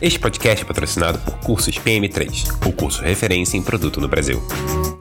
Este 0.00 0.20
podcast 0.20 0.64
é 0.64 0.66
patrocinado 0.66 1.18
por 1.18 1.34
Cursos 1.40 1.76
PM3, 1.76 2.64
o 2.64 2.72
curso 2.72 3.02
referência 3.02 3.56
em 3.56 3.62
produto 3.62 4.00
no 4.00 4.06
Brasil. 4.06 4.40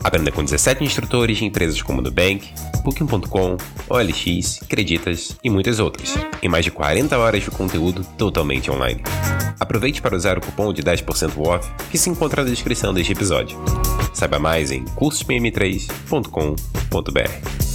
Aprenda 0.03 0.31
com 0.31 0.43
17 0.43 0.83
instrutores 0.83 1.37
de 1.37 1.45
empresas 1.45 1.79
como 1.83 2.01
Nubank, 2.01 2.51
Booking.com, 2.83 3.57
OLX, 3.87 4.61
Creditas 4.67 5.37
e 5.43 5.51
muitas 5.51 5.79
outras, 5.79 6.15
em 6.41 6.49
mais 6.49 6.65
de 6.65 6.71
40 6.71 7.15
horas 7.15 7.43
de 7.43 7.51
conteúdo 7.51 8.03
totalmente 8.17 8.71
online. 8.71 9.03
Aproveite 9.59 10.01
para 10.01 10.15
usar 10.15 10.39
o 10.39 10.41
cupom 10.41 10.73
de 10.73 10.81
10% 10.81 11.45
off 11.45 11.71
que 11.91 11.97
se 11.99 12.09
encontra 12.09 12.43
na 12.43 12.49
descrição 12.49 12.91
deste 12.91 13.13
episódio. 13.13 13.55
Saiba 14.15 14.39
mais 14.39 14.71
em 14.71 14.83
cursospm3.com.br. 14.83 17.66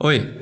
Oi, 0.00 0.32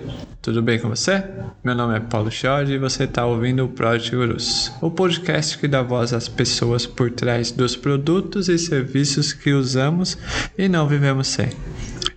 tudo 0.43 0.61
bem 0.61 0.79
com 0.79 0.91
você? 0.91 1.25
Meu 1.65 1.75
nome 1.75 1.97
é 1.97 2.01
Paulo 2.01 2.31
Chiodi 2.31 2.75
e 2.75 2.79
você 2.79 3.05
está 3.05 3.25
ouvindo 3.25 3.65
o 3.65 3.69
Project 3.69 4.15
Gurus, 4.15 4.71
o 4.83 4.91
podcast 4.91 5.57
que 5.57 5.67
dá 5.67 5.81
voz 5.83 6.13
às 6.13 6.29
pessoas 6.29 6.85
por 6.85 7.11
trás 7.11 7.51
dos 7.51 7.75
produtos 7.75 8.51
e 8.51 8.59
serviços 8.59 9.33
que 9.33 9.55
usamos 9.55 10.19
e 10.59 10.69
não 10.69 10.87
vivemos 10.87 11.29
sem. 11.29 11.49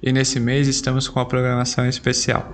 E 0.09 0.11
nesse 0.11 0.39
mês 0.39 0.67
estamos 0.67 1.07
com 1.07 1.19
uma 1.19 1.25
programação 1.27 1.87
especial, 1.87 2.51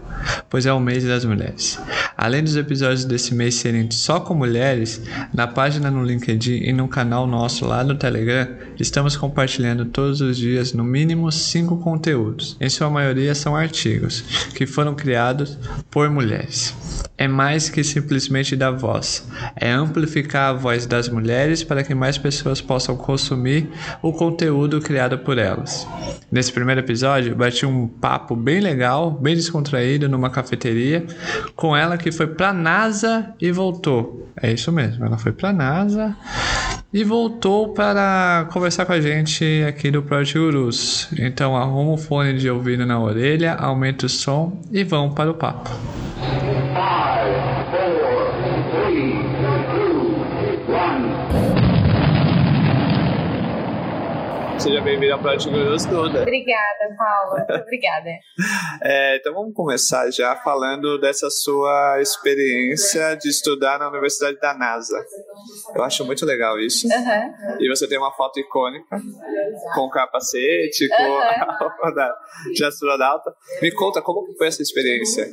pois 0.50 0.66
é 0.66 0.73
o 0.73 0.80
mês 0.82 1.05
das 1.05 1.23
mulheres. 1.23 1.80
Além 2.18 2.44
dos 2.44 2.58
episódios 2.58 3.05
desse 3.05 3.34
mês 3.34 3.55
serem 3.55 3.90
só 3.91 4.20
com 4.20 4.36
mulheres, 4.36 5.02
na 5.34 5.48
página 5.48 5.89
no 5.89 6.03
LinkedIn 6.03 6.64
e 6.66 6.73
no 6.73 6.89
canal 6.89 7.26
nosso 7.26 7.66
lá 7.66 7.81
no 7.81 7.95
Telegram, 7.95 8.45
estamos 8.78 9.16
compartilhando 9.16 9.86
todos 9.86 10.20
os 10.20 10.36
dias 10.36 10.73
no 10.73 10.83
mínimo 10.83 11.31
cinco 11.31 11.78
conteúdos. 11.78 12.58
Em 12.59 12.67
sua 12.67 12.89
maioria 12.89 13.33
são 13.33 13.56
artigos 13.56 14.20
que 14.53 14.66
foram 14.66 14.94
criados 14.94 15.58
por 15.89 16.09
mulheres 16.09 16.76
é 17.17 17.28
mais 17.28 17.70
que 17.70 17.83
simplesmente 17.83 18.56
dar 18.56 18.72
voz, 18.72 19.28
é 19.56 19.72
amplificar 19.72 20.50
a 20.50 20.53
voz 20.53 20.86
das 20.86 21.08
mulheres 21.08 21.64
para 21.64 21.83
que 21.83 21.95
mais 21.95 22.17
pessoas 22.17 22.59
possam 22.59 22.98
consumir 22.98 23.70
o 24.02 24.11
conteúdo 24.11 24.81
criado 24.81 25.17
por 25.20 25.38
elas. 25.38 25.88
Nesse 26.30 26.52
primeiro 26.52 26.81
episódio, 26.81 27.36
bati 27.46 27.66
um 27.66 27.88
papo 27.88 28.36
bem 28.36 28.60
legal, 28.60 29.12
bem 29.12 29.36
descontraído 29.36 30.10
numa 30.10 30.32
cafeteria 30.32 31.06
com 31.56 31.76
ela 31.76 31.96
que 31.96 32.12
foi 32.12 32.26
para 32.28 32.52
NASA 32.52 33.34
e 33.40 33.52
voltou. 33.52 34.28
É 34.42 34.52
isso 34.52 34.72
mesmo, 34.72 35.06
ela 35.06 35.18
foi 35.18 35.32
para 35.32 35.54
NASA 35.54 36.16
e 36.92 37.04
voltou 37.04 37.73
para 37.73 38.48
conversar 38.52 38.86
com 38.86 38.94
a 38.94 39.02
gente 39.02 39.64
aqui 39.68 39.92
do 39.92 40.02
Project 40.02 40.40
Gurus. 40.40 41.08
Então 41.20 41.56
arruma 41.56 41.92
o 41.92 41.98
fone 41.98 42.34
de 42.34 42.50
ouvido 42.50 42.86
na 42.86 43.00
orelha, 43.00 43.54
aumenta 43.54 44.08
o 44.08 44.10
som 44.10 44.60
e 44.72 44.84
vão 44.84 45.12
para 45.12 45.30
o 45.30 45.36
papo. 45.36 45.70
Seja 54.66 54.81
bem-vindo 54.81 55.13
ao 55.13 55.19
Project 55.19 55.47
Gurus 55.47 55.85
toda. 55.85 56.23
Obrigada, 56.23 56.95
Paulo. 56.97 57.35
Muito 57.47 57.61
obrigada. 57.61 58.09
é, 58.81 59.17
então 59.17 59.31
vamos 59.31 59.53
começar 59.53 60.09
já 60.09 60.35
falando 60.38 60.99
dessa 60.99 61.30
sua 61.30 62.02
experiência 62.02 63.16
de 63.16 63.30
estudar 63.30 63.77
na 63.77 63.89
Universidade 63.89 64.39
da 64.39 64.55
NASA. 64.58 64.97
Eu 65.75 65.83
acho 65.83 66.03
muito 66.03 66.25
legal 66.25 66.59
isso. 66.59 66.88
Uhum. 66.88 67.58
E 67.59 67.69
você 67.69 67.88
tem 67.88 67.99
uma 67.99 68.11
foto 68.13 68.39
icônica 68.39 68.99
com 69.75 69.81
o 69.81 69.89
capacete, 69.92 70.87
com 70.89 71.04
uhum. 71.04 71.20
a 71.20 71.58
roupa 71.59 71.92
da, 71.93 72.11
de 72.52 72.65
astronauta. 72.65 73.36
Me 73.61 73.71
conta 73.71 74.02
como 74.02 74.25
foi 74.36 74.48
essa 74.48 74.64
experiência. 74.64 75.30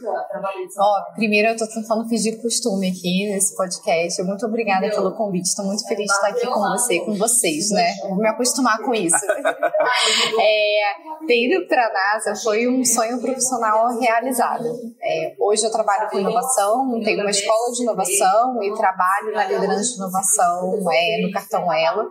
oh, 0.78 1.14
primeiro 1.14 1.48
eu 1.48 1.54
estou 1.54 1.68
tentando 1.68 2.06
fingir 2.06 2.38
costume 2.42 2.90
aqui 2.90 3.30
nesse 3.32 3.56
podcast. 3.56 4.22
Muito 4.24 4.44
obrigada 4.44 4.90
pelo 4.90 5.16
convite. 5.16 5.46
Estou 5.46 5.64
muito 5.64 5.86
feliz 5.88 6.06
de 6.06 6.12
estar 6.12 6.28
aqui 6.28 6.46
com 6.46 6.60
você, 6.60 7.00
com 7.00 7.14
vocês, 7.14 7.70
né? 7.70 7.94
Vou 8.02 8.18
me 8.18 8.28
acostumar 8.28 8.78
com 8.82 8.94
isso. 8.94 9.21
é, 10.40 11.26
ter 11.26 11.46
ido 11.46 11.66
para 11.66 11.86
a 11.86 11.92
NASA 11.92 12.42
foi 12.42 12.68
um 12.68 12.84
sonho 12.84 13.20
profissional 13.20 13.88
realizado. 13.98 14.64
É, 15.02 15.34
hoje 15.38 15.64
eu 15.64 15.70
trabalho 15.70 16.08
com 16.10 16.18
inovação, 16.18 17.00
tenho 17.02 17.20
uma 17.20 17.30
escola 17.30 17.72
de 17.72 17.82
inovação 17.82 18.62
e 18.62 18.74
trabalho 18.74 19.32
na 19.32 19.44
liderança 19.44 19.90
de 19.90 19.96
inovação 19.96 20.78
é, 20.92 21.22
no 21.22 21.32
cartão 21.32 21.72
Elo. 21.72 22.10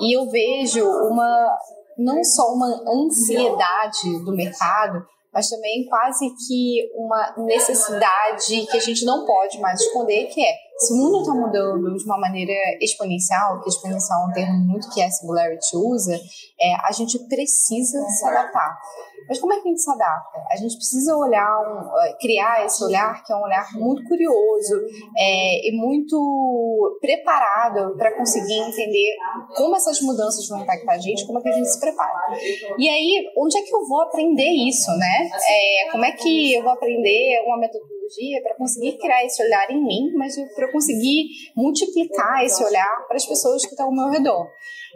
E 0.00 0.16
eu 0.16 0.28
vejo 0.30 0.84
uma 0.84 1.58
não 1.98 2.24
só 2.24 2.52
uma 2.52 2.82
ansiedade 2.88 4.24
do 4.24 4.34
mercado, 4.34 5.04
mas 5.32 5.48
também 5.48 5.86
quase 5.88 6.30
que 6.30 6.90
uma 6.94 7.34
necessidade 7.38 8.66
que 8.66 8.76
a 8.76 8.80
gente 8.80 9.04
não 9.04 9.24
pode 9.24 9.60
mais 9.60 9.80
esconder, 9.80 10.26
que 10.26 10.40
é, 10.40 10.54
se 10.80 10.94
o 10.94 10.96
mundo 10.96 11.20
está 11.20 11.34
mudando 11.34 11.94
de 11.94 12.04
uma 12.04 12.18
maneira 12.18 12.52
exponencial, 12.80 13.60
que 13.60 13.68
exponencial 13.68 14.22
é 14.22 14.26
um 14.26 14.32
termo 14.32 14.58
muito 14.66 14.90
que 14.90 15.02
a 15.02 15.10
Singularity 15.10 15.76
usa, 15.76 16.18
é, 16.58 16.74
a 16.82 16.90
gente 16.92 17.18
precisa 17.28 18.00
se 18.08 18.26
adaptar. 18.26 18.78
Mas 19.28 19.38
como 19.38 19.52
é 19.52 19.60
que 19.60 19.68
a 19.68 19.70
gente 19.70 19.82
se 19.82 19.90
adapta? 19.90 20.38
A 20.50 20.56
gente 20.56 20.76
precisa 20.76 21.16
olhar, 21.16 21.60
um, 21.60 21.98
eh, 22.00 22.16
criar 22.20 22.64
esse 22.64 22.82
olhar 22.84 23.22
que 23.24 23.32
é 23.32 23.36
um 23.36 23.42
olhar 23.42 23.66
muito 23.74 24.02
curioso 24.08 24.74
é, 25.16 25.68
e 25.68 25.72
muito 25.76 26.98
preparado 27.00 27.96
para 27.96 28.16
conseguir 28.16 28.58
entender 28.58 29.16
como 29.56 29.76
essas 29.76 30.00
mudanças 30.00 30.46
vão 30.48 30.62
impactar 30.62 30.94
a 30.94 30.98
gente, 30.98 31.26
como 31.26 31.38
é 31.38 31.42
que 31.42 31.48
a 31.48 31.52
gente 31.52 31.68
se 31.68 31.80
prepara. 31.80 32.36
E 32.78 32.88
aí, 32.88 33.30
onde 33.36 33.58
é 33.58 33.62
que 33.62 33.74
eu 33.74 33.86
vou 33.86 34.02
aprender 34.02 34.50
isso, 34.68 34.90
né? 34.96 35.30
É, 35.48 35.90
como 35.90 36.04
é 36.04 36.12
que 36.12 36.54
eu 36.54 36.62
vou 36.62 36.72
aprender 36.72 37.42
uma 37.46 37.58
metodologia 37.58 38.42
para 38.42 38.56
conseguir 38.56 38.98
criar 38.98 39.24
esse 39.24 39.42
olhar 39.42 39.70
em 39.70 39.82
mim, 39.82 40.12
mas 40.16 40.34
para 40.54 40.70
conseguir 40.72 41.28
multiplicar 41.56 42.44
esse 42.44 42.62
olhar 42.64 43.06
para 43.06 43.16
as 43.16 43.26
pessoas 43.26 43.64
que 43.64 43.70
estão 43.70 43.86
ao 43.86 43.94
meu 43.94 44.08
redor. 44.08 44.48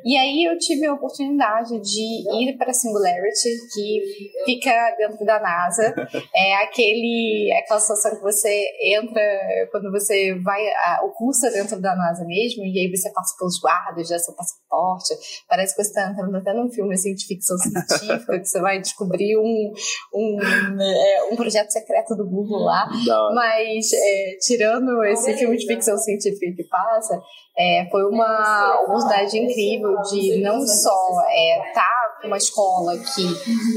E 0.04 0.16
aí 0.16 0.44
eu 0.44 0.58
tive 0.58 0.86
a 0.86 0.92
oportunidade 0.92 1.78
de 1.80 2.24
ir 2.42 2.56
para 2.58 2.70
a 2.70 2.74
Singularity, 2.74 3.48
que 3.72 4.13
fica 4.44 4.94
dentro 4.98 5.24
da 5.24 5.40
NASA. 5.40 5.94
É 6.36 6.54
aquele, 6.64 7.52
aquela 7.62 7.78
situação 7.78 8.16
que 8.16 8.22
você 8.22 8.66
entra, 8.82 9.22
quando 9.70 9.90
você 9.90 10.34
vai, 10.42 10.60
o 11.04 11.10
curso 11.10 11.46
é 11.46 11.50
dentro 11.50 11.80
da 11.80 11.94
NASA 11.94 12.24
mesmo, 12.24 12.64
e 12.64 12.78
aí 12.78 12.90
você 12.90 13.10
passa 13.12 13.36
pelos 13.38 13.60
guardas, 13.60 14.08
já 14.08 14.18
seu 14.18 14.34
passaporte. 14.34 15.14
Parece 15.48 15.74
que 15.74 15.82
você 15.82 15.88
está 15.90 16.10
entrando 16.10 16.36
até 16.36 16.52
num 16.52 16.70
filme 16.70 16.94
assim, 16.94 17.14
de 17.14 17.26
ficção 17.26 17.56
científica, 17.56 18.38
que 18.40 18.46
você 18.46 18.60
vai 18.60 18.80
descobrir 18.80 19.36
um, 19.36 19.72
um, 20.14 20.38
é, 20.80 21.28
um 21.30 21.36
projeto 21.36 21.70
secreto 21.70 22.16
do 22.16 22.28
Google 22.28 22.64
lá. 22.64 22.88
Mas, 23.34 23.92
é, 23.92 24.36
tirando 24.40 25.04
esse 25.04 25.36
filme 25.36 25.56
de 25.56 25.66
ficção 25.66 25.96
científica 25.96 26.52
que 26.56 26.64
passa, 26.64 27.20
é, 27.56 27.86
foi 27.90 28.04
uma 28.04 28.80
oportunidade 28.82 29.38
incrível 29.38 29.96
de 30.02 30.42
não 30.42 30.66
só 30.66 31.20
estar 31.20 31.30
é, 31.30 31.72
tá 31.72 32.18
com 32.20 32.26
uma 32.26 32.36
escola 32.36 32.96
que 32.98 33.26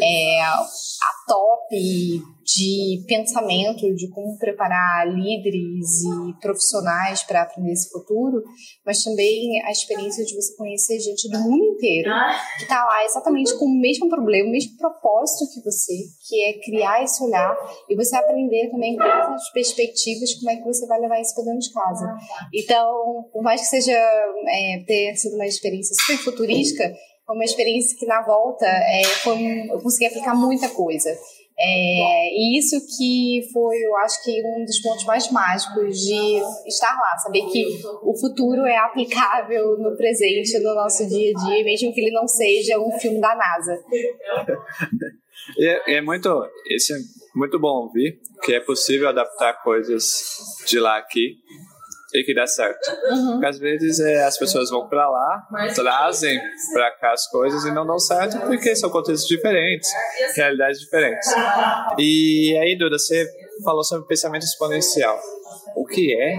é 0.04 0.42
a 1.02 1.32
top 1.32 1.76
de 2.44 3.04
pensamento 3.08 3.94
de 3.94 4.10
como 4.10 4.38
preparar 4.38 5.08
líderes 5.08 6.04
e 6.04 6.40
profissionais 6.40 7.24
para 7.24 7.42
aprender 7.42 7.74
esse 7.74 7.90
futuro, 7.90 8.42
mas 8.86 9.04
também 9.04 9.62
a 9.66 9.72
experiência 9.72 10.24
de 10.24 10.34
você 10.34 10.56
conhecer 10.56 11.00
gente 11.00 11.30
do 11.30 11.40
mundo 11.40 11.64
inteiro 11.76 12.10
que 12.58 12.64
está 12.64 12.86
lá 12.86 13.04
exatamente 13.04 13.58
com 13.58 13.66
o 13.66 13.80
mesmo 13.80 14.08
problema, 14.10 14.48
o 14.48 14.52
mesmo 14.52 14.78
propósito 14.78 15.54
que 15.54 15.62
você, 15.64 15.94
que 16.28 16.44
é 16.46 16.54
criar 16.64 17.04
esse 17.04 17.22
olhar 17.24 17.56
e 17.90 17.96
você 17.96 18.16
aprender 18.16 18.70
também 18.70 18.96
com 18.96 19.04
essas 19.04 19.52
perspectivas 19.52 20.34
como 20.36 20.52
é 20.52 20.56
que 20.56 20.64
você 20.64 20.88
vai 20.88 21.00
levar 21.00 21.20
isso 21.20 21.36
para 21.36 21.44
dentro 21.44 21.60
de 21.60 21.74
casa. 21.74 22.16
Então, 22.54 23.30
por 23.34 23.44
mais 23.44 23.62
que 23.62 23.68
seja 23.68 23.92
é, 23.92 24.84
ter 24.86 25.16
sido 25.16 25.36
uma 25.36 25.46
experiência 25.46 25.94
super 25.96 26.24
futurística, 26.24 26.94
foi 27.28 27.36
uma 27.36 27.44
experiência 27.44 27.98
que 28.00 28.06
na 28.06 28.22
volta 28.22 28.66
é, 28.66 29.04
foi, 29.22 29.70
eu 29.70 29.80
consegui 29.82 30.06
aplicar 30.06 30.34
muita 30.34 30.70
coisa. 30.70 31.10
É, 31.60 32.30
e 32.34 32.58
isso 32.58 32.80
que 32.96 33.42
foi, 33.52 33.76
eu 33.78 33.98
acho 33.98 34.24
que 34.24 34.42
um 34.46 34.64
dos 34.64 34.80
pontos 34.80 35.04
mais 35.06 35.30
mágicos 35.32 35.98
de 35.98 36.40
estar 36.68 36.96
lá, 36.96 37.18
saber 37.18 37.42
que 37.52 37.66
o 38.04 38.16
futuro 38.16 38.66
é 38.66 38.78
aplicável 38.78 39.78
no 39.80 39.98
presente, 39.98 40.58
no 40.60 40.76
nosso 40.76 41.06
dia 41.08 41.34
a 41.36 41.46
dia, 41.46 41.66
mesmo 41.66 41.92
que 41.94 42.00
ele 42.00 42.12
não 42.12 42.28
seja 42.28 42.80
um 42.80 42.92
filme 43.00 43.20
da 43.20 43.36
NASA. 43.36 43.84
é, 45.60 45.96
é 45.96 46.02
muito, 46.02 46.30
esse 46.70 46.94
é 46.94 46.98
muito 47.36 47.60
bom 47.60 47.86
ouvir 47.86 48.20
que 48.44 48.54
é 48.54 48.60
possível 48.60 49.10
adaptar 49.10 49.62
coisas 49.64 50.22
de 50.68 50.80
lá 50.80 50.98
aqui 50.98 51.38
e 52.14 52.24
que 52.24 52.34
dá 52.34 52.48
certo. 52.48 52.90
Uhum. 53.10 53.46
Às 53.46 53.60
vezes 53.60 54.00
é, 54.00 54.24
as 54.24 54.38
pessoas 54.38 54.70
vão 54.70 54.88
para 54.88 55.10
lá, 55.10 55.48
trazem 55.76 56.40
para 56.74 56.92
cá 56.92 57.12
as 57.12 57.28
coisas 57.28 57.66
e 57.66 57.72
não 57.72 57.86
dão 57.86 58.00
certo 58.00 58.40
porque 58.42 58.76
são 58.76 58.90
contextos 58.90 59.28
diferentes, 59.28 59.90
realidades 60.36 60.80
diferentes. 60.80 61.30
E 61.98 62.58
aí, 62.62 62.78
Duda, 62.78 62.98
você 62.98 63.28
falou 63.64 63.84
sobre 63.84 64.08
pensamento 64.08 64.44
exponencial. 64.44 65.20
O 65.76 65.86
que 65.86 66.14
é, 66.14 66.38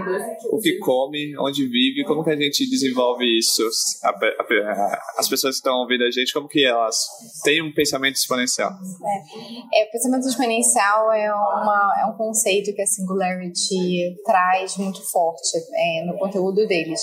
o 0.51 0.59
que 0.59 0.79
come, 0.79 1.37
onde 1.39 1.67
vive, 1.67 2.05
como 2.05 2.25
que 2.25 2.31
a 2.31 2.37
gente 2.37 2.69
desenvolve 2.69 3.25
isso? 3.39 3.63
A, 4.03 4.11
a, 4.11 5.03
as 5.19 5.29
pessoas 5.29 5.57
que 5.57 5.61
estão 5.61 5.77
ouvindo 5.81 6.05
a 6.05 6.11
gente, 6.11 6.33
como 6.33 6.49
que 6.49 6.65
elas 6.65 6.97
têm 7.45 7.63
um 7.63 7.73
pensamento 7.73 8.17
exponencial? 8.17 8.71
É, 8.71 9.83
é 9.83 9.85
o 9.87 9.91
pensamento 9.91 10.27
exponencial 10.27 11.13
é, 11.13 11.33
uma, 11.33 11.95
é 12.03 12.07
um 12.07 12.17
conceito 12.17 12.75
que 12.75 12.83
a 12.83 12.87
Singularity 12.87 14.17
traz 14.25 14.77
muito 14.77 15.03
forte 15.11 15.59
é, 15.75 16.05
no 16.05 16.19
conteúdo 16.19 16.67
deles. 16.67 17.01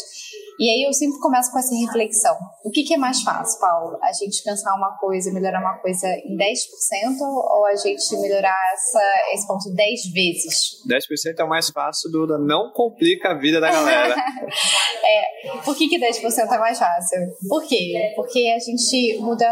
E 0.58 0.70
aí 0.70 0.84
eu 0.88 0.94
sempre 0.94 1.20
começo 1.20 1.52
com 1.52 1.60
essa 1.60 1.76
reflexão. 1.76 2.36
O 2.64 2.72
que, 2.72 2.84
que, 2.84 2.94
é 2.94 2.98
mais 2.98 3.22
fácil, 3.22 3.60
Paulo? 3.60 3.98
A 4.02 4.12
gente 4.14 4.42
pensar 4.42 4.74
uma 4.76 4.98
coisa, 4.98 5.32
melhorar 5.32 5.60
uma 5.60 5.78
coisa 5.80 6.08
em 6.08 6.38
10% 6.38 7.22
ou 7.22 7.66
a 7.66 7.76
gente 7.76 8.18
melhorar 8.18 8.56
essa, 8.74 9.02
esse 9.34 9.48
ponto 9.48 9.70
10 9.74 10.12
vezes? 10.14 10.82
10% 10.90 11.40
é 11.40 11.44
o 11.44 11.50
mais 11.50 11.70
fácil, 11.70 12.10
Duda. 12.10 12.38
Não 12.38 12.72
complica 12.72 13.32
a 13.32 13.38
vida 13.38 13.60
da 13.60 13.70
galera. 13.70 14.16
é, 15.04 15.58
por 15.64 15.76
que, 15.76 15.90
que 15.90 16.00
10% 16.00 16.24
é 16.38 16.58
mais 16.58 16.80
fácil? 16.80 17.20
Por 17.50 17.64
quê? 17.68 18.14
Porque 18.16 18.54
a 18.56 18.60
gente 18.60 19.18
muda 19.20 19.46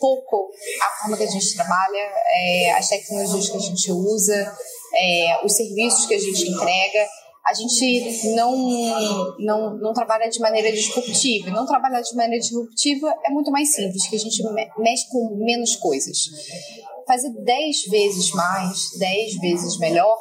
pouco 0.00 0.50
a 0.82 1.02
forma 1.02 1.16
que 1.18 1.24
a 1.24 1.30
gente 1.30 1.54
trabalha, 1.54 2.12
é, 2.32 2.72
as 2.72 2.88
tecnologias 2.88 3.50
que 3.50 3.56
a 3.56 3.60
gente 3.60 3.92
usa, 3.92 4.56
é, 4.94 5.44
os 5.44 5.52
serviços 5.52 6.06
que 6.06 6.14
a 6.14 6.18
gente 6.18 6.48
entrega 6.48 7.19
a 7.50 7.54
gente 7.54 8.34
não, 8.34 9.36
não, 9.38 9.76
não 9.78 9.92
trabalha 9.92 10.30
de 10.30 10.38
maneira 10.38 10.70
disruptiva. 10.70 11.50
Não 11.50 11.66
trabalhar 11.66 12.00
de 12.00 12.14
maneira 12.14 12.40
disruptiva 12.40 13.12
é 13.26 13.30
muito 13.30 13.50
mais 13.50 13.74
simples, 13.74 14.06
que 14.08 14.14
a 14.14 14.18
gente 14.18 14.40
mexe 14.78 15.08
com 15.10 15.36
menos 15.36 15.74
coisas. 15.76 16.16
Fazer 17.06 17.30
10 17.30 17.86
vezes 17.88 18.30
mais, 18.32 18.96
10 18.98 19.40
vezes 19.40 19.78
melhor, 19.78 20.16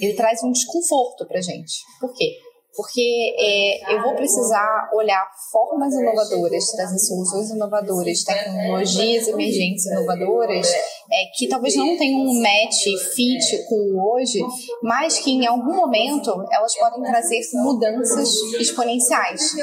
ele 0.00 0.14
traz 0.14 0.42
um 0.42 0.50
desconforto 0.50 1.24
para 1.26 1.40
gente. 1.40 1.74
Por 2.00 2.12
quê? 2.12 2.36
Porque 2.76 3.34
é, 3.38 3.94
eu 3.94 4.02
vou 4.02 4.14
precisar 4.14 4.90
olhar 4.92 5.24
formas 5.52 5.94
inovadoras, 5.94 6.72
trazer 6.72 6.98
soluções 6.98 7.50
inovadoras, 7.50 8.24
tecnologias 8.24 9.28
emergentes 9.28 9.86
inovadoras, 9.86 10.68
é, 10.68 11.26
que 11.36 11.48
talvez 11.48 11.76
não 11.76 11.96
tenham 11.96 12.20
um 12.20 12.42
match, 12.42 12.84
fit 13.14 13.64
com 13.68 14.14
hoje, 14.14 14.40
mas 14.82 15.18
que 15.18 15.30
em 15.30 15.46
algum 15.46 15.74
momento 15.74 16.30
elas 16.50 16.74
podem 16.76 17.02
trazer 17.02 17.40
mudanças 17.54 18.28
exponenciais. 18.58 19.54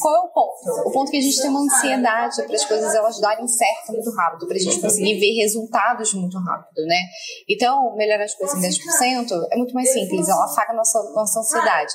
Qual 0.00 0.14
é 0.14 0.20
o 0.20 0.28
ponto? 0.28 0.88
O 0.88 0.92
ponto 0.92 1.08
é 1.08 1.10
que 1.12 1.18
a 1.18 1.22
gente 1.22 1.40
tem 1.40 1.50
uma 1.50 1.60
ansiedade 1.60 2.42
para 2.42 2.54
as 2.54 2.64
coisas 2.64 2.94
elas 2.94 3.20
darem 3.20 3.46
certo 3.46 3.92
muito 3.92 4.10
rápido, 4.10 4.46
para 4.46 4.56
a 4.56 4.60
gente 4.60 4.80
conseguir 4.80 5.18
ver 5.18 5.32
resultados 5.34 6.12
muito 6.14 6.38
rápido, 6.38 6.84
né? 6.86 7.00
Então, 7.48 7.94
melhorar 7.96 8.24
as 8.24 8.34
coisas 8.34 8.62
em 8.62 8.68
10% 8.68 9.48
é 9.50 9.56
muito 9.56 9.74
mais 9.74 9.92
simples, 9.92 10.28
ela 10.28 10.44
afaga 10.44 10.72
a 10.72 10.76
nossa, 10.76 11.02
nossa 11.14 11.40
ansiedade. 11.40 11.94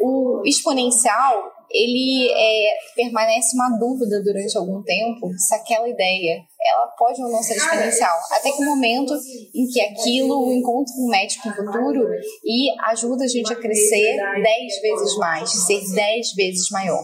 O 0.00 0.42
exponencial, 0.44 1.50
ele 1.70 2.28
é, 2.30 2.74
permanece 2.94 3.56
uma 3.56 3.78
dúvida 3.78 4.22
durante 4.22 4.56
algum 4.56 4.82
tempo 4.82 5.30
se 5.36 5.54
aquela 5.54 5.88
ideia 5.88 6.42
ela 6.64 6.86
pode 6.96 7.22
ou 7.22 7.30
não 7.30 7.42
ser 7.42 7.56
exponencial. 7.56 8.16
Até 8.30 8.52
que 8.52 8.62
o 8.62 8.66
momento 8.66 9.14
em 9.54 9.66
que 9.66 9.80
aquilo 9.80 10.52
encontra 10.52 10.94
um 10.98 11.08
médico 11.08 11.48
no 11.48 11.54
futuro 11.54 12.06
e 12.44 12.70
ajuda 12.90 13.24
a 13.24 13.28
gente 13.28 13.52
a 13.52 13.56
crescer 13.56 14.16
10 14.16 14.80
vezes 14.80 15.16
mais, 15.16 15.50
ser 15.50 15.80
10 15.94 16.34
vezes 16.34 16.70
maior. 16.70 17.02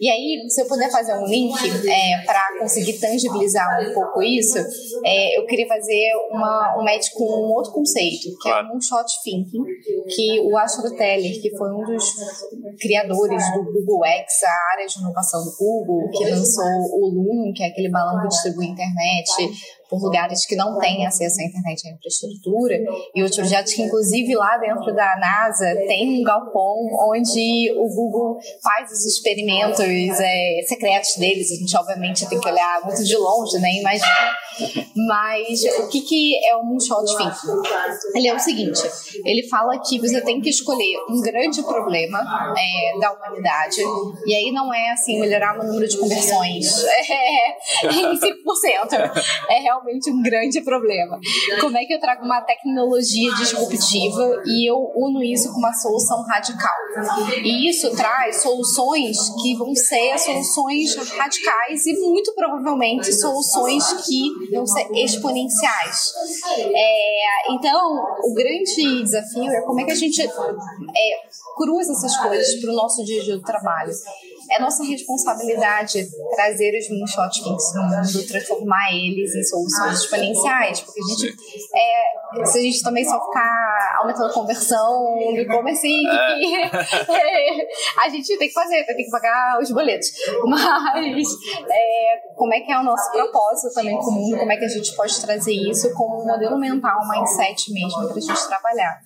E 0.00 0.08
aí, 0.08 0.48
se 0.48 0.62
eu 0.62 0.66
puder 0.66 0.90
fazer 0.90 1.12
um 1.12 1.26
link 1.26 1.52
é, 1.86 2.24
para 2.24 2.58
conseguir 2.58 2.94
tangibilizar 2.98 3.68
um 3.86 3.92
pouco 3.92 4.22
isso, 4.22 4.56
é, 5.04 5.38
eu 5.38 5.44
queria 5.44 5.68
fazer 5.68 6.12
uma, 6.30 6.78
um 6.80 6.82
match 6.82 7.10
com 7.12 7.24
um 7.24 7.52
outro 7.52 7.70
conceito, 7.72 8.34
que 8.40 8.48
é 8.48 8.62
um 8.62 8.80
shot 8.80 9.06
thinking, 9.22 9.62
que 10.08 10.40
o 10.40 10.56
Astro 10.56 10.96
Teller, 10.96 11.42
que 11.42 11.54
foi 11.54 11.70
um 11.70 11.84
dos 11.84 12.04
criadores 12.80 13.42
do 13.52 13.64
Google 13.64 14.06
X, 14.06 14.42
a 14.42 14.72
área 14.72 14.86
de 14.86 14.98
inovação 14.98 15.44
do 15.44 15.54
Google, 15.58 16.08
que 16.10 16.24
lançou 16.24 16.64
o 16.64 17.10
Loom, 17.10 17.52
que 17.54 17.62
é 17.62 17.66
aquele 17.66 17.90
balão 17.90 18.22
que 18.22 18.28
distribui 18.28 18.68
internet 18.68 19.30
por 19.90 20.00
lugares 20.00 20.46
que 20.46 20.54
não 20.54 20.78
têm 20.78 21.04
acesso 21.04 21.40
à 21.40 21.44
internet 21.44 21.88
à 21.88 21.90
infraestrutura, 21.90 22.78
e 23.14 23.22
outros 23.22 23.40
projetos 23.40 23.72
que, 23.74 23.82
inclusive, 23.82 24.34
lá 24.36 24.56
dentro 24.56 24.94
da 24.94 25.18
NASA 25.18 25.74
tem 25.88 26.20
um 26.20 26.22
galpão 26.22 26.88
onde 27.10 27.72
o 27.76 27.88
Google 27.88 28.38
faz 28.62 28.90
os 28.92 29.04
experimentos 29.04 29.80
é, 29.80 30.60
secretos 30.66 31.16
deles. 31.16 31.50
A 31.50 31.56
gente, 31.56 31.76
obviamente, 31.76 32.28
tem 32.28 32.38
que 32.38 32.48
olhar 32.48 32.80
muito 32.84 33.02
de 33.02 33.16
longe, 33.16 33.58
né? 33.58 33.68
Imagina. 33.80 34.36
Mas 35.08 35.62
o 35.78 35.88
que, 35.88 36.00
que 36.00 36.46
é 36.46 36.56
o 36.56 36.62
Moonshot 36.62 37.04
Thinking? 37.16 37.62
Ele 38.14 38.28
é 38.28 38.34
o 38.34 38.38
seguinte: 38.38 38.82
ele 39.24 39.48
fala 39.48 39.78
que 39.78 39.98
você 39.98 40.20
tem 40.20 40.40
que 40.40 40.50
escolher 40.50 40.98
um 41.08 41.20
grande 41.20 41.62
problema 41.62 42.18
é, 42.56 42.98
da 42.98 43.12
humanidade, 43.12 43.80
e 44.26 44.34
aí 44.34 44.52
não 44.52 44.72
é 44.72 44.92
assim 44.92 45.18
melhorar 45.20 45.58
o 45.58 45.64
número 45.64 45.88
de 45.88 45.98
conversões 45.98 46.84
é, 46.84 47.86
em 47.86 48.18
5%. 48.18 48.30
É 49.48 49.60
realmente 49.60 50.10
um 50.10 50.22
grande 50.22 50.60
problema. 50.62 51.18
Como 51.60 51.76
é 51.76 51.84
que 51.84 51.94
eu 51.94 52.00
trago 52.00 52.24
uma 52.24 52.40
tecnologia 52.42 53.32
disruptiva 53.34 54.42
e 54.46 54.70
eu 54.70 54.76
uno 54.96 55.22
isso 55.22 55.52
com 55.52 55.58
uma 55.58 55.72
solução 55.72 56.22
radical? 56.22 56.74
E 57.42 57.68
isso 57.68 57.94
traz 57.96 58.42
soluções 58.42 59.16
que 59.42 59.56
vão 59.56 59.74
ser 59.74 60.18
soluções 60.18 60.94
radicais 61.16 61.86
e 61.86 61.92
muito 62.00 62.32
provavelmente 62.34 63.12
soluções 63.12 63.84
que 64.04 64.49
vão 64.50 64.66
ser 64.66 64.90
exponenciais. 64.92 66.12
É, 66.58 67.52
então, 67.52 68.02
o 68.24 68.34
grande 68.34 69.02
desafio 69.02 69.50
é 69.50 69.60
como 69.62 69.80
é 69.80 69.84
que 69.84 69.92
a 69.92 69.96
gente 69.96 70.22
é, 70.22 70.30
cruza 71.56 71.92
essas 71.92 72.16
coisas 72.16 72.60
para 72.60 72.70
o 72.70 72.74
nosso 72.74 73.04
dia 73.04 73.20
a 73.20 73.24
dia 73.24 73.36
do 73.36 73.42
trabalho 73.42 73.92
é 74.50 74.60
nossa 74.60 74.82
responsabilidade 74.82 76.08
trazer 76.34 76.76
os 76.76 76.90
moonshot 76.90 77.42
kings 77.42 77.74
no 77.74 77.82
mundo, 77.84 78.26
transformar 78.26 78.92
eles 78.92 79.34
em 79.34 79.44
soluções 79.44 80.00
exponenciais, 80.00 80.80
porque 80.80 81.00
a 81.00 81.14
gente, 81.14 81.36
é, 81.74 82.46
se 82.46 82.58
a 82.58 82.60
gente 82.60 82.82
também 82.82 83.04
só 83.04 83.24
ficar 83.26 83.59
aumentando 84.00 84.30
a 84.30 84.32
conversão 84.32 85.14
do 85.34 85.40
e-commerce, 85.40 85.86
é. 85.86 86.70
a 88.04 88.08
gente 88.08 88.36
tem 88.38 88.48
que 88.48 88.54
fazer, 88.54 88.84
tem 88.84 88.96
que 88.96 89.10
pagar 89.10 89.58
os 89.60 89.70
boletos. 89.70 90.08
Mas 90.44 91.28
é, 91.70 92.20
como 92.36 92.54
é 92.54 92.60
que 92.60 92.72
é 92.72 92.78
o 92.78 92.82
nosso 92.82 93.10
propósito 93.12 93.74
também 93.74 93.96
comum, 93.98 94.36
como 94.38 94.52
é 94.52 94.56
que 94.56 94.64
a 94.64 94.68
gente 94.68 94.94
pode 94.94 95.20
trazer 95.20 95.52
isso 95.52 95.92
como 95.94 96.22
um 96.22 96.26
modelo 96.26 96.58
mental, 96.58 96.98
um 97.04 97.08
mindset 97.08 97.72
mesmo 97.72 98.08
para 98.08 98.16
a 98.16 98.20
gente 98.20 98.48
trabalhar. 98.48 99.00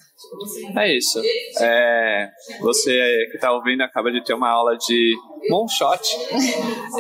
É 0.79 0.97
isso. 0.97 1.21
É, 1.61 2.31
você 2.61 3.27
que 3.31 3.37
está 3.37 3.53
ouvindo 3.53 3.83
acaba 3.83 4.11
de 4.11 4.23
ter 4.25 4.35
uma 4.35 4.49
aula 4.49 4.77
de 4.77 5.15
Moonshot 5.51 6.01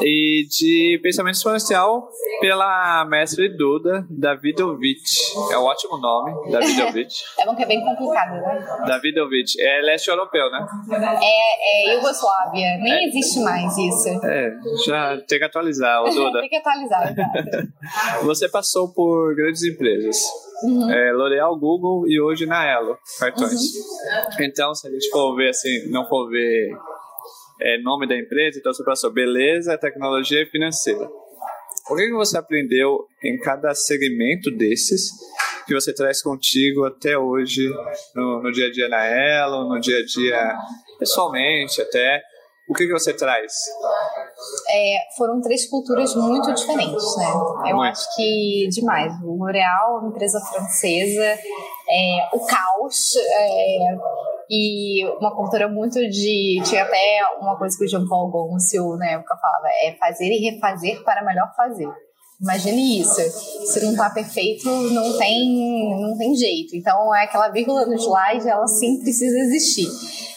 e 0.02 0.46
de 0.48 1.00
pensamento 1.02 1.36
exponencial 1.36 2.08
pela 2.40 3.04
mestre 3.06 3.48
Duda 3.48 4.06
Davidovich. 4.10 5.34
É 5.50 5.58
um 5.58 5.64
ótimo 5.64 5.98
nome, 5.98 6.50
Davidovich. 6.50 7.22
é 7.38 7.46
bom 7.46 7.54
que 7.54 7.62
é 7.62 7.66
bem 7.66 7.84
complicado, 7.84 8.34
né? 8.40 8.84
Davidovich. 8.86 9.60
É 9.60 9.80
leste 9.82 10.08
europeu, 10.08 10.50
né? 10.50 10.66
É, 11.22 11.92
é 11.92 11.94
Iugoslávia. 11.96 12.78
Nem 12.78 12.92
é. 12.92 13.08
existe 13.08 13.40
mais 13.40 13.76
isso. 13.76 14.08
É, 14.24 14.52
já 14.84 15.18
tem 15.26 15.38
que 15.38 15.44
atualizar, 15.44 16.02
o 16.02 16.10
Duda. 16.10 16.40
tem 16.44 16.48
que 16.48 16.56
atualizar, 16.56 17.14
Você 18.24 18.48
passou 18.48 18.92
por 18.92 19.34
grandes 19.34 19.62
empresas. 19.62 20.18
Uhum. 20.62 20.90
É, 20.90 21.12
L'Oreal, 21.12 21.58
Google 21.58 22.06
e 22.06 22.20
hoje 22.20 22.46
na 22.46 22.64
Elo, 22.64 22.96
cartões. 23.18 23.52
Uhum. 23.52 24.44
Então, 24.44 24.74
se 24.74 24.86
a 24.86 24.90
gente 24.90 25.10
for 25.10 25.34
ver 25.34 25.50
assim, 25.50 25.90
não 25.90 26.06
for 26.06 26.28
ver 26.28 26.70
é, 27.60 27.78
nome 27.78 28.06
da 28.06 28.16
empresa, 28.16 28.58
então 28.58 28.72
você 28.72 28.84
passou 28.84 29.12
beleza, 29.12 29.78
tecnologia 29.78 30.42
e 30.42 30.46
financeira. 30.46 31.08
O 31.90 31.96
que, 31.96 32.06
que 32.06 32.14
você 32.14 32.38
aprendeu 32.38 33.06
em 33.22 33.38
cada 33.38 33.74
segmento 33.74 34.50
desses 34.50 35.10
que 35.66 35.74
você 35.74 35.94
traz 35.94 36.22
contigo 36.22 36.84
até 36.84 37.16
hoje 37.18 37.68
no, 38.14 38.42
no 38.42 38.52
dia 38.52 38.66
a 38.66 38.70
dia 38.72 38.88
na 38.88 39.04
Elo, 39.04 39.68
no 39.68 39.78
dia 39.80 39.98
a 39.98 40.04
dia 40.04 40.58
pessoalmente 40.98 41.80
até? 41.82 42.22
O 42.66 42.72
que, 42.72 42.86
que 42.86 42.92
você 42.92 43.12
traz? 43.12 43.52
É, 44.70 44.96
foram 45.18 45.40
três 45.42 45.68
culturas 45.68 46.14
muito 46.16 46.54
diferentes, 46.54 47.16
né? 47.18 47.26
Eu 47.68 47.76
muito. 47.76 47.90
acho 47.90 48.16
que 48.16 48.68
demais. 48.70 49.12
O 49.22 49.36
L'Oréal, 49.36 49.98
uma 50.00 50.08
empresa 50.08 50.40
francesa, 50.40 51.38
é, 51.90 52.28
o 52.32 52.40
caos, 52.46 53.16
é, 53.16 53.78
e 54.50 55.04
uma 55.18 55.34
cultura 55.34 55.68
muito 55.68 55.98
de. 56.08 56.60
Tinha 56.64 56.82
até 56.82 57.20
uma 57.40 57.56
coisa 57.56 57.76
que 57.76 57.84
o 57.84 57.88
Jean 57.88 58.06
Paul 58.06 58.30
Goncio 58.30 58.96
na 58.96 59.10
época 59.10 59.36
falava: 59.36 59.66
é 59.82 59.96
fazer 59.98 60.26
e 60.26 60.50
refazer 60.50 61.02
para 61.02 61.24
melhor 61.24 61.52
fazer. 61.56 61.88
Imagine 62.40 63.00
isso. 63.00 63.20
Se 63.66 63.82
não 63.84 63.92
está 63.92 64.10
perfeito, 64.10 64.68
não 64.68 65.16
tem, 65.16 66.00
não 66.00 66.16
tem 66.18 66.34
jeito. 66.34 66.76
Então, 66.76 67.14
é 67.14 67.24
aquela 67.24 67.48
vírgula 67.48 67.86
no 67.86 67.94
slide, 67.94 68.48
ela 68.48 68.66
sim 68.66 69.00
precisa 69.00 69.38
existir. 69.38 69.88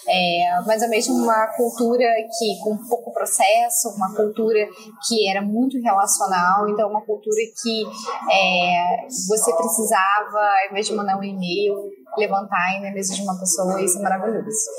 É, 0.09 0.61
mas 0.65 0.81
é 0.81 0.87
mesmo 0.87 1.15
uma 1.15 1.47
cultura 1.57 2.05
que 2.39 2.59
com 2.63 2.77
pouco 2.87 3.11
processo, 3.11 3.89
uma 3.89 4.15
cultura 4.15 4.65
que 5.05 5.29
era 5.29 5.41
muito 5.41 5.77
relacional, 5.81 6.69
então 6.69 6.89
uma 6.89 7.05
cultura 7.05 7.41
que 7.61 7.83
é, 8.31 9.05
você 9.27 9.53
precisava, 9.53 10.39
ao 10.39 10.71
invés 10.71 10.85
de 10.87 10.95
mandar 10.95 11.19
um 11.19 11.23
e-mail, 11.23 11.75
levantar 12.17 12.81
na 12.81 12.91
mesa 12.91 13.13
de 13.13 13.21
uma 13.21 13.39
pessoa, 13.39 13.81
isso 13.81 13.99
é 13.99 14.01
maravilhoso. 14.01 14.69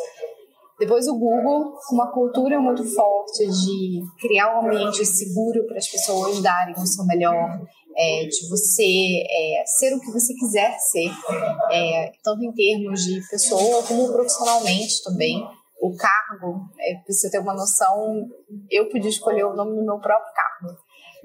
Depois 0.79 1.09
o 1.09 1.19
Google, 1.19 1.77
uma 1.91 2.13
cultura 2.13 2.61
muito 2.61 2.85
forte 2.85 3.45
de 3.47 4.01
criar 4.21 4.55
um 4.55 4.67
ambiente 4.67 5.05
seguro 5.05 5.67
para 5.67 5.79
as 5.79 5.89
pessoas 5.89 6.41
darem 6.41 6.75
o 6.75 6.87
seu 6.87 7.05
melhor, 7.05 7.61
é, 7.97 8.27
de 8.27 8.49
você 8.49 9.25
é, 9.29 9.65
ser 9.67 9.93
o 9.95 10.01
que 10.01 10.13
você 10.13 10.33
quiser 10.35 10.79
ser, 10.79 11.11
é, 11.73 12.13
tanto 12.23 12.45
em 12.45 12.53
termos 12.53 13.03
de 13.03 13.21
pessoa 13.29 13.83
como 13.83 14.13
profissionalmente 14.13 15.03
também. 15.03 15.45
O 15.81 15.97
cargo, 15.97 16.61
é, 16.79 16.95
para 16.95 17.13
você 17.13 17.29
ter 17.29 17.41
uma 17.41 17.55
noção, 17.55 18.29
eu 18.71 18.89
podia 18.89 19.11
escolher 19.11 19.45
o 19.45 19.55
nome 19.55 19.75
do 19.77 19.85
meu 19.85 19.99
próprio 19.99 20.33
cargo. 20.33 20.79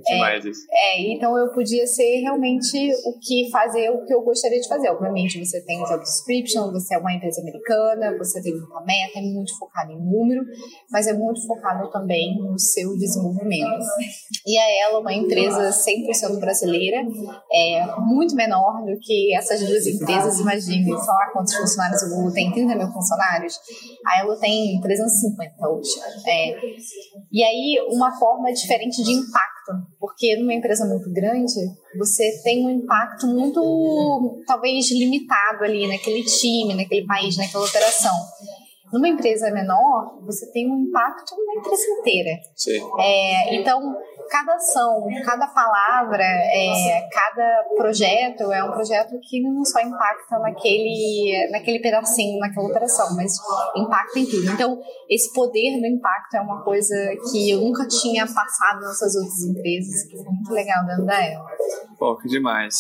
Demais 0.06 0.46
é, 0.46 0.50
isso. 0.50 0.62
É, 0.72 1.02
então 1.14 1.38
eu 1.38 1.52
podia 1.54 1.86
ser 1.86 2.22
realmente 2.22 2.78
o 3.06 3.20
que 3.20 3.50
fazer 3.52 3.90
o 3.90 4.06
que 4.06 4.14
eu 4.14 4.22
gostaria 4.22 4.60
de 4.60 4.68
fazer. 4.68 4.90
Obviamente, 4.90 5.44
você 5.44 5.62
tem 5.62 5.84
job 5.84 6.00
description, 6.00 6.72
você 6.72 6.96
é 6.96 6.98
uma 6.98 7.14
empresa 7.14 7.42
americana, 7.42 8.18
você 8.18 8.42
tem 8.42 8.54
uma 8.54 8.84
meta, 8.84 9.20
é 9.20 9.22
muito 9.22 9.58
focado 9.58 9.92
em 9.92 10.00
número, 10.00 10.44
mas 10.92 11.08
é 11.08 11.14
muito 11.14 11.46
focado 11.46 11.90
também 11.92 12.38
no 12.38 12.58
seu 12.58 12.96
desenvolvimento. 12.98 13.84
E 14.46 14.58
a 14.58 14.88
ela, 14.88 15.00
uma 15.00 15.14
empresa 15.14 15.70
100% 15.70 16.40
brasileira, 16.40 16.98
é 17.52 17.86
muito 18.00 18.36
menor 18.36 18.84
do 18.86 18.98
que 19.00 19.36
essas 19.36 19.60
duas 19.60 19.86
empresas. 19.86 20.40
Imagine, 20.40 20.86
sei 20.86 20.94
lá 20.94 21.30
quantos 21.32 21.56
funcionários 21.56 22.02
o 22.04 22.16
Google 22.16 22.34
tem, 22.34 22.52
30 22.52 22.76
mil 22.76 22.92
funcionários. 22.92 23.60
A 24.06 24.22
Elo 24.22 24.36
tem 24.38 24.80
350 24.82 25.70
hoje. 25.70 25.90
É. 26.28 26.56
E 27.32 27.44
aí, 27.44 27.78
uma 27.90 28.12
forma 28.18 28.52
diferente 28.52 29.04
de 29.04 29.12
impacto 29.12 29.63
porque 30.00 30.36
numa 30.38 30.54
empresa 30.54 30.86
muito 30.86 31.12
grande, 31.12 31.54
você 31.98 32.42
tem 32.44 32.66
um 32.66 32.70
impacto 32.70 33.28
muito, 33.28 34.44
talvez, 34.46 34.92
limitado 34.92 35.64
ali 35.64 35.88
naquele 35.88 36.24
time, 36.24 36.74
naquele 36.74 37.06
país, 37.06 37.38
naquela 37.38 37.66
operação. 37.66 38.16
Numa 38.92 39.08
empresa 39.08 39.50
menor, 39.50 40.20
você 40.24 40.52
tem 40.52 40.70
um 40.70 40.84
impacto 40.84 41.36
na 41.48 41.60
empresa 41.60 41.84
inteira. 42.00 42.40
Sim. 42.56 42.80
É, 43.00 43.56
então, 43.56 43.96
cada 44.30 44.56
ação, 44.56 45.06
cada 45.26 45.48
palavra, 45.48 46.24
é, 46.24 47.08
cada 47.12 47.64
projeto 47.76 48.52
é 48.52 48.64
um 48.64 48.72
projeto 48.72 49.20
que 49.22 49.42
não 49.42 49.64
só 49.64 49.80
impacta 49.80 50.40
naquele, 50.40 51.50
naquele 51.52 51.80
pedacinho, 51.80 52.40
naquela 52.40 52.68
operação, 52.68 53.16
mas 53.16 53.34
impacta 53.76 54.20
em 54.20 54.26
tudo. 54.26 54.52
Então, 54.52 54.80
esse 55.10 55.32
poder 55.34 55.80
do 55.80 55.88
impacto 55.88 56.36
é 56.36 56.42
uma 56.42 56.64
coisa 56.64 56.96
que 57.32 57.52
eu 57.52 57.62
nunca 57.62 57.88
tinha 57.88 58.26
passado 58.26 58.82
nessas 58.82 59.16
outras 59.16 59.44
empresas, 59.44 60.04
que 60.10 60.18
foi 60.18 60.26
muito 60.26 60.52
legal 60.52 60.86
dentro 60.86 61.06
da 61.06 61.24
ela. 61.24 61.46
Pô, 61.98 62.18
que 62.18 62.28
demais. 62.28 62.76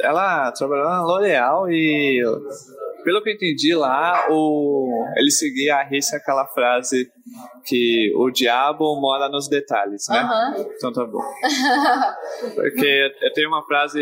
Ela 0.00 0.50
trabalhou 0.52 0.88
na 0.88 1.02
L'Oréal 1.02 1.70
e 1.70 2.22
pelo 3.02 3.22
que 3.22 3.30
eu 3.30 3.34
entendi 3.34 3.74
lá, 3.74 4.26
o, 4.30 5.06
ele 5.16 5.30
seguia 5.30 5.76
a 5.76 5.84
risca 5.84 6.16
aquela 6.16 6.46
frase 6.46 7.10
que 7.64 8.12
o 8.16 8.30
diabo 8.30 9.00
mora 9.00 9.28
nos 9.28 9.48
detalhes, 9.48 10.06
né? 10.08 10.22
Uhum. 10.22 10.72
Então 10.76 10.92
tá 10.92 11.04
bom. 11.04 11.22
Porque 12.54 13.10
eu 13.20 13.32
tenho 13.32 13.48
uma 13.48 13.64
frase, 13.64 14.00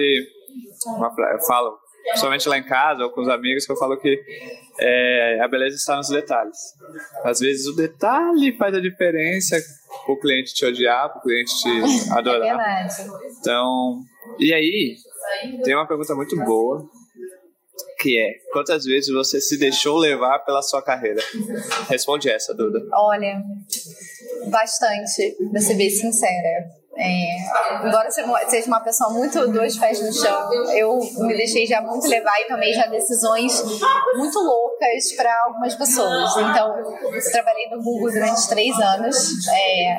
uma, 0.86 1.12
eu 1.32 1.40
falo, 1.46 1.78
principalmente 2.04 2.48
lá 2.48 2.58
em 2.58 2.64
casa 2.64 3.04
ou 3.04 3.10
com 3.10 3.22
os 3.22 3.28
amigos, 3.28 3.66
que 3.66 3.72
eu 3.72 3.76
falo 3.76 3.96
que 3.98 4.20
é, 4.80 5.40
a 5.42 5.48
beleza 5.48 5.76
está 5.76 5.96
nos 5.96 6.08
detalhes. 6.08 6.58
Às 7.24 7.40
vezes 7.40 7.66
o 7.66 7.76
detalhe 7.76 8.56
faz 8.56 8.74
a 8.74 8.80
diferença 8.80 9.56
o 10.08 10.16
cliente 10.16 10.54
te 10.54 10.64
odiar, 10.64 11.16
o 11.16 11.20
cliente 11.20 11.50
te 11.62 12.10
adorar. 12.16 12.60
É. 12.60 12.86
Então, 13.40 14.00
e 14.38 14.52
aí, 14.52 14.96
tem 15.64 15.74
uma 15.74 15.86
pergunta 15.86 16.14
muito 16.14 16.36
boa 16.44 16.88
que 17.98 18.18
é 18.18 18.34
quantas 18.52 18.84
vezes 18.84 19.12
você 19.12 19.40
se 19.40 19.58
deixou 19.58 19.98
levar 19.98 20.40
pela 20.40 20.62
sua 20.62 20.82
carreira? 20.82 21.22
Responde 21.88 22.28
essa, 22.30 22.54
Duda. 22.54 22.80
Olha, 22.92 23.42
bastante, 24.50 25.36
pra 25.50 25.60
ser 25.60 25.74
bem 25.74 25.90
sincera. 25.90 26.79
É, 27.02 27.86
embora 27.86 28.10
seja 28.10 28.66
uma 28.66 28.80
pessoa 28.80 29.10
muito 29.10 29.48
dois 29.48 29.78
pés 29.78 30.02
no 30.02 30.12
chão, 30.12 30.52
eu 30.74 30.98
me 31.18 31.34
deixei 31.34 31.66
já 31.66 31.80
muito 31.80 32.06
levar 32.06 32.38
e 32.40 32.44
tomei 32.46 32.74
já 32.74 32.86
decisões 32.86 33.62
muito 34.14 34.38
loucas 34.38 35.12
para 35.16 35.34
algumas 35.46 35.74
pessoas. 35.74 36.36
Então, 36.36 36.76
eu 36.76 37.32
trabalhei 37.32 37.70
no 37.70 37.82
Google 37.82 38.12
durante 38.12 38.48
três 38.50 38.78
anos 38.78 39.48
é, 39.48 39.96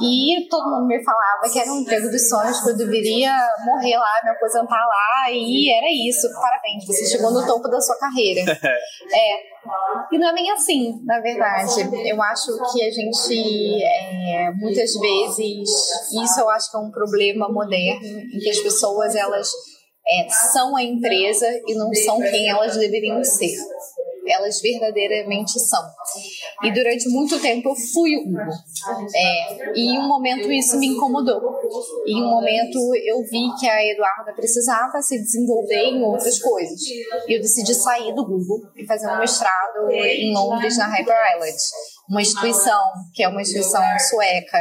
e 0.00 0.48
todo 0.48 0.70
mundo 0.70 0.86
me 0.86 1.04
falava 1.04 1.42
que 1.52 1.58
era 1.58 1.70
um 1.70 1.80
emprego 1.80 2.08
dos 2.08 2.26
sonhos, 2.26 2.58
que 2.62 2.70
eu 2.70 2.76
deveria 2.76 3.36
morrer 3.66 3.98
lá, 3.98 4.20
me 4.24 4.30
aposentar 4.30 4.80
lá 4.86 5.30
e 5.30 5.70
era 5.70 5.86
isso. 6.08 6.26
Parabéns, 6.40 6.86
você 6.86 7.04
chegou 7.04 7.30
no 7.32 7.46
topo 7.46 7.68
da 7.68 7.80
sua 7.80 7.98
carreira. 7.98 8.44
É, 9.12 9.54
e 10.12 10.18
não 10.18 10.28
é 10.28 10.34
bem 10.34 10.50
assim, 10.50 11.00
na 11.04 11.20
verdade. 11.20 11.70
Eu 12.04 12.20
acho 12.22 12.52
que 12.72 12.82
a 12.82 12.90
gente, 12.90 13.82
é, 13.82 14.50
muitas 14.52 14.92
vezes, 14.94 15.68
isso 16.22 16.40
eu 16.40 16.50
acho 16.50 16.70
que 16.70 16.76
é 16.76 16.80
um 16.80 16.90
problema 16.90 17.48
moderno, 17.48 18.06
em 18.06 18.38
que 18.38 18.50
as 18.50 18.60
pessoas, 18.60 19.14
elas 19.14 19.48
é, 20.06 20.28
são 20.52 20.76
a 20.76 20.82
empresa 20.82 21.46
e 21.66 21.74
não 21.74 21.92
são 21.94 22.20
quem 22.20 22.48
elas 22.48 22.76
deveriam 22.76 23.22
ser 23.24 23.54
elas 24.26 24.60
verdadeiramente 24.60 25.58
são. 25.60 25.82
E 26.62 26.72
durante 26.72 27.08
muito 27.08 27.40
tempo 27.40 27.70
eu 27.70 27.74
fui 27.74 28.16
o 28.16 28.24
Google. 28.24 28.54
É, 29.14 29.72
e 29.74 29.94
em 29.94 29.98
um 29.98 30.08
momento 30.08 30.50
isso 30.50 30.78
me 30.78 30.86
incomodou. 30.88 31.40
E 32.06 32.12
em 32.12 32.22
um 32.22 32.30
momento 32.30 32.78
eu 33.04 33.22
vi 33.22 33.42
que 33.58 33.68
a 33.68 33.84
Eduarda 33.84 34.32
precisava 34.34 35.00
se 35.02 35.18
desenvolver 35.20 35.90
em 35.90 36.02
outras 36.02 36.38
coisas. 36.38 36.80
E 37.28 37.36
eu 37.36 37.40
decidi 37.40 37.74
sair 37.74 38.14
do 38.14 38.24
Google 38.24 38.60
e 38.76 38.86
fazer 38.86 39.08
um 39.08 39.18
mestrado 39.18 39.90
em 39.90 40.32
Londres, 40.32 40.78
na 40.78 40.86
Hyper 40.86 41.16
Island 41.36 41.58
uma 42.08 42.20
instituição 42.20 42.82
que 43.14 43.22
é 43.22 43.28
uma 43.28 43.40
instituição 43.40 43.82
sueca 44.10 44.58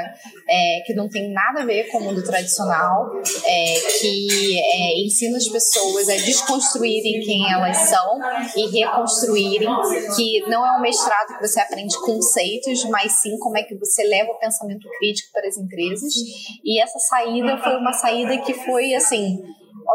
é, 0.48 0.82
que 0.86 0.94
não 0.94 1.10
tem 1.10 1.32
nada 1.32 1.62
a 1.62 1.66
ver 1.66 1.90
com 1.90 1.98
o 1.98 2.02
mundo 2.02 2.24
tradicional, 2.24 3.12
é, 3.46 3.76
que 4.00 4.60
é, 4.60 5.02
ensina 5.06 5.38
as 5.38 5.48
pessoas 5.48 6.08
a 6.10 6.14
desconstruírem 6.14 7.22
quem 7.22 7.52
elas 7.52 7.78
são 7.90 8.20
e 8.56 8.80
reconstruírem, 8.80 9.70
que 10.16 10.42
não 10.48 10.66
é 10.66 10.78
um 10.78 10.82
mestrado 10.82 11.38
que 11.38 11.48
você 11.48 11.60
aprende 11.60 12.00
conceitos, 12.00 12.86
mas 12.86 13.22
sim 13.22 13.38
como 13.40 13.58
é 13.58 13.64
que 13.64 13.76
você 13.76 14.04
leva 14.04 14.32
o 14.32 14.40
pensamento 14.40 14.88
crítico 15.00 15.32
para 15.32 15.48
as 15.48 15.58
empresas. 15.58 16.14
E 16.64 16.82
essa 16.82 17.00
saída 17.00 17.58
foi 17.58 17.76
uma 17.76 17.94
saída 17.94 18.38
que 18.40 18.54
foi 18.54 18.94
assim 18.94 19.42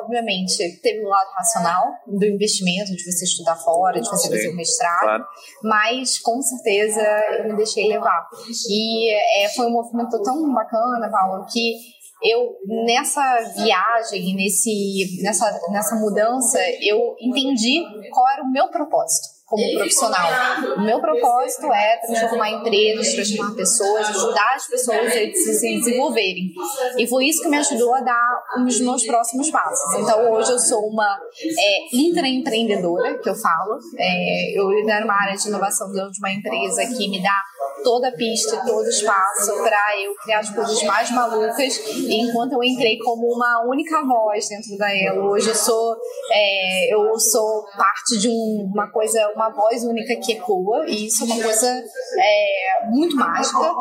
obviamente, 0.03 0.81
teve 0.81 1.05
o 1.05 1.09
lado 1.09 1.29
racional 1.37 1.85
do 2.07 2.25
investimento, 2.27 2.95
de 2.95 3.05
você 3.05 3.25
estudar 3.25 3.57
fora, 3.57 4.01
de 4.01 4.09
você 4.09 4.29
fazer 4.29 4.49
o 4.49 4.57
mestrado, 4.57 5.01
claro. 5.01 5.25
mas 5.63 6.19
com 6.19 6.41
certeza 6.41 7.03
eu 7.39 7.49
me 7.49 7.57
deixei 7.57 7.89
levar. 7.89 8.29
E 8.69 9.11
é, 9.45 9.49
foi 9.51 9.67
um 9.67 9.73
movimento 9.73 10.21
tão 10.23 10.53
bacana, 10.53 11.11
Paulo, 11.11 11.47
que 11.47 11.75
eu 12.23 12.57
nessa 12.85 13.41
viagem, 13.57 14.35
nesse, 14.35 15.23
nessa, 15.23 15.61
nessa 15.71 15.97
mudança, 15.97 16.59
eu 16.83 17.15
entendi 17.21 17.83
qual 18.11 18.29
era 18.31 18.43
o 18.43 18.51
meu 18.51 18.69
propósito 18.69 19.38
como 19.49 19.79
profissional. 19.79 20.29
O 20.77 20.83
meu 20.83 21.01
propósito 21.01 21.73
é 21.73 21.97
transformar 21.97 22.51
empresas, 22.51 23.15
transformar 23.15 23.55
pessoas, 23.55 24.09
ajudar 24.11 24.55
as 24.55 24.67
pessoas 24.67 25.07
a 25.07 25.11
se 25.11 25.79
desenvolverem. 25.79 26.53
E 26.99 27.07
foi 27.07 27.27
isso 27.27 27.43
que 27.43 27.49
me 27.49 27.57
ajudou 27.57 27.95
a 27.95 28.01
dar 28.01 28.43
os 28.67 28.79
meus 28.81 29.07
próximos 29.07 29.51
passos. 29.51 30.01
Então, 30.01 30.33
hoje 30.33 30.53
eu 30.53 30.59
sou 30.59 30.87
uma 30.89 31.19
é, 31.43 31.97
intraempreendedora, 31.97 33.19
que 33.19 33.31
eu 33.31 33.35
falo. 33.35 33.79
É, 33.99 34.59
eu 34.59 34.71
lidero 34.71 35.07
uma 35.07 35.15
área 35.15 35.35
de 35.35 35.49
inovação 35.49 35.91
dentro 35.93 36.11
de 36.11 36.19
uma 36.19 36.31
empresa 36.31 36.87
que 36.87 37.09
me 37.09 37.23
dá 37.23 37.41
toda 37.83 38.09
a 38.09 38.13
pista, 38.13 38.63
todo 38.67 38.85
o 38.85 38.89
espaço 38.89 39.63
para 39.63 40.03
eu 40.03 40.15
criar 40.23 40.41
as 40.41 40.51
coisas 40.51 40.83
mais 40.83 41.11
malucas. 41.11 41.79
E 41.87 42.21
enquanto 42.21 42.53
eu 42.53 42.63
entrei 42.63 42.99
como 42.99 43.33
uma 43.33 43.65
única 43.67 44.05
voz 44.05 44.49
dentro 44.49 44.77
da 44.77 44.95
Elo, 44.95 45.31
hoje 45.31 45.49
eu 45.49 45.55
sou, 45.55 45.97
é, 46.31 46.95
eu 46.95 47.19
sou 47.19 47.65
parte 47.77 48.19
de 48.19 48.29
um, 48.29 48.71
uma 48.73 48.91
coisa, 48.91 49.33
uma 49.39 49.51
voz 49.51 49.85
única 49.85 50.17
que 50.17 50.33
ecoa, 50.33 50.85
e 50.89 51.07
isso 51.07 51.23
é 51.23 51.27
uma 51.27 51.43
coisa 51.43 51.69
é, 51.69 52.91
muito 52.91 53.15
mágica. 53.15 53.73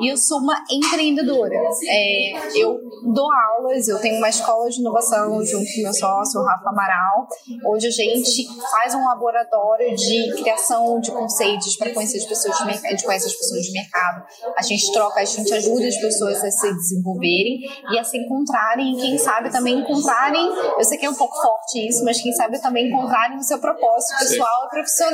E 0.00 0.12
eu 0.12 0.16
sou 0.16 0.38
uma 0.38 0.62
empreendedora. 0.70 1.56
É, 1.88 2.60
eu 2.60 2.78
dou 3.14 3.28
aulas, 3.32 3.88
eu 3.88 3.98
tenho 3.98 4.18
uma 4.18 4.28
escola 4.28 4.68
de 4.68 4.80
inovação 4.80 5.42
junto 5.42 5.64
com 5.64 5.82
meu 5.82 5.94
sócio, 5.94 6.40
o 6.40 6.44
Rafa 6.44 6.68
Amaral, 6.68 7.26
onde 7.66 7.86
a 7.86 7.90
gente 7.90 8.46
faz 8.70 8.94
um 8.94 9.04
laboratório 9.04 9.96
de 9.96 10.34
criação 10.34 11.00
de 11.00 11.10
conceitos 11.10 11.76
para 11.76 11.92
conhecer 11.94 12.18
as 12.18 12.26
pessoas 12.26 12.58
de 12.58 12.64
conhecer 13.02 13.28
as 13.28 13.36
pessoas 13.36 13.62
de 13.62 13.72
mercado. 13.72 14.24
A 14.56 14.62
gente 14.62 14.92
troca, 14.92 15.20
a 15.20 15.24
gente 15.24 15.52
ajuda 15.52 15.86
as 15.86 15.96
pessoas 15.96 16.44
a 16.44 16.50
se 16.50 16.74
desenvolverem 16.74 17.60
e 17.90 17.98
a 17.98 18.04
se 18.04 18.18
encontrarem, 18.18 18.92
e 18.92 19.00
quem 19.00 19.18
sabe 19.18 19.50
também 19.50 19.78
encontrarem, 19.78 20.46
eu 20.78 20.84
sei 20.84 20.98
que 20.98 21.06
é 21.06 21.10
um 21.10 21.14
pouco 21.14 21.34
forte 21.40 21.88
isso, 21.88 22.04
mas 22.04 22.20
quem 22.20 22.32
sabe 22.32 22.60
também 22.60 22.88
encontrarem 22.88 23.38
o 23.38 23.42
seu 23.42 23.58
propósito 23.58 24.18
pessoal 24.18 24.66
e 24.66 24.70
profissional. 24.70 25.05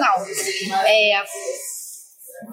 É, 0.86 1.22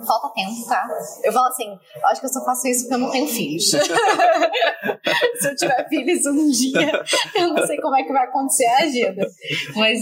falta 0.06 0.34
tempo, 0.34 0.68
tá? 0.68 0.88
Eu 1.24 1.32
falo 1.32 1.48
assim, 1.48 1.78
eu 1.96 2.08
acho 2.08 2.20
que 2.20 2.28
eu 2.28 2.32
só 2.32 2.44
faço 2.46 2.68
isso 2.68 2.82
porque 2.82 2.96
eu 2.96 3.00
não 3.00 3.12
tenho 3.12 3.28
filhos. 3.28 3.70
Se 5.40 5.50
eu 5.50 5.56
tiver 5.56 5.88
filhos 5.90 6.26
um 6.26 6.50
dia, 6.50 7.04
eu 7.36 7.54
não 7.54 7.66
sei 7.66 7.78
como 7.78 7.96
é 7.96 8.04
que 8.04 8.12
vai 8.12 8.26
acontecer 8.26 8.66
a 8.66 8.78
agenda. 8.84 9.28
Mas, 9.76 10.00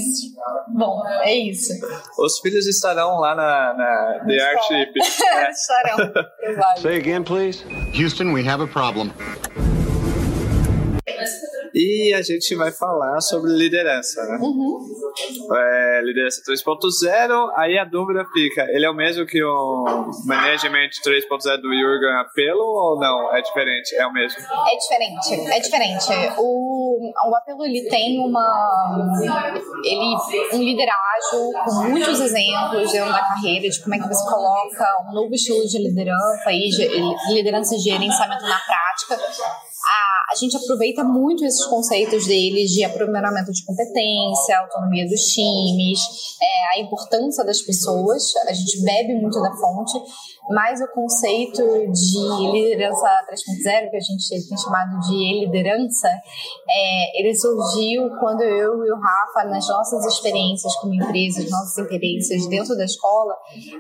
bom, 0.70 1.04
é 1.22 1.34
isso. 1.34 1.74
Os 2.18 2.40
filhos 2.40 2.68
estarão 2.68 3.20
lá 3.20 3.36
na, 3.36 3.74
na 3.74 4.26
The 4.26 4.42
Art. 4.42 4.72
estarão, 5.52 5.98
Say 6.82 6.98
again, 6.98 7.24
please. 7.24 7.64
Houston, 7.94 8.34
we 8.34 8.48
have 8.48 8.62
a 8.62 8.68
problem. 8.68 9.12
E 11.78 12.12
a 12.12 12.24
gente 12.24 12.56
vai 12.56 12.72
falar 12.72 13.22
sobre 13.22 13.52
liderança, 13.52 14.24
né? 14.24 14.40
Uhum. 14.42 14.80
É, 15.56 16.02
liderança 16.04 16.42
3.0, 16.42 17.52
aí 17.56 17.78
a 17.78 17.86
dúvida 17.86 18.26
fica, 18.34 18.66
ele 18.72 18.84
é 18.84 18.90
o 18.90 18.96
mesmo 18.96 19.28
que 19.28 19.44
o 19.44 19.86
Management 20.26 20.90
3.0 21.06 21.62
do 21.62 21.72
Jürgen 21.72 22.16
Apelo 22.20 22.64
ou 22.64 23.00
não? 23.00 23.36
É 23.36 23.42
diferente? 23.42 23.96
É 23.96 24.08
o 24.08 24.12
mesmo? 24.12 24.40
É 24.40 24.76
diferente, 24.76 25.52
é 25.52 25.60
diferente. 25.60 26.36
O, 26.40 27.12
o 27.30 27.36
Apelo, 27.36 27.64
ele 27.64 27.88
tem 27.88 28.20
uma... 28.20 29.14
Ele, 29.84 30.18
um 30.54 30.64
liderágio 30.64 31.52
com 31.64 31.90
muitos 31.90 32.20
exemplos 32.20 32.92
dentro 32.92 33.12
da 33.12 33.20
carreira 33.20 33.70
de 33.70 33.84
como 33.84 33.94
é 33.94 34.00
que 34.00 34.08
você 34.08 34.28
coloca 34.28 34.86
um 35.08 35.14
novo 35.14 35.34
estilo 35.36 35.64
de 35.68 35.78
liderança 35.78 36.52
e 36.52 37.36
liderança 37.36 37.76
de 37.76 37.84
gerenciamento 37.84 38.44
na 38.44 38.60
prática 38.60 39.67
a, 39.88 40.34
a 40.34 40.36
gente 40.36 40.58
aproveita 40.58 41.04
muito 41.04 41.46
esses 41.46 41.66
conceitos 41.66 42.28
deles 42.28 42.72
de 42.72 42.84
aprimoramento 42.84 43.52
de 43.52 43.66
competência, 43.66 44.60
autonomia 44.60 45.08
dos 45.08 45.22
times, 45.22 46.00
é, 46.42 46.78
a 46.78 46.82
importância 46.82 47.44
das 47.46 47.62
pessoas. 47.62 48.36
A 48.48 48.54
gente 48.54 48.84
bebe 48.84 49.16
muito 49.16 49.42
da 49.42 49.52
fonte, 49.56 49.98
mas 50.50 50.82
o 50.82 50.88
conceito 50.94 51.62
de 51.92 52.52
liderança 52.52 53.08
3.0, 53.32 53.90
que 53.90 53.98
a 53.98 54.00
gente 54.00 54.30
tem 54.30 54.58
chamado 54.58 55.00
de 55.08 55.46
liderança, 55.46 56.10
é, 56.10 57.22
ele 57.22 57.34
surgiu 57.34 58.10
quando 58.20 58.42
eu 58.42 58.86
e 58.86 58.92
o 58.92 59.00
Rafa, 59.00 59.50
nas 59.50 59.68
nossas 59.68 60.06
experiências 60.06 60.76
como 60.76 60.94
empresas, 60.94 61.50
nossas 61.50 61.78
experiências 61.78 62.46
dentro 62.48 62.76
da 62.76 62.84
escola, 62.84 63.36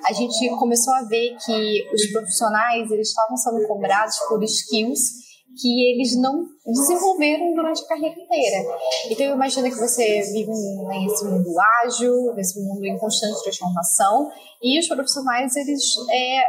a 0.08 0.14
gente 0.14 0.50
começou 0.58 0.94
a 0.94 1.04
ver 1.04 1.36
que 1.46 1.86
os 1.94 2.06
profissionais 2.14 2.90
eles 2.92 3.10
estavam 3.10 3.36
sendo 3.36 3.68
cobrados 3.68 4.18
por 4.30 4.42
skills 4.44 5.26
que 5.60 5.92
eles 5.92 6.16
não 6.22 6.46
desenvolveram 6.66 7.54
durante 7.54 7.84
a 7.84 7.88
carreira 7.88 8.16
inteira. 8.20 8.78
Então, 9.10 9.26
eu 9.26 9.36
imagino 9.36 9.70
que 9.70 9.80
você 9.80 10.22
vive 10.32 10.52
nesse 10.88 11.26
mundo 11.26 11.50
ágil, 11.84 12.34
nesse 12.36 12.60
mundo 12.62 12.86
em 12.86 12.98
constante 12.98 13.44
transformação, 13.44 14.30
e 14.62 14.80
os 14.80 14.88
profissionais, 14.88 15.56
eles 15.56 15.84
é, 16.12 16.44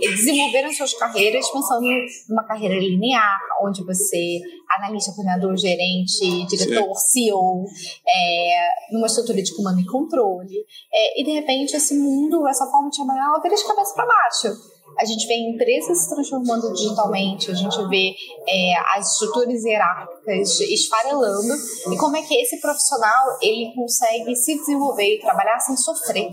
desenvolveram 0.00 0.72
suas 0.72 0.92
carreiras 0.94 1.48
pensando 1.50 1.86
numa 2.28 2.44
carreira 2.44 2.78
linear, 2.78 3.38
onde 3.62 3.84
você 3.84 4.40
analista, 4.68 5.12
coordenador, 5.12 5.56
gerente, 5.56 6.46
diretor. 6.46 6.94
CEO, 6.96 7.64
é, 8.06 8.68
numa 8.92 9.06
estrutura 9.06 9.42
de 9.42 9.54
comando 9.54 9.80
e 9.80 9.86
controle. 9.86 10.64
É, 10.92 11.20
e 11.20 11.24
de 11.24 11.32
repente 11.32 11.74
esse 11.74 11.94
mundo, 11.94 12.46
essa 12.48 12.66
forma 12.66 12.90
de 12.90 12.96
trabalhar, 12.96 13.24
ela 13.24 13.40
vira 13.40 13.54
de 13.54 13.66
cabeça 13.66 13.94
para 13.94 14.06
baixo 14.06 14.75
a 14.98 15.04
gente 15.04 15.26
vê 15.26 15.34
empresas 15.34 16.02
se 16.02 16.14
transformando 16.14 16.72
digitalmente, 16.72 17.50
a 17.50 17.54
gente 17.54 17.76
vê 17.88 18.14
é, 18.48 18.74
as 18.96 19.12
estruturas 19.12 19.62
hierárquicas 19.64 20.60
esfarelando 20.60 21.54
e 21.92 21.96
como 21.96 22.16
é 22.16 22.22
que 22.22 22.34
esse 22.34 22.60
profissional 22.60 23.38
ele 23.42 23.72
consegue 23.74 24.34
se 24.34 24.56
desenvolver 24.56 25.16
e 25.16 25.20
trabalhar 25.20 25.58
sem 25.60 25.76
sofrer. 25.76 26.30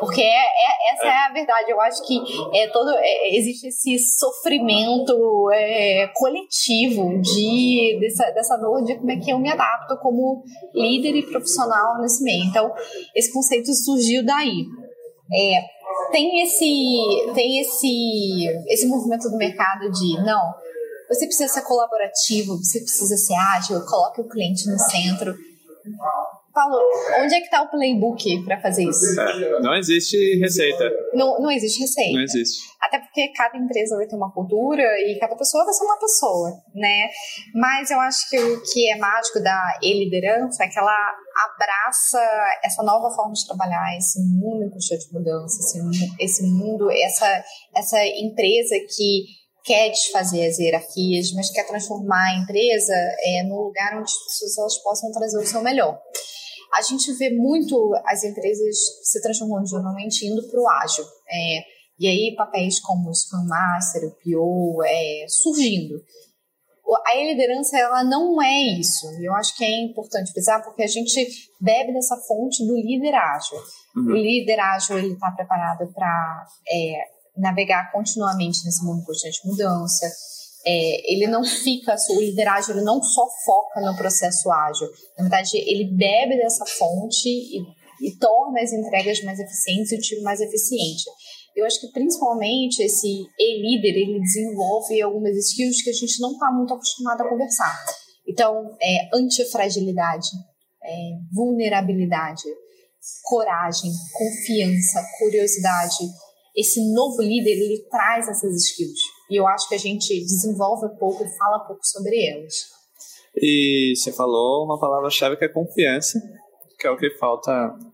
Porque 0.00 0.20
é, 0.20 0.26
é, 0.26 0.94
essa 0.94 1.06
é 1.06 1.30
a 1.30 1.32
verdade. 1.32 1.70
Eu 1.70 1.80
acho 1.80 2.04
que 2.06 2.20
é 2.52 2.66
todo 2.68 2.90
é, 2.90 3.36
existe 3.36 3.68
esse 3.68 3.98
sofrimento 4.18 5.50
é, 5.52 6.08
coletivo 6.14 7.20
de 7.20 7.98
dessa, 8.00 8.30
dessa 8.32 8.56
dor 8.56 8.84
de 8.84 8.96
como 8.96 9.10
é 9.10 9.16
que 9.16 9.30
eu 9.30 9.38
me 9.38 9.50
adapto 9.50 9.96
como 10.02 10.42
líder 10.74 11.16
e 11.16 11.26
profissional 11.26 12.00
nesse 12.00 12.22
meio. 12.24 12.44
Então, 12.44 12.72
esse 13.14 13.32
conceito 13.32 13.72
surgiu 13.72 14.24
daí. 14.24 14.66
Tem 16.10 16.42
esse 16.42 17.32
tem 17.34 17.60
esse 17.60 18.46
esse 18.68 18.86
movimento 18.86 19.28
do 19.28 19.36
mercado 19.36 19.90
de 19.90 20.22
não, 20.24 20.54
você 21.08 21.26
precisa 21.26 21.52
ser 21.52 21.62
colaborativo, 21.62 22.56
você 22.56 22.80
precisa 22.80 23.16
ser 23.16 23.34
ágil, 23.34 23.84
coloque 23.84 24.20
o 24.20 24.28
cliente 24.28 24.68
no 24.68 24.78
centro. 24.78 25.34
Paulo, 26.52 26.78
onde 27.20 27.34
é 27.34 27.38
que 27.38 27.46
está 27.46 27.62
o 27.62 27.70
playbook 27.70 28.44
para 28.44 28.60
fazer 28.60 28.84
isso? 28.84 29.20
É, 29.20 29.60
não 29.60 29.74
existe 29.74 30.38
receita. 30.38 30.90
Não, 31.12 31.40
não 31.40 31.50
existe 31.50 31.80
receita. 31.80 32.12
Não 32.12 32.22
existe. 32.22 32.62
Até 32.80 33.00
porque 33.00 33.28
cada 33.36 33.58
empresa 33.58 33.96
vai 33.96 34.06
ter 34.06 34.14
uma 34.14 34.32
cultura 34.32 34.84
e 35.00 35.18
cada 35.18 35.34
pessoa 35.34 35.64
vai 35.64 35.74
ser 35.74 35.84
uma 35.84 35.98
pessoa, 35.98 36.50
né? 36.74 37.08
Mas 37.54 37.90
eu 37.90 37.98
acho 37.98 38.30
que 38.30 38.38
o 38.38 38.62
que 38.62 38.90
é 38.90 38.96
mágico 38.96 39.40
da 39.40 39.78
e-liderança 39.82 40.64
é 40.64 40.68
que 40.68 40.78
ela 40.78 40.96
abraça 41.44 42.22
essa 42.62 42.82
nova 42.84 43.12
forma 43.14 43.32
de 43.32 43.46
trabalhar, 43.46 43.96
esse 43.96 44.20
mundo 44.20 44.64
em 44.64 44.70
constante 44.70 45.12
mudança, 45.12 45.58
esse, 45.58 46.14
esse 46.20 46.42
mundo, 46.44 46.88
essa, 46.90 47.44
essa 47.74 47.98
empresa 48.06 48.76
que 48.96 49.24
quer 49.64 49.88
desfazer 49.88 50.46
as 50.46 50.58
hierarquias, 50.58 51.32
mas 51.32 51.50
quer 51.50 51.66
transformar 51.66 52.30
a 52.30 52.36
empresa 52.36 52.92
é, 52.92 53.42
num 53.44 53.62
lugar 53.62 53.94
onde 53.94 54.10
as 54.10 54.24
pessoas 54.24 54.58
elas 54.58 54.78
possam 54.78 55.10
trazer 55.10 55.38
o 55.38 55.46
seu 55.46 55.62
melhor 55.62 55.98
a 56.74 56.82
gente 56.82 57.12
vê 57.14 57.30
muito 57.30 57.94
as 58.04 58.24
empresas 58.24 58.76
se 59.02 59.22
transformando 59.22 59.68
jornalmente 59.68 60.26
indo 60.26 60.42
para 60.48 60.60
o 60.60 60.68
ágil. 60.68 61.04
É, 61.30 61.64
e 61.98 62.08
aí 62.08 62.34
papéis 62.36 62.80
como 62.80 63.10
o 63.10 63.14
Scrum 63.14 63.46
Master, 63.46 64.02
o 64.04 64.10
PO, 64.10 64.82
é, 64.84 65.26
surgindo. 65.28 66.02
A 67.06 67.16
liderança 67.16 67.78
ela 67.78 68.04
não 68.04 68.42
é 68.42 68.60
isso. 68.78 69.06
E 69.20 69.24
eu 69.24 69.34
acho 69.34 69.56
que 69.56 69.64
é 69.64 69.84
importante 69.84 70.32
frisar 70.32 70.62
porque 70.64 70.82
a 70.82 70.86
gente 70.86 71.26
bebe 71.60 71.92
dessa 71.92 72.16
fonte 72.16 72.66
do 72.66 72.74
líder 72.74 73.14
ágil. 73.14 73.56
Uhum. 73.96 74.06
O 74.08 74.16
líder 74.16 74.58
ágil 74.58 74.98
ele 74.98 75.14
está 75.14 75.30
preparado 75.30 75.90
para 75.94 76.46
é, 76.68 77.13
navegar 77.36 77.90
continuamente 77.92 78.64
nesse 78.64 78.84
mundo 78.84 79.00
de 79.00 79.06
constante 79.06 79.40
mudança 79.44 80.06
é, 80.66 81.12
ele 81.12 81.26
não 81.26 81.44
fica, 81.44 81.94
o 82.10 82.20
liderágio 82.20 82.72
ele 82.72 82.84
não 82.84 83.02
só 83.02 83.26
foca 83.44 83.80
no 83.80 83.94
processo 83.96 84.50
ágil, 84.50 84.88
na 85.18 85.24
verdade 85.24 85.58
ele 85.58 85.94
bebe 85.94 86.36
dessa 86.36 86.64
fonte 86.64 87.28
e, 87.28 87.60
e 88.00 88.16
torna 88.18 88.60
as 88.60 88.72
entregas 88.72 89.22
mais 89.22 89.38
eficientes 89.38 89.92
e 89.92 89.96
o 89.96 90.00
time 90.00 90.22
mais 90.22 90.40
eficiente. 90.40 91.04
Eu 91.54 91.66
acho 91.66 91.80
que 91.80 91.92
principalmente 91.92 92.82
esse 92.82 93.06
e-líder 93.38 93.96
ele 93.96 94.18
desenvolve 94.20 95.00
algumas 95.02 95.36
skills 95.36 95.82
que 95.82 95.90
a 95.90 95.92
gente 95.92 96.20
não 96.20 96.32
está 96.32 96.50
muito 96.50 96.74
acostumado 96.74 97.20
a 97.20 97.28
conversar. 97.28 97.84
Então, 98.26 98.76
é, 98.82 99.16
antifragilidade, 99.16 100.28
é, 100.82 101.10
vulnerabilidade, 101.32 102.42
coragem, 103.22 103.92
confiança, 104.12 105.04
curiosidade. 105.18 106.04
Esse 106.56 106.80
novo 106.92 107.20
líder 107.20 107.50
ele 107.50 107.84
traz 107.90 108.28
essas 108.28 108.54
skills. 108.54 109.00
E 109.30 109.38
eu 109.38 109.46
acho 109.46 109.68
que 109.68 109.74
a 109.74 109.78
gente 109.78 110.08
desenvolve 110.20 110.88
pouco 110.98 111.24
e 111.24 111.36
fala 111.36 111.60
pouco 111.60 111.84
sobre 111.84 112.24
elas. 112.26 112.54
E 113.36 113.94
você 113.96 114.12
falou 114.12 114.64
uma 114.64 114.78
palavra-chave 114.78 115.36
que 115.36 115.44
é 115.44 115.48
confiança, 115.48 116.20
que 116.78 116.86
é 116.86 116.90
o 116.90 116.96
que 116.96 117.10
falta, 117.18 117.50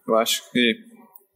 eu 0.07 0.17
acho 0.17 0.43
que 0.53 0.75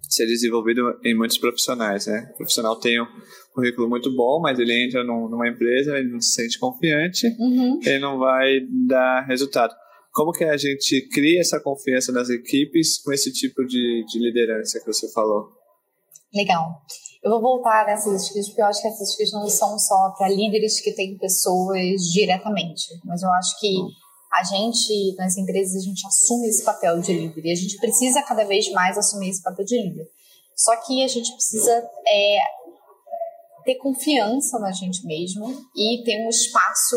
ser 0.08 0.26
desenvolvido 0.26 0.82
em 1.04 1.16
muitos 1.16 1.38
profissionais, 1.38 2.06
né? 2.06 2.30
O 2.34 2.36
profissional 2.36 2.76
tem 2.76 3.00
um 3.00 3.06
currículo 3.54 3.88
muito 3.88 4.14
bom, 4.14 4.40
mas 4.40 4.58
ele 4.58 4.84
entra 4.84 5.02
numa 5.02 5.48
empresa, 5.48 5.96
ele 5.96 6.10
não 6.10 6.20
se 6.20 6.32
sente 6.32 6.58
confiante, 6.58 7.26
uhum. 7.38 7.80
ele 7.82 7.98
não 7.98 8.18
vai 8.18 8.60
dar 8.86 9.24
resultado. 9.26 9.74
Como 10.12 10.32
que 10.32 10.44
a 10.44 10.56
gente 10.56 11.08
cria 11.08 11.40
essa 11.40 11.60
confiança 11.60 12.12
nas 12.12 12.28
equipes 12.28 13.02
com 13.02 13.12
esse 13.12 13.32
tipo 13.32 13.64
de, 13.64 14.04
de 14.06 14.18
liderança 14.18 14.78
que 14.78 14.86
você 14.86 15.10
falou? 15.12 15.48
Legal. 16.32 16.82
Eu 17.24 17.30
vou 17.30 17.40
voltar 17.40 17.86
nessas 17.86 18.24
skills, 18.24 18.48
porque 18.48 18.60
eu 18.60 18.66
acho 18.66 18.82
que 18.82 18.88
essas 18.88 19.08
skills 19.08 19.32
não 19.32 19.48
são 19.48 19.78
só 19.78 20.10
para 20.10 20.28
líderes 20.28 20.78
que 20.78 20.92
têm 20.92 21.16
pessoas 21.16 22.02
diretamente, 22.12 23.00
mas 23.02 23.22
eu 23.22 23.32
acho 23.32 23.58
que 23.58 23.78
a 24.30 24.44
gente, 24.44 25.14
nas 25.16 25.38
empresas, 25.38 25.82
a 25.82 25.86
gente 25.86 26.06
assume 26.06 26.48
esse 26.48 26.62
papel 26.62 27.00
de 27.00 27.14
líder 27.14 27.46
e 27.46 27.50
a 27.50 27.54
gente 27.54 27.78
precisa 27.78 28.22
cada 28.22 28.44
vez 28.44 28.70
mais 28.72 28.98
assumir 28.98 29.30
esse 29.30 29.42
papel 29.42 29.64
de 29.64 29.80
líder. 29.80 30.06
Só 30.54 30.76
que 30.76 31.02
a 31.02 31.08
gente 31.08 31.32
precisa 31.32 31.72
é, 32.06 32.38
ter 33.64 33.76
confiança 33.76 34.58
na 34.58 34.70
gente 34.70 35.06
mesmo 35.06 35.46
e 35.74 36.02
ter 36.04 36.26
um 36.26 36.28
espaço 36.28 36.96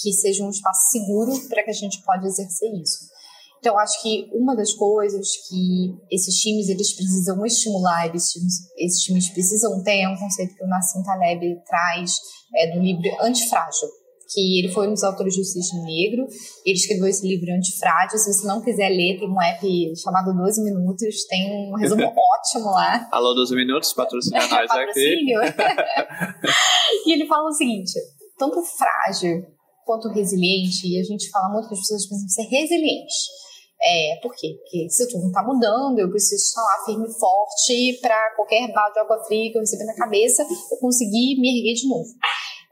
que 0.00 0.12
seja 0.14 0.44
um 0.44 0.50
espaço 0.50 0.92
seguro 0.92 1.46
para 1.48 1.62
que 1.62 1.70
a 1.70 1.74
gente 1.74 2.02
pode 2.04 2.26
exercer 2.26 2.72
isso. 2.72 3.10
Então, 3.58 3.76
acho 3.78 4.00
que 4.02 4.30
uma 4.32 4.54
das 4.54 4.72
coisas 4.72 5.28
que 5.48 5.96
esses 6.10 6.34
times 6.36 6.68
eles 6.68 6.94
precisam 6.94 7.44
estimular, 7.44 8.14
esses 8.14 8.32
times, 8.32 8.54
esses 8.78 9.02
times 9.02 9.28
precisam 9.30 9.82
ter, 9.82 10.02
é 10.02 10.08
um 10.08 10.16
conceito 10.16 10.54
que 10.54 10.64
o 10.64 10.68
Nassim 10.68 11.02
Taleb 11.02 11.40
traz 11.66 12.14
é, 12.54 12.72
do 12.72 12.80
livro 12.80 13.02
Antifrágil, 13.20 13.88
que 14.32 14.60
ele 14.60 14.72
foi 14.72 14.86
um 14.86 14.92
dos 14.92 15.02
autores 15.02 15.36
do 15.36 15.44
Cisne 15.44 15.82
Negro. 15.82 16.26
Ele 16.64 16.76
escreveu 16.76 17.06
esse 17.06 17.26
livro 17.26 17.50
Antifrágil. 17.52 18.18
Se 18.18 18.32
você 18.32 18.46
não 18.46 18.62
quiser 18.62 18.90
ler, 18.90 19.18
tem 19.18 19.28
um 19.28 19.40
app 19.40 19.96
chamado 19.96 20.36
12 20.36 20.62
Minutos, 20.62 21.26
tem 21.26 21.50
um 21.50 21.74
resumo 21.76 22.04
ótimo 22.14 22.70
lá. 22.70 23.08
Alô, 23.10 23.34
12 23.34 23.56
Minutos, 23.56 23.92
patrocina 23.92 24.38
nós 24.46 24.70
aqui. 24.70 25.16
e 27.06 27.12
ele 27.12 27.26
fala 27.26 27.48
o 27.48 27.52
seguinte: 27.52 27.92
tanto 28.38 28.62
frágil 28.62 29.44
quanto 29.84 30.08
resiliente, 30.10 30.86
e 30.86 31.00
a 31.00 31.02
gente 31.02 31.30
fala 31.30 31.48
muito 31.48 31.66
que 31.66 31.74
as 31.74 31.80
pessoas 31.80 32.06
precisam 32.06 32.28
ser 32.28 32.42
resilientes. 32.42 33.47
É, 33.80 34.18
por 34.20 34.34
quê? 34.34 34.58
Porque 34.60 34.88
se 34.90 35.08
tudo 35.08 35.28
está 35.28 35.42
mudando, 35.42 35.98
eu 36.00 36.10
preciso 36.10 36.52
lá 36.56 36.84
firme 36.84 37.06
e 37.08 37.18
forte 37.18 37.98
para 38.00 38.34
qualquer 38.34 38.72
balde 38.72 38.94
de 38.94 39.00
água 39.00 39.24
fria 39.24 39.52
que 39.52 39.56
eu 39.56 39.60
receber 39.60 39.84
na 39.84 39.94
cabeça, 39.94 40.42
eu 40.42 40.78
conseguir 40.78 41.40
me 41.40 41.58
erguer 41.58 41.74
de 41.74 41.88
novo. 41.88 42.08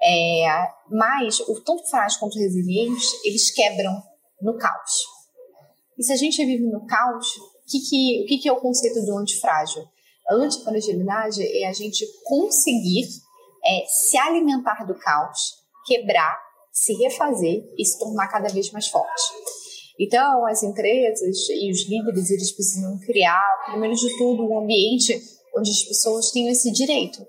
É, 0.03 0.47
mas 0.91 1.41
o 1.41 1.61
tanto 1.63 1.89
frágil 1.89 2.19
quanto 2.19 2.39
resiliente, 2.39 3.07
eles 3.25 3.51
quebram 3.53 3.93
no 4.43 4.57
caos. 4.59 5.17
E 5.97 6.05
se 6.05 6.13
a 6.13 6.17
gente 6.17 6.45
vive 6.45 6.67
no 6.71 6.85
caos, 6.87 7.27
que 7.69 7.79
que, 7.81 8.23
o 8.25 8.27
que, 8.27 8.39
que 8.39 8.49
é 8.49 8.53
o 8.53 8.61
conceito 8.61 9.01
do 9.05 9.17
antifrágil? 9.17 9.85
A 10.29 10.35
antifragilidade 10.35 11.41
é 11.43 11.69
a 11.69 11.73
gente 11.73 12.05
conseguir 12.25 13.07
é, 13.65 13.85
se 13.87 14.19
alimentar 14.19 14.85
do 14.85 14.95
caos, 14.99 15.39
quebrar, 15.87 16.37
se 16.73 16.93
refazer 16.95 17.65
e 17.79 17.85
se 17.85 17.99
tornar 17.99 18.29
cada 18.29 18.49
vez 18.49 18.71
mais 18.73 18.89
forte. 18.89 19.23
Então, 19.99 20.47
as 20.47 20.63
empresas 20.63 21.49
e 21.49 21.71
os 21.71 21.89
líderes, 21.89 22.31
eles 22.31 22.53
precisam 22.53 22.99
criar, 22.99 23.43
primeiro 23.71 23.95
de 23.95 24.19
tudo, 24.19 24.43
um 24.43 24.59
ambiente 24.61 25.21
onde 25.57 25.71
as 25.71 25.83
pessoas 25.85 26.31
tenham 26.31 26.51
esse 26.51 26.71
direito. 26.71 27.27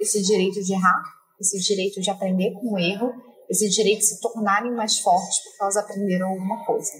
Esse 0.00 0.22
direito 0.22 0.62
de 0.62 0.72
errar, 0.72 1.02
esse 1.40 1.58
direito 1.58 2.00
de 2.00 2.10
aprender 2.10 2.52
com 2.52 2.74
o 2.74 2.78
erro, 2.78 3.12
esse 3.48 3.68
direito 3.68 4.00
de 4.00 4.06
se 4.06 4.20
tornarem 4.20 4.72
mais 4.72 4.98
fortes 4.98 5.38
porque 5.42 5.62
elas 5.62 5.76
aprenderam 5.76 6.28
alguma 6.28 6.64
coisa. 6.64 6.92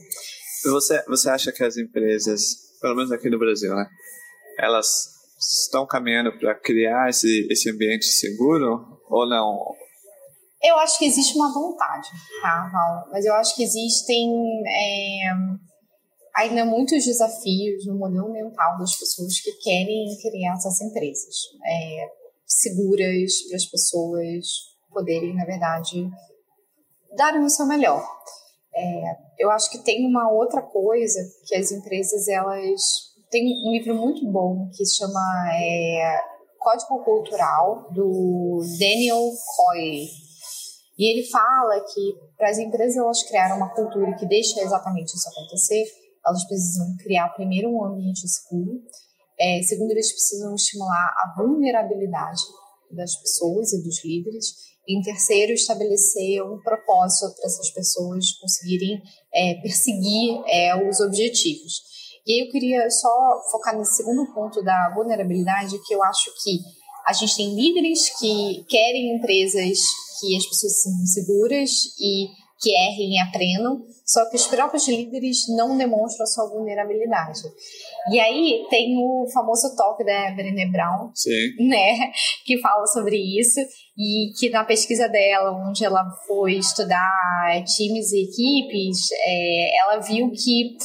Você, 0.64 1.04
você 1.06 1.28
acha 1.28 1.52
que 1.52 1.62
as 1.62 1.76
empresas, 1.76 2.56
pelo 2.80 2.96
menos 2.96 3.12
aqui 3.12 3.28
no 3.30 3.38
Brasil, 3.38 3.74
né, 3.74 3.86
elas 4.58 5.16
estão 5.38 5.86
caminhando 5.86 6.36
para 6.38 6.54
criar 6.54 7.10
esse, 7.10 7.46
esse 7.50 7.70
ambiente 7.70 8.06
seguro 8.06 9.00
ou 9.08 9.28
não? 9.28 9.74
Eu 10.62 10.76
acho 10.78 10.98
que 10.98 11.04
existe 11.04 11.36
uma 11.36 11.52
vontade, 11.52 12.08
tá, 12.42 12.70
Val? 12.72 13.08
Mas 13.12 13.24
eu 13.24 13.34
acho 13.34 13.54
que 13.54 13.62
existem 13.62 14.30
é, 14.66 15.30
ainda 16.34 16.64
muitos 16.64 17.04
desafios 17.04 17.86
no 17.86 17.98
modelo 17.98 18.32
mental 18.32 18.78
das 18.78 18.96
pessoas 18.96 19.38
que 19.40 19.52
querem 19.62 20.06
criar 20.20 20.54
essas 20.54 20.80
empresas 20.80 21.34
é, 21.64 22.08
seguras 22.46 23.42
para 23.48 23.56
as 23.56 23.66
pessoas 23.66 24.46
poderem, 24.90 25.34
na 25.34 25.44
verdade, 25.44 26.08
darem 27.16 27.42
o 27.42 27.50
seu 27.50 27.66
melhor. 27.66 28.06
É, 28.74 29.02
eu 29.38 29.50
acho 29.50 29.70
que 29.70 29.78
tem 29.78 30.06
uma 30.06 30.30
outra 30.30 30.62
coisa 30.62 31.18
que 31.46 31.54
as 31.54 31.70
empresas 31.70 32.28
elas 32.28 32.80
tem 33.30 33.44
um 33.66 33.72
livro 33.72 33.94
muito 33.94 34.30
bom 34.30 34.68
que 34.70 34.84
se 34.84 34.96
chama 34.96 35.20
é, 35.52 36.20
Código 36.58 37.02
Cultural 37.04 37.90
do 37.92 38.60
Daniel 38.78 39.30
Coyle 39.56 40.25
e 40.98 41.12
ele 41.12 41.28
fala 41.28 41.80
que 41.92 42.14
para 42.36 42.50
as 42.50 42.58
empresas 42.58 42.96
elas 42.96 43.22
criarem 43.24 43.56
uma 43.56 43.74
cultura 43.74 44.14
que 44.16 44.26
deixa 44.26 44.60
exatamente 44.60 45.14
isso 45.14 45.28
acontecer, 45.28 45.84
elas 46.26 46.44
precisam 46.46 46.96
criar 46.98 47.28
primeiro 47.30 47.68
um 47.68 47.84
ambiente 47.84 48.26
seguro, 48.26 48.80
é, 49.38 49.60
segundo 49.62 49.90
eles 49.90 50.10
precisam 50.10 50.54
estimular 50.54 51.14
a 51.18 51.34
vulnerabilidade 51.36 52.42
das 52.90 53.14
pessoas 53.16 53.72
e 53.72 53.82
dos 53.82 54.02
líderes, 54.04 54.46
em 54.88 55.02
terceiro 55.02 55.52
estabelecer 55.52 56.42
um 56.42 56.60
propósito 56.60 57.34
para 57.36 57.46
essas 57.46 57.70
pessoas 57.70 58.32
conseguirem 58.40 59.02
é, 59.34 59.54
perseguir 59.60 60.40
é, 60.46 60.88
os 60.88 61.00
objetivos. 61.00 61.82
E 62.26 62.32
aí 62.32 62.46
eu 62.46 62.50
queria 62.50 62.88
só 62.90 63.42
focar 63.50 63.76
nesse 63.76 63.96
segundo 63.96 64.32
ponto 64.32 64.62
da 64.62 64.92
vulnerabilidade, 64.94 65.78
que 65.86 65.94
eu 65.94 66.02
acho 66.02 66.30
que 66.42 66.58
a 67.06 67.12
gente 67.12 67.36
tem 67.36 67.54
líderes 67.54 68.18
que 68.18 68.64
querem 68.68 69.16
empresas 69.16 69.78
que 70.18 70.36
as 70.36 70.46
pessoas 70.46 70.82
sejam 70.82 71.06
seguras 71.06 71.70
e 72.00 72.28
que 72.60 72.70
errem 72.70 73.14
e 73.14 73.20
aprendam, 73.20 73.84
só 74.04 74.28
que 74.30 74.36
os 74.36 74.46
próprios 74.46 74.88
líderes 74.88 75.46
não 75.56 75.76
demonstram 75.76 76.24
a 76.24 76.26
sua 76.26 76.48
vulnerabilidade. 76.48 77.42
E 78.10 78.18
aí 78.18 78.66
tem 78.70 78.96
o 78.96 79.26
famoso 79.32 79.74
toque 79.76 80.04
da 80.04 80.30
Brené 80.30 80.66
Brown, 80.70 81.10
Sim. 81.14 81.68
né, 81.68 82.12
que 82.44 82.58
fala 82.58 82.86
sobre 82.86 83.16
isso 83.16 83.60
e 83.96 84.32
que 84.38 84.48
na 84.48 84.64
pesquisa 84.64 85.08
dela, 85.08 85.52
onde 85.68 85.84
ela 85.84 86.02
foi 86.26 86.54
estudar 86.54 87.64
times 87.64 88.12
e 88.12 88.22
equipes, 88.22 89.08
é, 89.12 89.78
ela 89.80 89.98
viu 89.98 90.30
que 90.30 90.76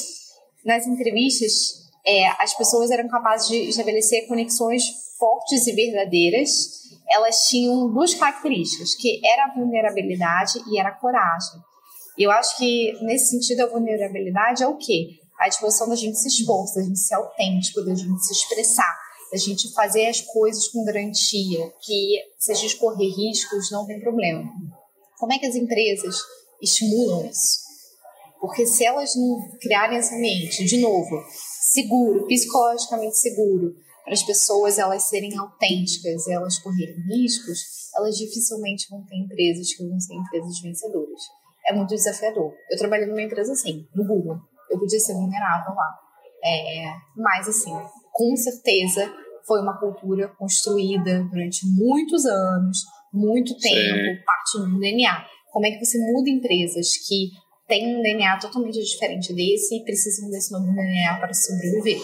nas 0.66 0.86
entrevistas 0.86 1.82
é, 2.06 2.28
as 2.42 2.56
pessoas 2.58 2.92
eram 2.92 3.08
capazes 3.08 3.48
de 3.48 3.70
estabelecer 3.70 4.28
conexões 4.28 4.84
fortes 5.18 5.68
e 5.68 5.74
verdadeiras 5.74 6.81
elas 7.14 7.48
tinham 7.48 7.92
duas 7.92 8.14
características, 8.14 8.96
que 8.96 9.22
era 9.26 9.46
a 9.46 9.54
vulnerabilidade 9.54 10.62
e 10.68 10.80
era 10.80 10.90
a 10.90 10.96
coragem. 10.96 11.60
Eu 12.18 12.32
acho 12.32 12.58
que, 12.58 12.94
nesse 13.02 13.32
sentido, 13.32 13.62
a 13.62 13.68
vulnerabilidade 13.68 14.64
é 14.64 14.68
o 14.68 14.78
quê? 14.78 15.20
A 15.40 15.48
disposição 15.48 15.90
da 15.90 15.96
gente 15.96 16.20
se 16.20 16.28
expor, 16.28 16.66
da 16.76 16.82
gente 16.84 17.00
ser 17.00 17.16
autêntico, 17.16 17.84
da 17.84 17.96
gente 17.96 18.26
se 18.26 18.34
expressar, 18.34 18.96
da 19.32 19.38
gente 19.38 19.74
fazer 19.74 20.08
as 20.08 20.22
coisas 20.22 20.68
com 20.68 20.84
garantia, 20.84 21.74
que 21.82 22.20
se 22.38 22.52
a 22.52 22.56
gente 22.56 22.76
correr 22.78 23.08
riscos, 23.08 23.72
não 23.72 23.88
tem 23.88 24.00
problema. 24.00 24.44
Como 25.18 25.34
é 25.34 25.40
que 25.40 25.46
as 25.46 25.56
empresas 25.56 26.16
estimulam 26.62 27.26
isso? 27.28 27.60
Porque 28.40 28.66
se 28.66 28.84
elas 28.84 29.16
não 29.16 29.40
criarem 29.60 29.98
essa 29.98 30.16
mente, 30.16 30.66
de 30.66 30.78
novo, 30.80 31.24
seguro, 31.72 32.28
psicologicamente 32.28 33.18
seguro, 33.18 33.76
para 34.04 34.14
as 34.14 34.24
pessoas 34.24 34.78
elas 34.78 35.04
serem 35.04 35.38
autênticas, 35.38 36.28
elas 36.28 36.60
correrem 36.60 37.02
riscos, 37.08 37.60
elas 37.96 38.18
dificilmente 38.18 38.88
vão 38.90 39.04
ter 39.06 39.16
empresas 39.16 39.74
que 39.74 39.88
vão 39.88 40.00
ser 40.00 40.16
empresas 40.16 40.60
vencedoras. 40.62 41.22
É 41.68 41.74
muito 41.74 41.94
desafiador. 41.94 42.54
Eu 42.70 42.78
trabalhei 42.78 43.06
numa 43.06 43.22
empresa 43.22 43.52
assim, 43.52 43.88
no 43.96 44.06
Google. 44.06 44.38
Eu 44.70 44.80
podia 44.80 45.00
ser 45.00 45.14
vulnerável 45.14 45.74
lá. 45.76 46.00
É, 46.44 46.94
mas, 47.16 47.48
assim, 47.48 47.72
com 48.12 48.36
certeza 48.36 49.14
foi 49.46 49.62
uma 49.62 49.78
cultura 49.80 50.28
construída 50.30 51.24
durante 51.26 51.66
muitos 51.68 52.26
anos, 52.26 52.80
muito 53.14 53.58
tempo, 53.58 54.18
Sim. 54.18 54.26
parte 54.26 54.58
do 54.58 54.80
DNA. 54.80 55.26
Como 55.52 55.66
é 55.66 55.72
que 55.72 55.86
você 55.86 56.00
muda 56.00 56.30
empresas 56.30 56.98
que 57.08 57.30
têm 57.68 57.98
um 57.98 58.02
DNA 58.02 58.40
totalmente 58.40 58.80
diferente 58.80 59.34
desse 59.34 59.76
e 59.76 59.84
precisam 59.84 60.30
desse 60.30 60.52
novo 60.52 60.74
DNA 60.74 61.20
para 61.20 61.34
sobreviver? 61.34 62.02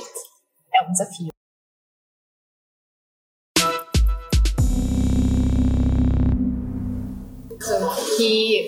É 0.74 0.84
um 0.84 0.92
desafio. 0.92 1.37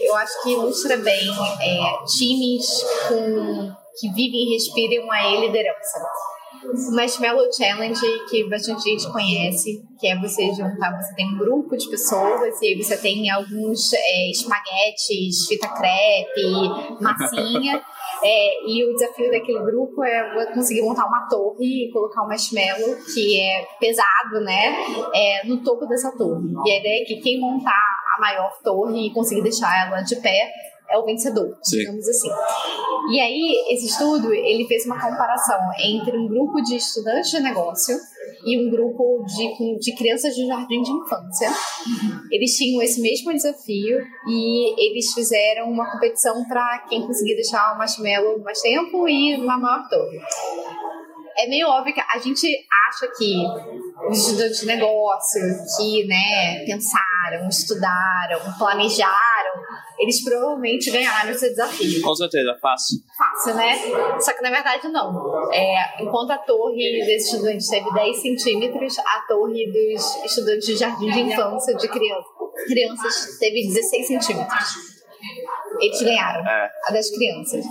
Eu 0.10 0.16
acho 0.16 0.44
que 0.44 0.52
ilustra 0.54 0.98
bem 0.98 1.30
é, 1.62 2.06
times 2.06 2.66
com, 3.08 3.72
que 4.00 4.10
vivem 4.10 4.48
e 4.48 4.54
respiram 4.54 5.12
a 5.12 5.36
liderança. 5.36 6.00
O 6.64 6.96
Marshmallow 6.96 7.48
Challenge, 7.56 8.02
que 8.30 8.50
bastante 8.50 8.84
gente 8.84 9.10
conhece, 9.12 9.82
que 9.98 10.08
é 10.08 10.20
você 10.20 10.52
juntar, 10.52 11.00
você 11.00 11.16
tem 11.16 11.28
um 11.28 11.38
grupo 11.38 11.78
de 11.78 11.90
pessoas 11.90 12.62
e 12.62 12.68
aí 12.68 12.84
você 12.84 12.98
tem 12.98 13.30
alguns 13.30 13.94
é, 13.94 14.32
espaguetes, 14.32 15.48
fita 15.48 15.70
crepe, 15.70 17.02
massinha. 17.02 17.82
É, 18.22 18.68
e 18.68 18.84
o 18.84 18.94
desafio 18.96 19.32
daquele 19.32 19.60
grupo 19.60 20.04
é 20.04 20.46
conseguir 20.54 20.82
montar 20.82 21.06
uma 21.06 21.26
torre 21.30 21.88
e 21.88 21.92
colocar 21.92 22.24
um 22.24 22.28
marshmallow, 22.28 22.98
que 23.14 23.40
é 23.40 23.66
pesado, 23.80 24.42
né, 24.42 24.76
é, 25.16 25.48
no 25.48 25.64
topo 25.64 25.86
dessa 25.86 26.12
torre. 26.18 26.52
E 26.66 26.72
a 26.72 26.80
ideia 26.80 27.02
é 27.02 27.06
que 27.06 27.22
quem 27.22 27.40
montar 27.40 27.89
maior 28.20 28.52
torre 28.64 29.08
e 29.08 29.14
conseguir 29.14 29.42
deixar 29.42 29.88
ela 29.88 30.02
de 30.02 30.16
pé 30.18 30.52
é 30.90 30.98
o 30.98 31.06
vencedor, 31.06 31.56
Sim. 31.62 31.78
digamos 31.78 32.08
assim. 32.08 32.30
E 33.12 33.20
aí, 33.20 33.66
esse 33.70 33.86
estudo, 33.86 34.34
ele 34.34 34.66
fez 34.68 34.86
uma 34.86 35.00
comparação 35.00 35.60
entre 35.84 36.18
um 36.18 36.28
grupo 36.28 36.62
de 36.62 36.76
estudantes 36.76 37.30
de 37.30 37.40
negócio 37.40 37.96
e 38.44 38.58
um 38.58 38.70
grupo 38.72 39.24
de, 39.26 39.80
de 39.80 39.96
crianças 39.96 40.36
de 40.36 40.48
jardim 40.48 40.82
de 40.82 40.92
infância. 40.92 41.50
Eles 42.32 42.56
tinham 42.56 42.82
esse 42.82 43.02
mesmo 43.02 43.32
desafio 43.32 44.00
e 44.28 44.92
eles 44.92 45.14
fizeram 45.14 45.70
uma 45.70 45.92
competição 45.92 46.44
para 46.46 46.86
quem 46.90 47.06
conseguir 47.06 47.36
deixar 47.36 47.74
o 47.74 47.78
marshmallow 47.78 48.40
mais 48.40 48.60
tempo 48.60 49.08
e 49.08 49.36
uma 49.36 49.58
maior 49.58 49.88
torre 49.88 50.20
é 51.40 51.48
meio 51.48 51.68
óbvio 51.70 51.94
que 51.94 52.02
a 52.02 52.20
gente 52.20 52.48
acha 52.88 53.08
que 53.18 53.34
os 54.10 54.18
estudantes 54.18 54.60
de 54.60 54.66
negócio 54.66 55.42
que, 55.78 56.06
né, 56.06 56.66
pensaram, 57.30 57.48
estudaram, 57.48 58.40
planejaram, 58.58 59.62
eles 60.00 60.24
provavelmente 60.24 60.90
ganharam 60.92 61.30
esse 61.30 61.50
desafio. 61.50 62.02
Com 62.02 62.16
certeza, 62.16 62.58
fácil. 62.62 63.00
Fácil, 63.18 63.56
né? 63.56 63.76
Só 64.20 64.34
que 64.34 64.42
na 64.42 64.50
verdade 64.50 64.88
não. 64.90 65.52
É, 65.54 66.04
enquanto 66.04 66.32
a 66.32 66.38
torre 66.38 67.06
desses 67.06 67.34
estudantes 67.34 67.68
teve 67.68 67.92
10 67.94 68.22
centímetros, 68.22 68.98
a 69.00 69.26
torre 69.28 69.72
dos 69.72 70.26
estudantes 70.26 70.66
de 70.66 70.76
jardim 70.78 71.12
de 71.12 71.20
infância 71.22 71.76
de 71.76 71.88
criança, 71.88 72.28
crianças 72.68 73.38
teve 73.40 73.68
16 73.68 74.08
centímetros. 74.08 74.90
Eles 75.80 76.02
ganharam. 76.02 76.48
É. 76.48 76.72
A 76.88 76.94
das 76.94 77.10
crianças. 77.10 77.66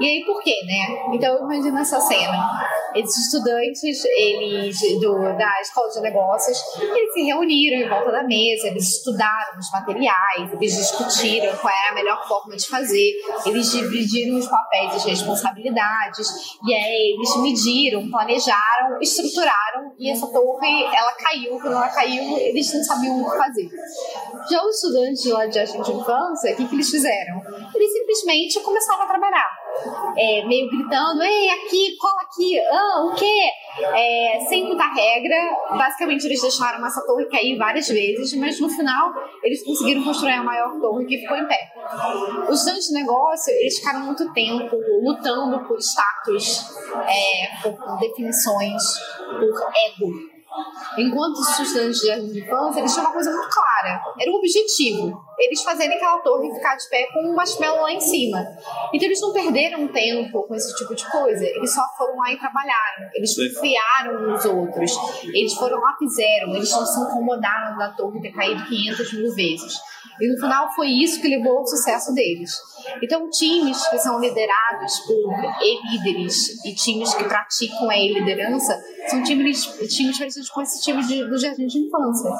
E 0.00 0.04
aí, 0.04 0.24
por 0.24 0.42
quê, 0.42 0.54
né? 0.66 1.14
Então, 1.14 1.38
imagina 1.44 1.80
essa 1.80 2.00
cena. 2.00 2.64
Esses 2.94 3.26
estudantes, 3.26 4.04
eles 4.04 4.76
do, 5.00 5.36
da 5.36 5.60
escola 5.60 5.88
de 5.90 6.00
negócios, 6.00 6.58
eles 6.80 7.12
se 7.12 7.22
reuniram 7.22 7.80
em 7.80 7.88
volta 7.88 8.10
da 8.10 8.22
mesa, 8.22 8.68
eles 8.68 8.88
estudaram 8.88 9.58
os 9.58 9.70
materiais, 9.72 10.52
eles 10.52 10.76
discutiram 10.76 11.56
qual 11.56 11.72
era 11.72 11.92
a 11.92 11.94
melhor 11.94 12.26
forma 12.26 12.56
de 12.56 12.68
fazer, 12.68 13.12
eles 13.46 13.70
dividiram 13.72 14.38
os 14.38 14.46
papéis 14.46 14.92
e 14.92 14.96
as 14.96 15.04
responsabilidades, 15.04 16.28
e 16.64 16.74
aí 16.74 17.14
eles 17.16 17.36
mediram, 17.36 18.08
planejaram, 18.10 19.00
estruturaram, 19.00 19.92
e 19.98 20.10
essa 20.10 20.26
torre, 20.28 20.84
ela 20.84 21.12
caiu, 21.12 21.58
quando 21.58 21.72
ela 21.72 21.88
caiu, 21.88 22.38
eles 22.38 22.72
não 22.72 22.82
sabiam 22.82 23.22
o 23.22 23.30
que 23.30 23.36
fazer. 23.36 23.70
Já 24.50 24.62
os 24.62 24.76
estudantes 24.76 25.24
lá 25.26 25.46
de 25.46 25.54
jardim 25.54 25.82
de 25.82 25.92
infância, 25.92 26.52
o 26.52 26.56
que, 26.56 26.68
que 26.68 26.74
eles 26.74 26.90
fizeram? 26.90 27.42
Eles 27.74 27.92
simplesmente 27.92 28.60
começaram 28.60 29.02
a 29.02 29.06
trabalhar. 29.06 29.63
É, 30.16 30.46
meio 30.46 30.70
gritando, 30.70 31.22
ei, 31.22 31.50
aqui, 31.50 31.96
cola 31.98 32.20
aqui, 32.22 32.58
ah, 32.60 33.04
o 33.04 33.14
quê? 33.14 33.50
É, 33.82 34.38
sem 34.48 34.64
muita 34.64 34.84
regra, 34.84 35.36
basicamente 35.70 36.24
eles 36.26 36.40
deixaram 36.40 36.86
essa 36.86 37.04
torre 37.04 37.26
cair 37.26 37.58
várias 37.58 37.88
vezes, 37.88 38.32
mas 38.38 38.60
no 38.60 38.68
final 38.68 39.12
eles 39.42 39.64
conseguiram 39.64 40.04
construir 40.04 40.32
a 40.32 40.44
maior 40.44 40.78
torre 40.80 41.04
que 41.06 41.18
ficou 41.18 41.36
em 41.36 41.46
pé. 41.46 41.72
Os 42.48 42.60
estudantes 42.60 42.88
de 42.88 42.94
negócio, 42.94 43.52
eles 43.52 43.78
ficaram 43.78 44.00
muito 44.00 44.32
tempo 44.32 44.76
lutando 45.02 45.66
por 45.66 45.78
status, 45.78 46.72
é, 47.08 47.62
por 47.62 47.98
definições, 47.98 48.82
por 49.28 49.72
ego. 49.86 50.34
Enquanto 50.96 51.38
os 51.38 51.58
estudantes 51.58 52.00
de 52.00 52.40
infância, 52.40 52.78
eles 52.78 52.92
tinham 52.92 53.06
uma 53.06 53.12
coisa 53.12 53.30
muito 53.32 53.48
clara. 53.48 53.73
Era 54.20 54.30
um 54.30 54.36
objetivo. 54.36 55.24
Eles 55.38 55.62
fazerem 55.62 55.96
aquela 55.96 56.18
torre 56.18 56.52
ficar 56.54 56.76
de 56.76 56.88
pé 56.88 57.06
com 57.12 57.28
um 57.28 57.34
marshmallow 57.34 57.82
lá 57.82 57.92
em 57.92 58.00
cima. 58.00 58.38
Então 58.92 59.06
eles 59.06 59.20
não 59.20 59.32
perderam 59.32 59.88
tempo 59.88 60.46
com 60.46 60.54
esse 60.54 60.74
tipo 60.76 60.94
de 60.94 61.10
coisa. 61.10 61.44
Eles 61.44 61.74
só 61.74 61.82
foram 61.96 62.16
lá 62.16 62.32
e 62.32 62.38
trabalharam. 62.38 63.10
Eles 63.14 63.34
confiaram 63.34 64.30
nos 64.30 64.44
outros. 64.44 64.92
Eles 65.24 65.54
foram 65.54 65.80
lá 65.80 65.96
fizeram. 65.98 66.54
Eles 66.54 66.70
não 66.70 66.86
se 66.86 67.00
incomodaram 67.00 67.76
da 67.76 67.90
torre 67.90 68.20
ter 68.20 68.32
caído 68.32 68.64
500 68.64 69.12
mil 69.14 69.34
vezes. 69.34 69.80
E 70.20 70.28
no 70.28 70.38
final 70.38 70.72
foi 70.74 70.88
isso 70.88 71.20
que 71.20 71.28
levou 71.28 71.58
ao 71.58 71.66
sucesso 71.66 72.14
deles. 72.14 72.52
Então, 73.02 73.28
times 73.30 73.86
que 73.88 73.98
são 73.98 74.20
liderados 74.20 75.00
por 75.00 75.32
e-líderes 75.60 76.64
e 76.64 76.74
times 76.74 77.12
que 77.14 77.24
praticam 77.24 77.90
a 77.90 77.96
e-liderança 77.96 78.80
são 79.08 79.22
times, 79.22 79.64
times 79.88 80.18
parecidos 80.18 80.50
com 80.50 80.62
esse 80.62 80.82
time 80.82 81.02
de, 81.04 81.28
do 81.28 81.36
jardim 81.36 81.66
de 81.66 81.78
infância 81.78 82.30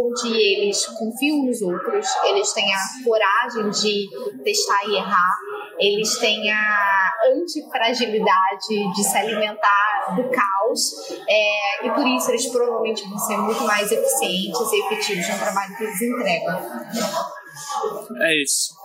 onde 0.00 0.28
eles 0.28 0.86
confiam 0.86 1.44
nos 1.44 1.60
outros, 1.62 2.06
eles 2.24 2.52
têm 2.52 2.72
a 2.72 2.78
coragem 3.04 3.70
de 3.70 4.08
testar 4.42 4.84
e 4.86 4.96
errar, 4.96 5.36
eles 5.78 6.18
têm 6.18 6.50
a 6.50 7.12
antifragilidade 7.32 8.92
de 8.94 9.04
se 9.04 9.16
alimentar 9.16 10.14
do 10.16 10.30
caos, 10.30 11.10
é, 11.28 11.86
e 11.86 11.90
por 11.90 12.06
isso 12.06 12.30
eles 12.30 12.46
provavelmente 12.46 13.08
vão 13.08 13.18
ser 13.18 13.36
muito 13.36 13.62
mais 13.64 13.90
eficientes 13.90 14.72
e 14.72 14.86
efetivos 14.86 15.28
no 15.28 15.38
trabalho 15.38 15.76
que 15.76 15.84
eles 15.84 16.02
entregam. 16.02 16.58
É 18.22 18.42
isso. 18.42 18.79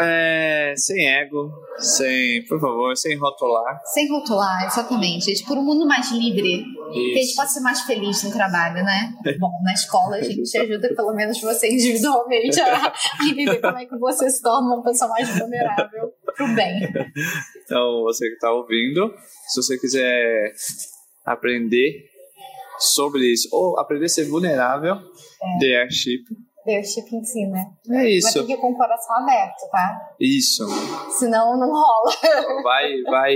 É, 0.00 0.74
sem 0.76 1.08
ego, 1.08 1.50
sem, 1.78 2.44
por 2.46 2.60
favor, 2.60 2.96
sem 2.96 3.16
rotular. 3.16 3.80
Sem 3.84 4.08
rotular, 4.10 4.66
exatamente. 4.66 5.26
Gente, 5.26 5.44
por 5.44 5.58
um 5.58 5.64
mundo 5.64 5.86
mais 5.86 6.10
livre, 6.12 6.64
que 6.92 7.18
a 7.18 7.22
gente 7.22 7.34
possa 7.34 7.54
ser 7.54 7.60
mais 7.60 7.80
feliz 7.82 8.22
no 8.22 8.32
trabalho, 8.32 8.84
né? 8.84 9.14
Bom, 9.38 9.50
na 9.62 9.72
escola 9.72 10.16
a 10.16 10.22
gente 10.22 10.56
ajuda 10.58 10.94
pelo 10.94 11.14
menos 11.14 11.40
você 11.40 11.68
individualmente 11.68 12.60
a, 12.60 12.86
a 12.86 13.26
entender 13.26 13.60
como 13.60 13.78
é 13.78 13.86
que 13.86 13.98
você 13.98 14.30
se 14.30 14.42
torna 14.42 14.74
uma 14.74 14.82
pessoa 14.82 15.10
mais 15.10 15.28
vulnerável 15.38 16.12
pro 16.36 16.54
bem. 16.54 16.82
Então, 17.64 18.02
você 18.02 18.28
que 18.28 18.34
está 18.34 18.52
ouvindo, 18.52 19.12
se 19.48 19.62
você 19.62 19.78
quiser 19.78 20.52
aprender 21.24 22.04
sobre 22.78 23.32
isso, 23.32 23.48
ou 23.52 23.78
aprender 23.78 24.06
a 24.06 24.08
ser 24.08 24.24
vulnerável, 24.24 24.96
É. 24.96 25.58
The 25.60 25.76
Airship. 25.82 26.24
Leadership 26.66 27.14
ensina. 27.14 27.58
É 27.90 27.92
Vai 27.94 28.08
isso. 28.08 28.32
ter 28.32 28.46
que 28.46 28.56
com 28.56 28.72
o 28.72 28.76
coração 28.76 29.16
aberto, 29.16 29.68
tá? 29.70 30.00
Isso. 30.18 30.64
Senão 31.18 31.58
não 31.58 31.70
rola. 31.70 32.12
Vai, 32.62 33.02
vai, 33.02 33.34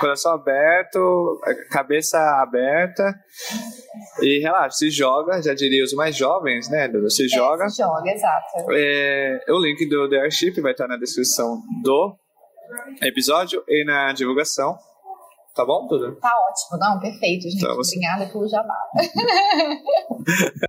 coração 0.00 0.32
aberto, 0.34 1.40
cabeça 1.70 2.18
aberta 2.42 3.02
e 4.20 4.40
relaxa, 4.40 4.76
se 4.76 4.90
joga, 4.90 5.40
já 5.42 5.54
diria 5.54 5.82
os 5.82 5.92
mais 5.94 6.14
jovens, 6.16 6.68
né, 6.68 6.88
Dudu? 6.88 7.10
Se 7.10 7.26
joga. 7.28 7.64
É, 7.64 7.68
se 7.68 7.78
joga, 7.82 8.10
exato. 8.10 8.46
É, 8.72 9.40
o 9.48 9.58
link 9.58 9.88
do 9.88 10.08
The 10.10 10.20
Airship 10.20 10.60
vai 10.60 10.72
estar 10.72 10.86
na 10.86 10.96
descrição 10.98 11.62
do 11.82 12.14
episódio 13.02 13.62
e 13.66 13.84
na 13.86 14.12
divulgação. 14.12 14.76
Tá 15.54 15.64
bom, 15.64 15.86
Dudu? 15.86 16.16
Tá 16.20 16.28
ótimo. 16.28 16.78
Não, 16.78 17.00
perfeito, 17.00 17.42
gente. 17.44 17.56
Então, 17.56 17.74
você- 17.76 17.96
Obrigada 17.96 18.30
pelo 18.30 18.46
jabá. 18.48 18.78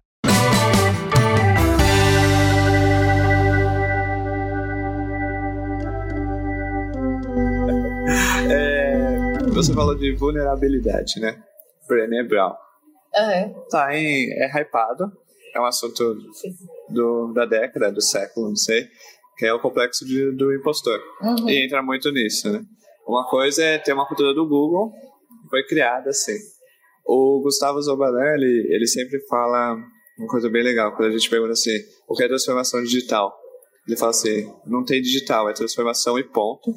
você 9.63 9.73
falou 9.73 9.95
de 9.95 10.15
vulnerabilidade, 10.15 11.19
né? 11.19 11.41
Brené 11.87 12.23
Brown. 12.23 12.53
Aham. 13.15 13.53
Tá 13.69 13.95
em, 13.95 14.31
é 14.31 14.47
hypado, 14.61 15.11
é 15.53 15.59
um 15.59 15.65
assunto 15.65 16.15
do, 16.89 17.33
da 17.33 17.45
década, 17.45 17.91
do 17.91 18.01
século, 18.01 18.49
não 18.49 18.55
sei, 18.55 18.87
que 19.37 19.45
é 19.45 19.53
o 19.53 19.59
complexo 19.59 20.05
de- 20.05 20.31
do 20.31 20.53
impostor. 20.53 20.99
Uhum. 21.21 21.49
E 21.49 21.65
entra 21.65 21.81
muito 21.81 22.11
nisso, 22.11 22.51
né? 22.51 22.61
Uma 23.07 23.27
coisa 23.27 23.63
é 23.63 23.77
ter 23.79 23.91
uma 23.93 24.07
cultura 24.07 24.33
do 24.33 24.47
Google, 24.47 24.91
foi 25.49 25.63
criada 25.65 26.09
assim. 26.11 26.37
O 27.05 27.41
Gustavo 27.41 27.81
Zobalan, 27.81 28.35
ele, 28.35 28.67
ele 28.69 28.85
sempre 28.87 29.19
fala 29.27 29.75
uma 30.17 30.27
coisa 30.27 30.49
bem 30.49 30.63
legal, 30.63 30.95
quando 30.95 31.09
a 31.09 31.11
gente 31.11 31.29
pergunta 31.29 31.53
assim, 31.53 31.75
o 32.07 32.13
que 32.13 32.23
é 32.23 32.27
transformação 32.27 32.81
digital? 32.83 33.35
Ele 33.87 33.97
fala 33.97 34.11
assim, 34.11 34.47
não 34.67 34.85
tem 34.85 35.01
digital, 35.01 35.49
é 35.49 35.53
transformação 35.53 36.19
e 36.19 36.23
ponto. 36.23 36.71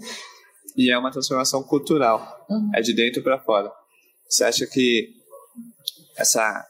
E 0.76 0.90
é 0.90 0.98
uma 0.98 1.10
transformação 1.10 1.62
cultural, 1.62 2.46
Uhum. 2.48 2.70
é 2.74 2.80
de 2.80 2.94
dentro 2.94 3.22
para 3.22 3.38
fora. 3.38 3.70
Você 4.28 4.44
acha 4.44 4.66
que 4.66 5.10
essa 6.16 6.66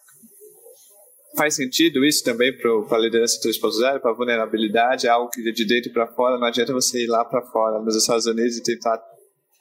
faz 1.36 1.54
sentido 1.56 2.04
isso 2.04 2.22
também 2.24 2.52
para 2.56 2.96
a 2.96 3.00
liderança 3.00 3.40
3.0, 3.40 4.00
para 4.00 4.10
a 4.10 4.14
vulnerabilidade, 4.14 5.06
é 5.06 5.10
algo 5.10 5.30
que 5.30 5.48
é 5.48 5.52
de 5.52 5.64
dentro 5.66 5.92
para 5.92 6.06
fora, 6.08 6.38
não 6.38 6.46
adianta 6.46 6.72
você 6.72 7.04
ir 7.04 7.06
lá 7.06 7.24
para 7.24 7.42
fora, 7.46 7.80
nos 7.80 7.96
Estados 7.96 8.26
Unidos 8.26 8.58
e 8.58 8.62
tentar 8.62 9.02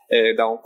é, 0.10 0.34
dar 0.36 0.50
um 0.50 0.58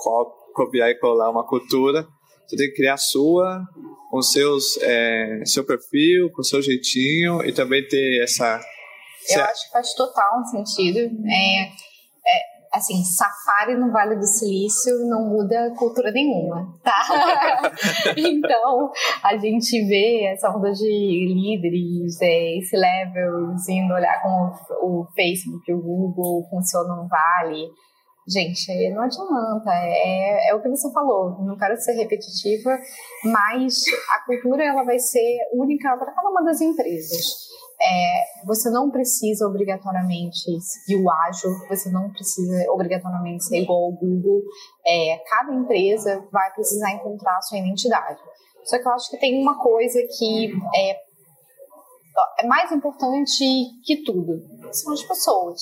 copiar 0.53 0.89
e 0.89 0.95
colar 0.95 1.29
uma 1.29 1.45
cultura, 1.45 2.07
você 2.47 2.55
tem 2.55 2.69
que 2.69 2.75
criar 2.75 2.93
a 2.93 2.97
sua, 2.97 3.63
com 4.09 4.21
seus, 4.21 4.77
é, 4.81 5.43
seu 5.45 5.63
perfil, 5.63 6.31
com 6.31 6.43
seu 6.43 6.61
jeitinho 6.61 7.43
e 7.43 7.51
também 7.51 7.85
ter 7.88 8.23
essa... 8.23 8.59
Eu 9.29 9.43
acho 9.43 9.65
que 9.65 9.71
faz 9.71 9.93
total 9.95 10.43
sentido. 10.45 10.99
É, 10.99 11.69
assim, 12.75 13.03
safari 13.03 13.75
no 13.77 13.91
Vale 13.91 14.15
do 14.15 14.25
Silício 14.25 15.07
não 15.07 15.29
muda 15.29 15.73
cultura 15.77 16.11
nenhuma, 16.11 16.73
tá? 16.83 17.71
então, 18.17 18.91
a 19.23 19.38
gente 19.38 19.85
vê 19.88 20.25
essa 20.25 20.49
onda 20.49 20.71
de 20.71 21.33
líderes, 21.33 22.21
é, 22.21 22.57
esse 22.57 22.75
level, 22.75 23.55
indo 23.69 23.93
olhar 23.93 24.21
como 24.21 24.51
o 24.81 25.05
Facebook, 25.15 25.71
o 25.73 25.81
Google 25.81 26.47
funcionam 26.49 27.03
no 27.03 27.07
Vale. 27.07 27.69
Gente, 28.27 28.89
não 28.89 29.03
adianta, 29.03 29.71
é, 29.71 30.49
é 30.49 30.55
o 30.55 30.61
que 30.61 30.67
você 30.67 30.91
falou, 30.91 31.43
não 31.45 31.55
quero 31.55 31.77
ser 31.77 31.93
repetitiva, 31.93 32.75
mas 33.23 33.83
a 34.11 34.25
cultura 34.25 34.63
ela 34.63 34.83
vai 34.83 34.97
ser 34.97 35.38
única 35.53 35.95
para 35.95 36.11
cada 36.11 36.29
uma 36.29 36.43
das 36.43 36.59
empresas. 36.59 37.45
É, 37.81 38.45
você 38.45 38.69
não 38.69 38.89
precisa 38.89 39.47
obrigatoriamente 39.47 40.59
seguir 40.61 41.01
o 41.01 41.11
ágil, 41.11 41.49
você 41.67 41.89
não 41.89 42.09
precisa 42.09 42.71
obrigatoriamente 42.71 43.43
ser 43.43 43.61
igual 43.61 43.85
ao 43.85 43.91
Google. 43.91 44.41
É, 44.85 45.17
cada 45.29 45.53
empresa 45.53 46.25
vai 46.31 46.53
precisar 46.53 46.91
encontrar 46.93 47.38
a 47.38 47.41
sua 47.41 47.57
identidade. 47.57 48.19
Só 48.63 48.79
que 48.79 48.88
eu 48.88 48.91
acho 48.91 49.09
que 49.09 49.17
tem 49.17 49.41
uma 49.41 49.61
coisa 49.61 49.99
que 50.17 50.53
é, 50.75 50.97
é 52.39 52.47
mais 52.47 52.71
importante 52.71 53.43
que 53.83 54.03
tudo, 54.03 54.41
são 54.71 54.93
as 54.93 55.03
pessoas. 55.03 55.61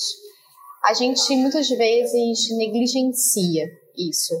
A 0.84 0.94
gente 0.94 1.36
muitas 1.36 1.68
vezes 1.68 2.56
negligencia 2.56 3.66
isso 3.96 4.34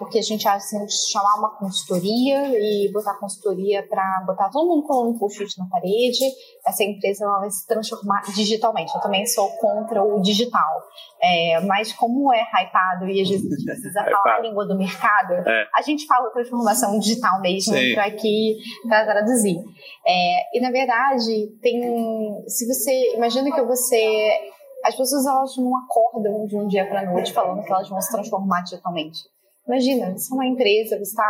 porque 0.00 0.18
a 0.18 0.22
gente 0.22 0.48
acha 0.48 0.56
assim, 0.56 0.86
de 0.86 1.12
chamar 1.12 1.34
uma 1.38 1.50
consultoria 1.50 2.58
e 2.58 2.90
botar 2.90 3.18
consultoria 3.18 3.86
para 3.86 4.24
botar 4.26 4.48
todo 4.48 4.66
mundo 4.66 4.86
com 4.86 5.10
um 5.10 5.18
post-it 5.18 5.58
na 5.58 5.66
parede, 5.66 6.24
essa 6.66 6.82
empresa 6.82 7.26
ela 7.26 7.40
vai 7.40 7.50
se 7.50 7.66
transformar 7.66 8.22
digitalmente. 8.34 8.94
Eu 8.94 9.00
também 9.02 9.26
sou 9.26 9.50
contra 9.58 10.02
o 10.02 10.22
digital, 10.22 10.82
é, 11.22 11.60
mas 11.60 11.92
como 11.92 12.32
é 12.32 12.40
hypado 12.40 13.10
e 13.10 13.20
às 13.20 13.28
vezes 13.28 13.46
a 13.46 13.56
gente 13.56 13.64
precisa 13.66 14.04
falar 14.04 14.36
a 14.36 14.40
língua 14.40 14.66
do 14.66 14.74
mercado, 14.74 15.34
É. 15.46 15.68
a 15.76 15.82
gente 15.82 16.06
fala 16.06 16.30
transformação 16.30 16.98
digital 16.98 17.38
mesmo 17.42 17.74
para 17.92 18.06
aqui 18.06 18.56
para 18.88 19.04
traduzir. 19.04 19.58
É, 20.06 20.56
e 20.56 20.60
na 20.62 20.70
verdade 20.70 21.46
tem, 21.60 22.42
se 22.48 22.66
você 22.66 23.16
imagina 23.16 23.54
que 23.54 23.62
você 23.62 24.50
as 24.82 24.94
pessoas 24.94 25.26
elas 25.26 25.54
não 25.58 25.76
acordam 25.76 26.46
de 26.46 26.56
um 26.56 26.66
dia 26.66 26.86
para 26.86 27.04
noite 27.04 27.34
falando 27.34 27.62
que 27.62 27.70
elas 27.70 27.86
vão 27.86 28.00
se 28.00 28.10
transformar 28.10 28.62
digitalmente. 28.62 29.28
Imagina, 29.70 30.10
você 30.18 30.32
é 30.32 30.34
uma 30.34 30.46
empresa, 30.46 30.98
você 30.98 31.02
está 31.02 31.22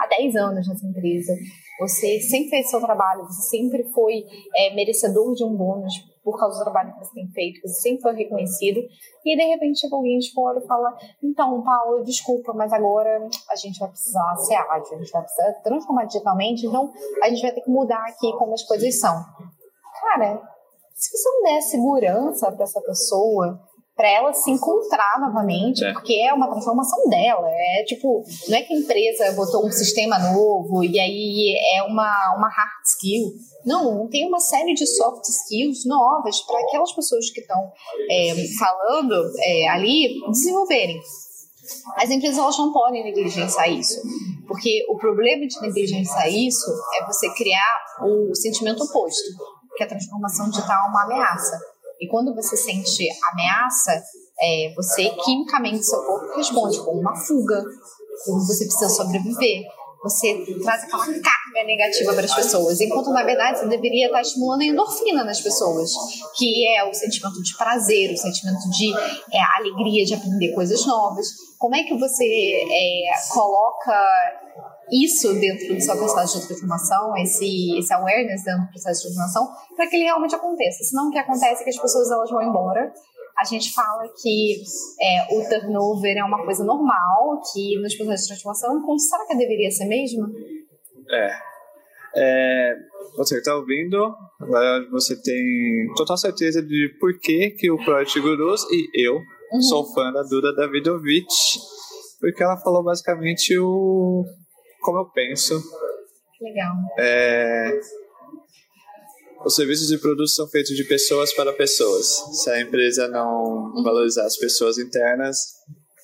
há 0.00 0.06
10 0.08 0.34
anos 0.34 0.66
nessa 0.66 0.84
empresa, 0.84 1.32
você 1.78 2.18
sempre 2.20 2.50
fez 2.50 2.68
seu 2.68 2.80
trabalho, 2.80 3.22
você 3.22 3.42
sempre 3.42 3.84
foi 3.92 4.24
é, 4.56 4.74
merecedor 4.74 5.32
de 5.36 5.44
um 5.44 5.56
bônus 5.56 5.94
por 6.24 6.36
causa 6.36 6.58
do 6.58 6.64
trabalho 6.64 6.92
que 6.92 6.98
você 6.98 7.14
tem 7.14 7.30
feito, 7.30 7.60
você 7.60 7.80
sempre 7.80 8.02
foi 8.02 8.14
reconhecido, 8.16 8.80
e 9.24 9.36
de 9.36 9.44
repente 9.44 9.78
chega 9.78 9.94
alguém 9.94 10.18
de 10.18 10.32
fora 10.32 10.58
e 10.58 10.66
fala: 10.66 10.96
Então, 11.22 11.62
Paulo, 11.62 12.02
desculpa, 12.02 12.52
mas 12.52 12.72
agora 12.72 13.28
a 13.48 13.54
gente 13.54 13.78
vai 13.78 13.88
precisar 13.88 14.34
ser 14.38 14.56
ágil, 14.56 14.96
a 14.96 14.98
gente 14.98 15.12
vai 15.12 15.22
precisar 15.22 15.52
transformar 15.62 16.04
digitalmente, 16.06 16.66
então 16.66 16.92
a 17.22 17.28
gente 17.28 17.40
vai 17.40 17.52
ter 17.52 17.60
que 17.60 17.70
mudar 17.70 18.02
aqui 18.02 18.32
como 18.36 18.52
as 18.52 18.64
coisas 18.64 18.98
são. 18.98 19.14
Cara, 20.00 20.42
se 20.92 21.16
você 21.16 21.28
não 21.30 21.42
der 21.44 21.60
segurança 21.62 22.50
para 22.50 22.64
essa 22.64 22.80
pessoa, 22.80 23.60
para 24.00 24.08
ela 24.08 24.32
se 24.32 24.50
encontrar 24.50 25.20
novamente, 25.20 25.84
é. 25.84 25.92
porque 25.92 26.14
é 26.14 26.32
uma 26.32 26.48
transformação 26.48 27.06
dela. 27.10 27.46
É 27.46 27.84
tipo, 27.84 28.24
não 28.48 28.56
é 28.56 28.62
que 28.62 28.72
a 28.72 28.78
empresa 28.78 29.32
botou 29.32 29.66
um 29.66 29.70
sistema 29.70 30.18
novo 30.18 30.82
e 30.82 30.98
aí 30.98 31.54
é 31.76 31.82
uma, 31.82 32.34
uma 32.34 32.48
hard 32.48 32.82
skill. 32.86 33.30
Não, 33.66 34.08
tem 34.08 34.26
uma 34.26 34.40
série 34.40 34.72
de 34.72 34.86
soft 34.86 35.28
skills 35.28 35.84
novas 35.84 36.40
para 36.46 36.60
aquelas 36.60 36.90
pessoas 36.94 37.30
que 37.30 37.42
estão 37.42 37.70
é, 38.10 38.34
falando 38.58 39.30
é, 39.38 39.68
ali 39.68 40.18
desenvolverem. 40.30 40.98
As 41.96 42.08
empresas 42.08 42.38
elas 42.38 42.56
não 42.56 42.72
podem 42.72 43.04
negligenciar 43.04 43.70
isso, 43.70 44.00
porque 44.48 44.82
o 44.88 44.96
problema 44.96 45.46
de 45.46 45.60
negligenciar 45.60 46.26
isso 46.32 46.70
é 46.94 47.06
você 47.06 47.28
criar 47.34 47.84
o 48.02 48.34
sentimento 48.34 48.82
oposto, 48.82 49.28
que 49.76 49.84
a 49.84 49.86
transformação 49.86 50.48
digital 50.48 50.86
é 50.86 50.88
uma 50.88 51.04
ameaça. 51.04 51.60
E 52.00 52.08
quando 52.08 52.34
você 52.34 52.56
sente 52.56 53.06
ameaça, 53.32 54.02
é, 54.40 54.72
você 54.74 55.10
quimicamente 55.22 55.84
seu 55.84 56.02
corpo 56.02 56.36
responde 56.36 56.82
com 56.82 56.92
uma 56.92 57.14
fuga, 57.14 57.62
como 58.24 58.40
você 58.46 58.64
precisa 58.64 58.88
sobreviver. 58.88 59.64
Você 60.02 60.46
traz 60.62 60.84
aquela 60.84 61.04
carga 61.04 61.66
negativa 61.66 62.14
para 62.14 62.24
as 62.24 62.34
pessoas, 62.34 62.80
enquanto 62.80 63.10
na 63.10 63.22
verdade 63.22 63.58
você 63.58 63.66
deveria 63.66 64.06
estar 64.06 64.22
estimulando 64.22 64.62
a 64.62 64.64
endorfina 64.64 65.24
nas 65.24 65.42
pessoas, 65.42 65.90
que 66.38 66.66
é 66.66 66.82
o 66.84 66.94
sentimento 66.94 67.42
de 67.42 67.54
prazer, 67.58 68.10
o 68.10 68.16
sentimento 68.16 68.70
de 68.70 68.94
é, 69.30 69.42
alegria 69.58 70.06
de 70.06 70.14
aprender 70.14 70.54
coisas 70.54 70.86
novas. 70.86 71.26
Como 71.58 71.76
é 71.76 71.82
que 71.82 71.98
você 71.98 72.24
é, 72.24 73.28
coloca 73.30 73.92
isso 74.92 75.32
dentro 75.34 75.74
do 75.74 75.80
seu 75.80 75.96
processo 75.96 76.40
de 76.40 76.46
transformação, 76.46 77.16
esse, 77.18 77.78
esse 77.78 77.92
awareness 77.92 78.44
dentro 78.44 78.62
do 78.62 78.70
processo 78.70 79.00
de 79.00 79.14
transformação, 79.14 79.48
para 79.76 79.86
que 79.86 79.96
ele 79.96 80.04
realmente 80.04 80.34
aconteça. 80.34 80.84
Senão 80.84 81.08
o 81.08 81.10
que 81.10 81.18
acontece 81.18 81.60
é 81.60 81.64
que 81.64 81.70
as 81.70 81.78
pessoas 81.78 82.10
elas 82.10 82.30
vão 82.30 82.42
embora. 82.42 82.92
A 83.38 83.44
gente 83.44 83.72
fala 83.72 84.04
que 84.20 84.62
é, 85.00 85.34
o 85.34 85.48
turnover 85.48 86.16
é 86.16 86.24
uma 86.24 86.44
coisa 86.44 86.64
normal, 86.64 87.40
que 87.52 87.80
nos 87.80 87.94
processos 87.94 88.26
de 88.26 88.28
transformação, 88.28 88.82
como 88.82 88.98
será 88.98 89.26
que 89.26 89.36
deveria 89.36 89.70
ser 89.70 89.86
mesmo? 89.86 90.26
É. 91.10 91.30
é 92.16 92.76
você 93.16 93.38
está 93.38 93.56
ouvindo, 93.56 94.14
agora 94.40 94.88
você 94.90 95.20
tem 95.20 95.92
total 95.96 96.16
certeza 96.16 96.62
de 96.62 96.96
por 97.00 97.18
que, 97.18 97.50
que 97.50 97.70
o 97.70 97.76
Project 97.84 98.20
Gurus 98.20 98.62
e 98.70 98.88
eu 98.94 99.16
uhum. 99.52 99.62
sou 99.62 99.84
fã 99.92 100.12
da 100.12 100.22
Duda 100.22 100.54
Davidovich, 100.54 101.58
porque 102.20 102.42
ela 102.42 102.56
falou 102.56 102.84
basicamente 102.84 103.58
o 103.58 104.24
como 104.80 104.98
eu 104.98 105.06
penso. 105.06 105.54
Legal. 106.40 106.72
É, 106.98 107.80
os 109.44 109.54
serviços 109.54 109.90
e 109.90 109.98
produtos 109.98 110.34
são 110.34 110.46
feitos 110.48 110.76
de 110.76 110.84
pessoas 110.84 111.32
para 111.34 111.52
pessoas. 111.52 112.06
Se 112.42 112.50
a 112.50 112.60
empresa 112.60 113.08
não 113.08 113.72
uhum. 113.74 113.82
valorizar 113.82 114.26
as 114.26 114.36
pessoas 114.36 114.78
internas, 114.78 115.38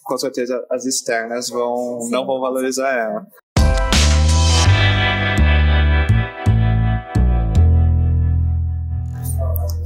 com 0.04 0.16
certeza 0.16 0.64
as 0.70 0.86
externas 0.86 1.48
vão, 1.48 2.00
Sim. 2.00 2.10
não 2.10 2.26
vão 2.26 2.40
valorizar 2.40 2.92
ela. 2.92 3.26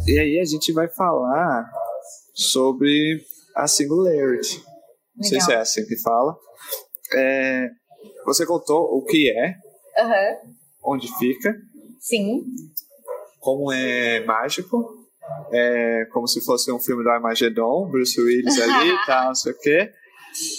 E 0.07 0.19
aí 0.19 0.41
a 0.41 0.45
gente 0.45 0.73
vai 0.73 0.89
falar 0.89 1.71
sobre 2.35 3.21
a 3.55 3.67
singularity. 3.67 4.59
Legal. 4.59 4.75
Não 5.17 5.25
sei 5.25 5.41
se 5.41 5.53
é 5.53 5.57
assim 5.57 5.87
que 5.87 5.97
fala. 6.01 6.37
É, 7.15 7.69
você 8.25 8.47
contou 8.47 8.97
o 8.97 9.05
que 9.05 9.31
é, 9.31 9.55
uhum. 10.03 10.55
onde 10.95 11.09
fica. 11.19 11.55
Sim. 12.01 12.43
Como 13.39 13.73
é 13.73 14.25
mágico. 14.25 14.99
É 15.53 16.07
como 16.13 16.27
se 16.27 16.45
fosse 16.45 16.73
um 16.73 16.79
filme 16.79 17.05
do 17.05 17.11
Armageddon, 17.11 17.89
Bruce 17.89 18.21
Willis 18.21 18.61
ali 18.61 18.91
e 18.91 18.99
tal, 19.07 19.29
não 19.29 19.35
sei 19.35 19.53
o 19.53 19.59
quê. 19.59 19.93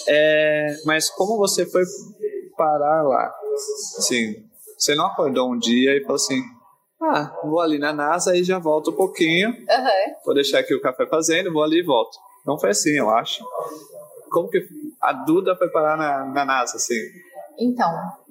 É, 0.08 0.76
mas 0.84 1.10
como 1.10 1.36
você 1.36 1.66
foi 1.66 1.82
parar 2.56 3.02
lá? 3.02 3.34
Assim, 3.98 4.44
você 4.78 4.94
não 4.94 5.06
acordou 5.06 5.52
um 5.52 5.58
dia 5.58 5.96
e 5.96 6.02
falou 6.02 6.16
assim: 6.16 6.42
ah, 7.02 7.36
vou 7.42 7.60
ali 7.60 7.78
na 7.78 7.92
NASA 7.92 8.36
e 8.36 8.44
já 8.44 8.58
volto 8.58 8.90
um 8.90 8.96
pouquinho. 8.96 9.50
Uhum. 9.50 10.14
Vou 10.24 10.34
deixar 10.34 10.60
aqui 10.60 10.74
o 10.74 10.80
café 10.80 11.06
fazendo, 11.06 11.52
vou 11.52 11.62
ali 11.62 11.80
e 11.80 11.84
volto. 11.84 12.16
Não 12.46 12.58
foi 12.58 12.70
assim, 12.70 12.96
eu 12.96 13.10
acho. 13.10 13.44
Como 14.30 14.48
que 14.48 14.66
a 15.00 15.12
Duda 15.12 15.56
foi 15.56 15.68
parar 15.68 15.96
na, 15.96 16.24
na 16.24 16.44
NASA, 16.44 16.76
assim? 16.76 16.94
Então, 17.62 17.90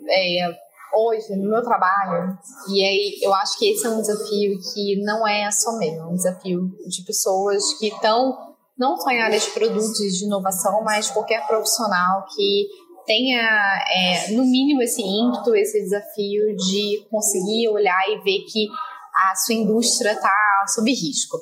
é, 0.09 0.49
hoje, 0.93 1.35
no 1.35 1.49
meu 1.49 1.63
trabalho, 1.63 2.37
e 2.69 2.83
aí 2.83 3.19
eu 3.21 3.33
acho 3.33 3.57
que 3.57 3.71
esse 3.71 3.85
é 3.85 3.89
um 3.89 4.01
desafio 4.01 4.59
que 4.73 5.01
não 5.03 5.25
é 5.25 5.49
só 5.51 5.77
meu, 5.77 5.93
é 5.93 6.05
um 6.05 6.15
desafio 6.15 6.69
de 6.87 7.03
pessoas 7.05 7.73
que 7.79 7.87
estão 7.87 8.51
não 8.77 8.97
só 8.97 9.09
em 9.11 9.21
áreas 9.21 9.45
de 9.45 9.51
produtos 9.51 9.93
de 9.93 10.25
inovação, 10.25 10.83
mas 10.83 11.09
qualquer 11.09 11.45
profissional 11.45 12.25
que 12.35 12.67
tenha, 13.05 13.85
é, 13.89 14.31
no 14.31 14.43
mínimo, 14.43 14.81
esse 14.81 15.01
ímpeto, 15.01 15.55
esse 15.55 15.81
desafio 15.81 16.55
de 16.55 17.05
conseguir 17.09 17.69
olhar 17.69 18.01
e 18.09 18.17
ver 18.23 18.45
que 18.51 18.67
a 19.13 19.35
sua 19.35 19.55
indústria 19.55 20.13
está 20.13 20.33
sob 20.67 20.91
risco. 20.91 21.37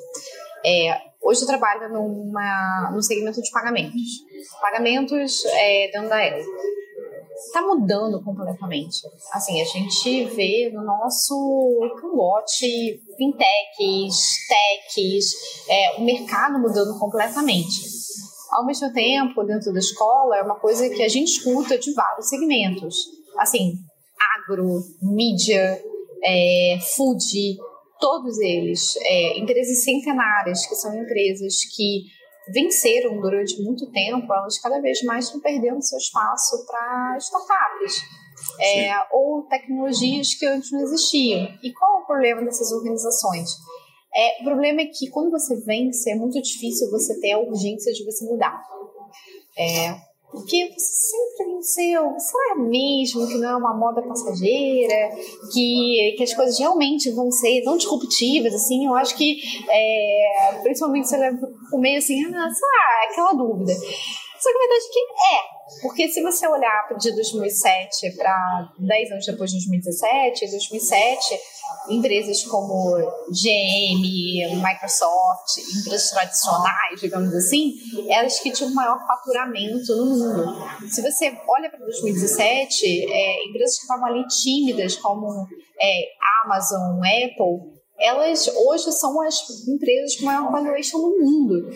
É, 0.64 1.00
hoje 1.22 1.42
eu 1.42 1.46
trabalho 1.46 1.88
numa, 1.92 2.90
num 2.92 3.00
segmento 3.00 3.40
de 3.40 3.50
pagamentos. 3.50 4.00
Pagamentos 4.60 5.44
é, 5.46 5.90
dentro 5.92 6.08
da 6.08 6.22
Elo 6.22 6.44
está 7.46 7.62
mudando 7.62 8.22
completamente. 8.22 9.00
Assim, 9.32 9.60
a 9.60 9.64
gente 9.64 10.24
vê 10.26 10.70
no 10.72 10.84
nosso 10.84 11.78
cangote 12.00 13.00
fintechs, 13.16 14.16
techs, 14.48 15.32
é, 15.68 15.96
o 15.98 16.04
mercado 16.04 16.58
mudando 16.58 16.98
completamente. 16.98 17.80
Ao 18.52 18.66
mesmo 18.66 18.92
tempo, 18.92 19.44
dentro 19.44 19.72
da 19.72 19.78
escola, 19.78 20.36
é 20.36 20.42
uma 20.42 20.58
coisa 20.58 20.88
que 20.90 21.02
a 21.02 21.08
gente 21.08 21.28
escuta 21.28 21.78
de 21.78 21.92
vários 21.94 22.28
segmentos. 22.28 22.96
Assim, 23.38 23.74
agro, 24.48 24.80
mídia, 25.02 25.80
é, 26.24 26.78
food, 26.96 27.56
todos 28.00 28.38
eles. 28.40 28.96
É, 29.02 29.38
empresas 29.38 29.84
centenárias, 29.84 30.66
que 30.66 30.74
são 30.74 30.92
empresas 30.94 31.64
que 31.74 32.02
venceram 32.48 33.20
durante 33.20 33.60
muito 33.62 33.90
tempo, 33.90 34.32
elas 34.32 34.58
cada 34.58 34.80
vez 34.80 35.02
mais 35.02 35.26
estão 35.26 35.40
perdendo 35.40 35.82
seu 35.82 35.98
espaço 35.98 36.66
para 36.66 37.16
startups. 37.18 38.02
É, 38.58 38.90
ou 39.12 39.42
tecnologias 39.42 40.34
que 40.34 40.46
antes 40.46 40.72
não 40.72 40.80
existiam. 40.80 41.46
E 41.62 41.72
qual 41.74 42.00
é 42.00 42.02
o 42.02 42.06
problema 42.06 42.42
dessas 42.42 42.72
organizações? 42.72 43.50
É, 44.14 44.40
o 44.40 44.44
problema 44.44 44.80
é 44.80 44.86
que 44.86 45.10
quando 45.10 45.30
você 45.30 45.56
vence, 45.60 46.10
é 46.10 46.14
muito 46.14 46.40
difícil 46.40 46.90
você 46.90 47.20
ter 47.20 47.32
a 47.32 47.38
urgência 47.38 47.92
de 47.92 48.04
você 48.04 48.24
mudar. 48.24 48.60
É, 49.58 50.09
porque 50.30 50.72
você 50.76 51.10
sempre 51.10 51.54
venceu. 51.54 52.14
Será 52.18 52.56
mesmo 52.56 53.26
que 53.26 53.38
não 53.38 53.48
é 53.48 53.56
uma 53.56 53.76
moda 53.76 54.02
passageira? 54.02 55.10
Que, 55.52 56.14
que 56.16 56.22
as 56.22 56.34
coisas 56.34 56.58
realmente 56.58 57.10
vão 57.10 57.30
ser 57.30 57.62
tão 57.62 57.76
disruptivas, 57.76 58.54
assim? 58.54 58.86
Eu 58.86 58.94
acho 58.94 59.16
que, 59.16 59.40
é, 59.68 60.58
principalmente 60.62 61.08
você 61.08 61.16
leva 61.16 61.38
o 61.72 61.78
meio 61.78 61.98
assim, 61.98 62.22
ah? 62.24 62.48
Aquela 63.10 63.32
dúvida. 63.32 63.72
Só 64.40 64.50
que 64.50 64.56
a 64.56 64.60
verdade 64.60 64.84
é 64.84 64.92
que 64.92 65.00
é. 65.36 65.60
Porque 65.82 66.08
se 66.08 66.22
você 66.22 66.46
olhar 66.48 66.88
de 66.98 67.14
2007 67.14 68.16
para 68.16 68.72
10 68.78 69.12
anos 69.12 69.26
depois 69.26 69.50
de 69.50 69.58
2017, 69.58 70.50
2007, 70.50 71.40
empresas 71.90 72.42
como 72.44 72.96
GM, 73.28 74.56
Microsoft, 74.56 75.58
empresas 75.78 76.10
tradicionais, 76.10 77.00
digamos 77.00 77.34
assim, 77.34 77.74
elas 78.08 78.40
que 78.40 78.50
tinham 78.50 78.74
maior 78.74 78.98
faturamento 79.06 79.94
no 79.94 80.06
mundo. 80.06 80.56
Se 80.88 81.02
você 81.02 81.36
olha 81.46 81.70
para 81.70 81.78
2017, 81.80 83.12
é, 83.12 83.48
empresas 83.48 83.76
que 83.76 83.82
estavam 83.82 84.06
ali 84.06 84.26
tímidas, 84.26 84.96
como 84.96 85.46
é, 85.80 86.04
Amazon, 86.44 86.98
Apple, 86.98 87.80
elas 87.98 88.48
hoje 88.48 88.90
são 88.92 89.20
as 89.22 89.36
empresas 89.68 90.16
com 90.16 90.24
maior 90.24 90.50
valuation 90.50 90.98
no 90.98 91.18
mundo. 91.18 91.70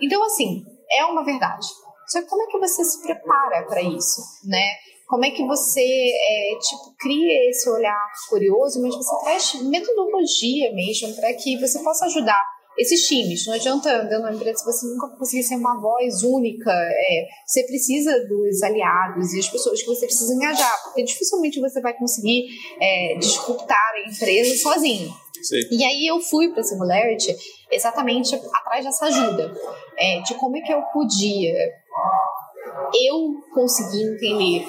Então, 0.00 0.22
assim, 0.24 0.62
é 0.90 1.04
uma 1.06 1.24
verdade. 1.24 1.66
Só 2.08 2.20
que 2.20 2.28
como 2.28 2.42
é 2.42 2.46
que 2.46 2.58
você 2.58 2.84
se 2.84 3.02
prepara 3.02 3.64
para 3.66 3.82
isso, 3.82 4.20
né? 4.44 4.74
Como 5.08 5.24
é 5.24 5.30
que 5.30 5.46
você, 5.46 5.80
é, 5.80 6.58
tipo, 6.58 6.94
cria 6.98 7.50
esse 7.50 7.68
olhar 7.68 8.02
curioso, 8.30 8.80
mas 8.80 8.94
você 8.94 9.24
traz 9.24 9.62
metodologia 9.62 10.72
mesmo 10.72 11.14
para 11.16 11.34
que 11.34 11.58
você 11.58 11.78
possa 11.80 12.06
ajudar 12.06 12.42
esses 12.78 13.06
times. 13.06 13.46
Não 13.46 13.54
adianta 13.54 14.04
dentro 14.04 14.20
uma 14.20 14.32
empresa 14.32 14.58
se 14.58 14.64
você 14.64 14.86
nunca 14.86 15.08
conseguir 15.16 15.42
ser 15.42 15.56
uma 15.56 15.80
voz 15.80 16.22
única. 16.22 16.70
É, 16.70 17.26
você 17.46 17.62
precisa 17.64 18.26
dos 18.26 18.62
aliados 18.62 19.32
e 19.34 19.38
as 19.38 19.48
pessoas 19.48 19.80
que 19.80 19.86
você 19.86 20.06
precisa 20.06 20.32
engajar, 20.32 20.82
porque 20.84 21.04
dificilmente 21.04 21.60
você 21.60 21.80
vai 21.80 21.94
conseguir 21.94 22.46
é, 22.80 23.16
disputar 23.18 23.92
a 23.94 24.10
empresa 24.10 24.56
sozinho. 24.56 25.12
Sim. 25.42 25.60
E 25.72 25.84
aí 25.84 26.06
eu 26.06 26.20
fui 26.20 26.50
para 26.50 26.60
a 26.60 26.64
Singularity 26.64 27.36
exatamente 27.70 28.34
atrás 28.34 28.84
dessa 28.84 29.06
ajuda, 29.06 29.52
é, 29.98 30.20
de 30.20 30.34
como 30.34 30.56
é 30.56 30.60
que 30.60 30.72
eu 30.72 30.82
podia 30.92 31.54
eu 32.94 33.34
conseguir 33.52 34.02
entender 34.02 34.66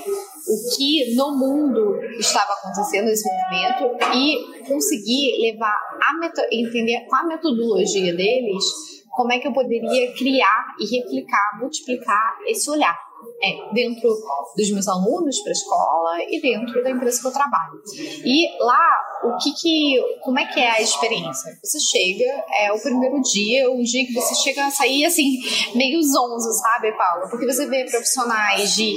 o 0.47 0.75
que 0.75 1.15
no 1.15 1.37
mundo 1.37 1.99
estava 2.19 2.53
acontecendo 2.53 3.05
nesse 3.05 3.25
movimento 3.25 3.97
e 4.15 4.65
conseguir 4.67 5.41
levar 5.41 5.75
a 5.75 6.45
entender 6.51 7.05
com 7.07 7.15
a 7.15 7.23
metodologia 7.23 8.13
deles 8.13 8.63
como 9.09 9.31
é 9.31 9.39
que 9.39 9.47
eu 9.47 9.53
poderia 9.53 10.13
criar 10.13 10.75
e 10.79 10.97
replicar, 10.97 11.59
multiplicar 11.59 12.37
esse 12.47 12.69
olhar 12.69 12.97
é, 13.41 13.73
dentro 13.73 14.09
dos 14.55 14.71
meus 14.71 14.87
alunos 14.87 15.39
para 15.41 15.51
a 15.51 15.53
escola 15.53 16.17
e 16.29 16.41
dentro 16.41 16.83
da 16.83 16.91
empresa 16.91 17.21
que 17.21 17.27
eu 17.27 17.31
trabalho. 17.31 17.81
E 18.23 18.47
lá, 18.59 18.97
o 19.23 19.37
que 19.37 19.53
que, 19.53 20.19
como 20.21 20.39
é 20.39 20.45
que 20.45 20.59
é 20.59 20.69
a 20.69 20.81
experiência? 20.81 21.57
Você 21.63 21.79
chega, 21.79 22.45
é 22.59 22.71
o 22.71 22.81
primeiro 22.81 23.21
dia, 23.21 23.69
um 23.71 23.81
dia 23.81 24.05
que 24.05 24.13
você 24.13 24.35
chega 24.35 24.65
a 24.65 24.71
sair 24.71 25.05
assim, 25.05 25.39
meio 25.75 26.01
zonzo, 26.01 26.51
sabe, 26.53 26.91
Paulo? 26.97 27.29
Porque 27.29 27.45
você 27.45 27.65
vê 27.67 27.85
profissionais 27.85 28.75
de 28.75 28.95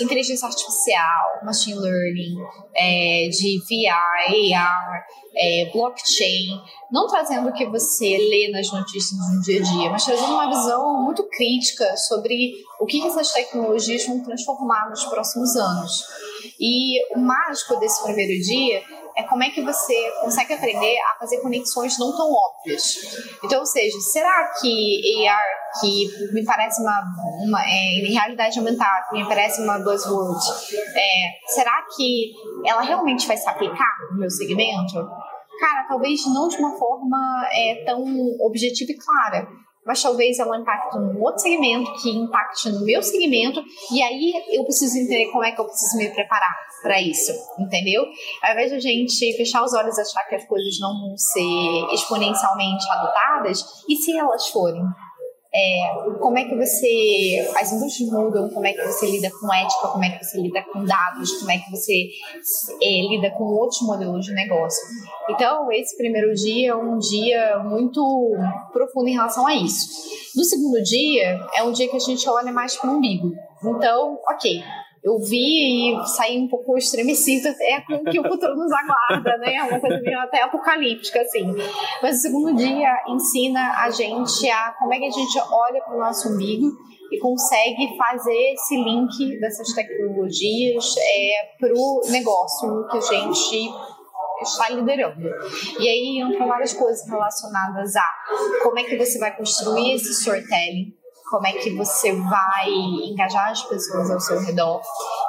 inteligência 0.00 0.46
artificial, 0.46 1.40
machine 1.44 1.78
learning, 1.78 2.36
é, 2.74 3.28
de 3.28 3.60
VI, 3.68 3.86
AR, 3.88 5.04
é, 5.36 5.70
blockchain, 5.72 6.60
não 6.90 7.06
trazendo 7.06 7.48
o 7.48 7.52
que 7.52 7.66
você 7.66 8.16
lê 8.18 8.50
nas 8.50 8.70
notícias 8.72 9.18
no 9.34 9.40
dia 9.42 9.60
a 9.60 9.62
dia, 9.62 9.90
mas 9.90 10.04
trazendo 10.04 10.32
uma 10.32 10.48
visão 10.48 11.02
muito 11.04 11.22
crítica 11.28 11.96
sobre 11.96 12.52
o 12.80 12.86
que 12.86 13.06
essas 13.06 13.30
tecnologias 13.32 14.06
vão 14.06 14.22
transformar 14.22 14.88
nos 14.88 15.04
próximos 15.04 15.54
anos. 15.54 16.06
E 16.58 17.14
o 17.14 17.20
mágico 17.20 17.76
desse 17.76 18.02
primeiro 18.02 18.42
dia 18.42 18.82
é 19.16 19.22
como 19.24 19.42
é 19.42 19.50
que 19.50 19.60
você 19.62 19.94
consegue 20.22 20.54
aprender 20.54 20.96
a 20.98 21.18
fazer 21.18 21.40
conexões 21.40 21.98
não 21.98 22.16
tão 22.16 22.32
óbvias. 22.32 22.94
Então, 23.44 23.60
ou 23.60 23.66
seja, 23.66 23.98
será 24.00 24.52
que 24.60 25.28
AR, 25.28 25.80
que 25.80 26.32
me 26.32 26.44
parece 26.44 26.80
uma, 26.80 27.02
uma 27.46 27.62
é, 27.62 28.06
realidade 28.08 28.58
aumentada, 28.58 29.08
me 29.12 29.26
parece 29.28 29.60
uma 29.60 29.78
buzzword, 29.78 30.40
é, 30.96 31.52
será 31.52 31.84
que 31.94 32.32
ela 32.64 32.80
realmente 32.80 33.26
vai 33.26 33.36
se 33.36 33.48
aplicar 33.48 33.94
no 34.12 34.20
meu 34.20 34.30
segmento? 34.30 34.94
Cara, 35.60 35.86
talvez 35.86 36.24
não 36.26 36.48
de 36.48 36.56
uma 36.56 36.78
forma 36.78 37.46
é, 37.52 37.84
tão 37.84 38.02
objetiva 38.40 38.92
e 38.92 38.96
clara, 38.96 39.46
mas 39.84 40.02
talvez 40.02 40.38
ela 40.38 40.58
impacte 40.58 40.98
num 40.98 41.20
outro 41.22 41.40
segmento, 41.40 41.92
que 42.02 42.10
impacte 42.10 42.68
no 42.70 42.84
meu 42.84 43.02
segmento, 43.02 43.62
e 43.92 44.02
aí 44.02 44.32
eu 44.52 44.64
preciso 44.64 44.98
entender 44.98 45.30
como 45.30 45.44
é 45.44 45.52
que 45.52 45.60
eu 45.60 45.66
preciso 45.66 45.96
me 45.96 46.10
preparar 46.10 46.54
para 46.82 47.00
isso, 47.00 47.32
entendeu? 47.58 48.04
Ao 48.42 48.52
invés 48.52 48.70
de 48.70 48.76
a 48.76 48.80
gente 48.80 49.36
fechar 49.36 49.62
os 49.62 49.74
olhos 49.74 49.96
e 49.98 50.00
achar 50.00 50.24
que 50.28 50.34
as 50.34 50.46
coisas 50.46 50.78
não 50.80 51.00
vão 51.00 51.16
ser 51.16 51.94
exponencialmente 51.94 52.84
adotadas, 52.90 53.84
e 53.88 53.96
se 53.96 54.16
elas 54.16 54.48
forem? 54.48 54.82
É, 55.52 56.14
como 56.20 56.38
é 56.38 56.44
que 56.44 56.56
você. 56.56 57.50
As 57.60 57.72
indústrias 57.72 58.10
mudam, 58.10 58.48
como 58.50 58.66
é 58.66 58.72
que 58.72 58.86
você 58.86 59.10
lida 59.10 59.28
com 59.30 59.52
ética, 59.52 59.88
como 59.88 60.04
é 60.04 60.10
que 60.10 60.24
você 60.24 60.40
lida 60.40 60.62
com 60.72 60.84
dados, 60.84 61.32
como 61.38 61.50
é 61.50 61.58
que 61.58 61.70
você 61.70 62.08
é, 62.80 63.00
lida 63.08 63.30
com 63.32 63.44
outros 63.44 63.80
modelos 63.82 64.24
de 64.24 64.32
negócio. 64.32 64.80
Então, 65.28 65.70
esse 65.72 65.96
primeiro 65.96 66.32
dia 66.34 66.70
é 66.70 66.74
um 66.74 66.98
dia 66.98 67.58
muito 67.64 68.32
profundo 68.72 69.08
em 69.08 69.14
relação 69.14 69.46
a 69.46 69.54
isso. 69.54 69.88
No 70.36 70.44
segundo 70.44 70.80
dia, 70.82 71.40
é 71.56 71.62
um 71.64 71.72
dia 71.72 71.88
que 71.88 71.96
a 71.96 72.00
gente 72.00 72.28
olha 72.28 72.52
mais 72.52 72.76
para 72.76 72.88
o 72.88 72.94
umbigo. 72.94 73.32
Então, 73.64 74.18
ok, 74.28 74.62
eu 75.02 75.18
vi 75.18 75.94
e 75.94 76.06
saí 76.06 76.38
um 76.38 76.48
pouco 76.48 76.76
estremecida 76.76 77.50
até 77.50 77.80
com 77.80 77.94
o 77.94 78.04
que 78.04 78.20
o 78.20 78.22
futuro 78.22 78.54
nos 78.54 78.70
aguarda, 78.70 79.38
né? 79.38 79.62
Uma 79.62 79.80
coisa 79.80 80.00
meio 80.00 80.18
até 80.20 80.42
apocalíptica, 80.42 81.22
assim. 81.22 81.54
Mas 82.02 82.18
o 82.18 82.20
segundo 82.20 82.54
dia 82.54 83.02
ensina 83.08 83.82
a 83.82 83.90
gente 83.90 84.48
a 84.50 84.74
como 84.78 84.92
é 84.92 84.98
que 84.98 85.06
a 85.06 85.10
gente 85.10 85.38
olha 85.38 85.80
para 85.82 85.96
o 85.96 86.00
nosso 86.00 86.28
umbigo 86.28 86.66
e 87.10 87.18
consegue 87.18 87.96
fazer 87.96 88.52
esse 88.52 88.76
link 88.76 89.40
dessas 89.40 89.72
tecnologias 89.72 90.94
é, 90.98 91.56
para 91.58 91.72
o 91.74 92.02
negócio 92.10 92.86
que 92.88 92.98
a 92.98 93.00
gente 93.00 93.70
está 94.42 94.68
liderando. 94.68 95.28
E 95.78 95.88
aí 95.88 96.20
entram 96.20 96.46
várias 96.46 96.72
coisas 96.72 97.06
relacionadas 97.08 97.96
a 97.96 98.04
como 98.62 98.78
é 98.78 98.84
que 98.84 98.96
você 98.96 99.18
vai 99.18 99.34
construir 99.36 99.94
esse 99.94 100.12
storytelling, 100.12 100.94
como 101.30 101.46
é 101.46 101.52
que 101.52 101.74
você 101.76 102.12
vai 102.12 102.68
engajar 102.68 103.50
as 103.50 103.62
pessoas 103.62 104.10
ao 104.10 104.18
seu 104.18 104.40
redor, 104.40 104.82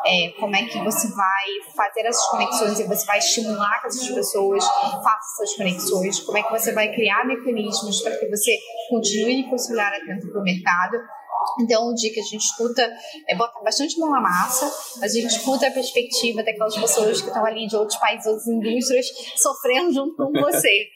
é, 0.06 0.34
como 0.40 0.56
é 0.56 0.64
que 0.64 0.80
você 0.84 1.08
vai 1.10 1.46
fazer 1.76 2.08
essas 2.08 2.26
conexões 2.26 2.80
e 2.80 2.88
você 2.88 3.06
vai 3.06 3.20
estimular 3.20 3.80
que 3.82 3.88
essas 3.88 4.10
pessoas 4.10 4.66
façam 4.66 5.44
essas 5.44 5.56
conexões, 5.56 6.20
como 6.22 6.38
é 6.40 6.44
que 6.44 6.52
você 6.52 6.74
vai 6.74 6.92
criar 6.92 7.26
mecanismos 7.26 8.02
para 8.02 8.18
que 8.18 8.28
você 8.28 8.58
continue 8.90 9.48
com 9.48 9.56
esse 9.56 9.72
olhar 9.72 9.94
atento 9.94 10.28
para 10.32 10.42
o 10.42 10.44
mercado 10.44 10.98
então, 11.60 11.90
um 11.90 11.94
dia 11.94 12.14
que 12.14 12.20
a 12.20 12.24
gente 12.24 12.44
escuta, 12.44 12.90
é 13.28 13.36
botar 13.36 13.62
bastante 13.62 13.98
mão 14.00 14.10
na 14.10 14.22
massa, 14.22 14.72
a 15.02 15.08
gente 15.08 15.28
escuta 15.28 15.68
a 15.68 15.72
perspectiva 15.72 16.44
daquelas 16.44 16.76
pessoas 16.76 17.22
que 17.22 17.28
estão 17.28 17.46
ali 17.46 17.68
de 17.68 17.76
outros 17.76 18.00
países, 18.00 18.26
outras 18.26 18.48
indústrias, 18.48 19.06
sofrendo 19.36 19.94
junto 19.94 20.16
com 20.16 20.32
você. 20.32 20.88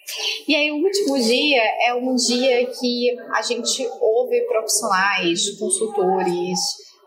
E 0.47 0.55
aí, 0.55 0.71
o 0.71 0.75
último 0.75 1.19
dia 1.19 1.61
é 1.85 1.93
um 1.93 2.15
dia 2.15 2.65
que 2.67 3.15
a 3.33 3.41
gente 3.41 3.87
ouve 3.99 4.41
profissionais, 4.47 5.57
consultores, 5.57 6.59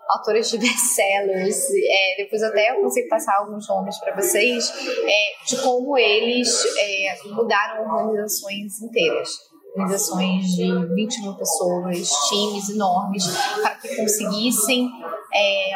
autores 0.09 0.51
de 0.51 0.59
best-sellers, 0.59 1.65
é, 1.71 2.17
depois 2.17 2.43
até 2.43 2.71
eu 2.71 2.83
consigo 2.83 3.09
passar 3.09 3.37
alguns 3.39 3.69
nomes 3.69 3.99
para 3.99 4.15
vocês, 4.17 4.73
é, 5.05 5.47
de 5.47 5.63
como 5.63 5.99
eles 5.99 6.65
é, 6.79 7.19
mudaram 7.27 7.85
organizações 7.85 8.81
inteiras 8.81 9.49
organizações 9.79 10.47
de 10.57 10.95
20 10.95 11.22
mil 11.22 11.35
pessoas, 11.35 12.11
times 12.29 12.68
enormes, 12.70 13.24
para 13.62 13.74
que 13.76 13.97
conseguissem 13.97 14.91
é, 15.33 15.74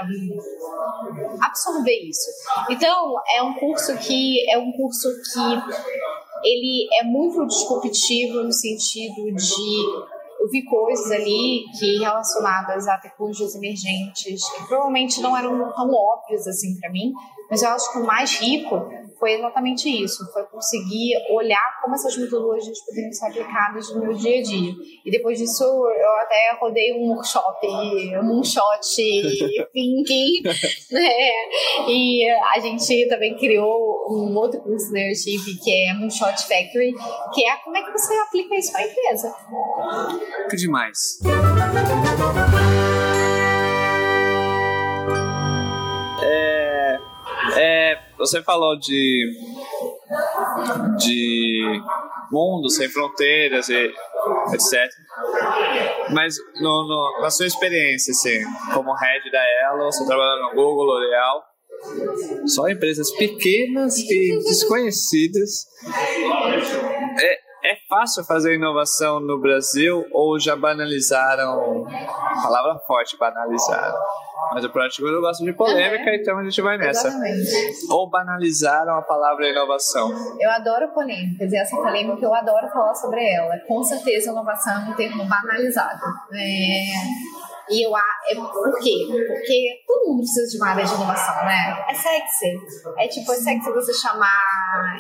absorver 1.41 2.09
isso. 2.09 2.29
Então, 2.69 3.15
é 3.37 3.43
um 3.43 3.55
curso 3.55 3.97
que 3.99 4.51
é 4.51 4.59
um 4.59 4.73
curso 4.73 5.09
que 5.33 6.49
ele 6.49 6.89
é 7.01 7.05
muito 7.05 7.47
disruptivo 7.47 8.43
no 8.43 8.53
sentido 8.53 9.33
de 9.33 10.13
eu 10.41 10.51
vi 10.51 10.65
coisas 10.65 11.09
ali 11.13 11.65
que 11.79 11.99
relacionadas 11.99 12.89
a 12.89 12.99
tecnologias 12.99 13.55
emergentes 13.55 14.43
que 14.51 14.67
provavelmente 14.67 15.21
não 15.21 15.37
eram 15.37 15.73
tão 15.73 15.89
óbvias 15.95 16.49
assim 16.49 16.77
para 16.81 16.91
mim, 16.91 17.13
mas 17.49 17.63
eu 17.63 17.69
acho 17.69 17.93
que 17.93 17.99
o 17.99 18.05
mais 18.05 18.41
rico 18.41 18.91
foi 19.23 19.35
exatamente 19.35 19.89
isso, 19.89 20.29
foi 20.33 20.43
conseguir 20.47 21.13
olhar 21.31 21.79
como 21.81 21.95
essas 21.95 22.17
metodologias 22.17 22.81
poderiam 22.81 23.13
ser 23.13 23.27
aplicadas 23.27 23.95
no 23.95 24.01
meu 24.01 24.15
dia 24.15 24.41
a 24.41 24.43
dia. 24.43 24.73
E 25.05 25.11
depois 25.13 25.39
disso, 25.39 25.63
eu 25.63 26.11
até 26.23 26.59
rodei 26.61 26.93
um 26.93 27.11
workshop, 27.11 27.65
um 28.21 28.25
moonshot 28.25 28.81
thinking, 29.73 30.43
né? 30.91 31.09
E 31.87 32.29
a 32.53 32.59
gente 32.59 33.09
também 33.09 33.37
criou 33.37 34.09
um 34.11 34.35
outro 34.35 34.61
curso 34.61 34.91
da 34.91 34.99
Airship, 34.99 35.57
que 35.63 35.71
é 35.71 35.95
Moonshot 35.95 36.43
Factory, 36.43 36.93
que 37.33 37.45
é 37.45 37.57
como 37.59 37.77
é 37.77 37.83
que 37.85 37.93
você 37.93 38.13
aplica 38.27 38.57
isso 38.57 38.73
para 38.73 38.81
a 38.81 38.87
empresa. 38.89 39.35
Que 40.51 40.57
demais. 40.57 41.21
É, 46.25 46.99
é, 47.57 48.12
você 48.23 48.41
falou 48.41 48.79
de, 48.79 49.37
de 50.97 51.83
mundo 52.31 52.71
sem 52.71 52.89
fronteiras 52.89 53.69
e 53.69 53.93
etc. 54.53 54.89
Mas 56.13 56.37
no, 56.61 56.87
no, 56.87 57.21
na 57.21 57.31
sua 57.31 57.47
experiência, 57.47 58.13
assim, 58.13 58.41
como 58.73 58.95
head 58.95 59.31
da 59.31 59.43
Elo, 59.65 59.87
você 59.87 60.07
trabalhando 60.07 60.43
no 60.43 60.55
Google, 60.55 60.85
L'Oreal, 60.85 61.43
só 62.47 62.69
empresas 62.69 63.11
pequenas 63.17 63.99
e 63.99 64.39
desconhecidas. 64.45 65.67
É, 67.93 67.97
é 67.97 67.99
fácil 67.99 68.25
fazer 68.25 68.55
inovação 68.55 69.21
no 69.21 69.39
Brasil 69.39 70.05
ou 70.13 70.39
já 70.39 70.57
banalizaram? 70.57 71.85
Palavra 72.43 72.79
forte, 72.87 73.17
banalizaram. 73.19 73.99
Mas 74.53 74.65
o 74.65 74.71
Project 74.71 75.01
Guru 75.01 75.21
gosta 75.21 75.45
de 75.45 75.53
polêmica, 75.53 76.11
uhum. 76.11 76.17
então 76.17 76.39
a 76.39 76.45
gente 76.45 76.61
vai 76.61 76.77
nessa. 76.77 77.09
Exatamente. 77.09 77.51
Ou 77.91 78.09
banalizaram 78.11 78.97
a 78.97 79.03
palavra 79.03 79.49
inovação. 79.49 80.11
Eu 80.39 80.51
adoro 80.51 80.89
polêmicas 80.93 81.53
e 81.53 81.57
essa 81.57 81.77
polêmica 81.77 82.25
eu 82.25 82.35
adoro 82.35 82.69
falar 82.69 82.95
sobre 82.95 83.25
ela. 83.25 83.55
Com 83.67 83.83
certeza, 83.83 84.31
inovação 84.31 84.75
é 84.75 84.91
um 84.91 84.95
termo 84.95 85.25
banalizado. 85.25 86.03
É... 86.35 87.33
E 87.71 87.87
eu 87.87 87.97
é 87.97 88.01
por 88.35 88.79
quê? 88.81 89.07
Porque 89.09 89.85
todo 89.87 90.09
mundo 90.09 90.19
precisa 90.19 90.51
de 90.51 90.57
uma 90.59 90.69
área 90.71 90.85
de 90.85 90.95
inovação, 90.95 91.45
né? 91.45 91.85
É 91.89 91.95
sexy. 91.95 92.57
É 92.99 93.09
tipo, 93.09 93.33
é 93.33 93.37
sexy 93.37 93.73
você 93.73 93.93
chamar 93.95 94.41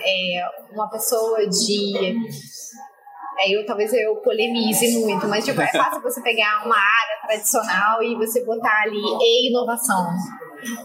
é, 0.04 0.44
uma 0.72 0.88
pessoa 0.88 1.46
de 1.46 2.16
aí 3.40 3.52
eu 3.52 3.66
talvez 3.66 3.92
eu 3.92 4.16
polemize 4.16 5.04
muito, 5.04 5.26
mas 5.26 5.44
tipo, 5.44 5.60
é 5.60 5.66
fácil 5.72 6.00
você 6.02 6.22
pegar 6.22 6.64
uma 6.64 6.76
área 6.76 7.26
tradicional 7.26 8.02
e 8.02 8.14
você 8.16 8.44
botar 8.44 8.82
ali 8.82 9.00
e 9.20 9.50
inovação. 9.50 10.08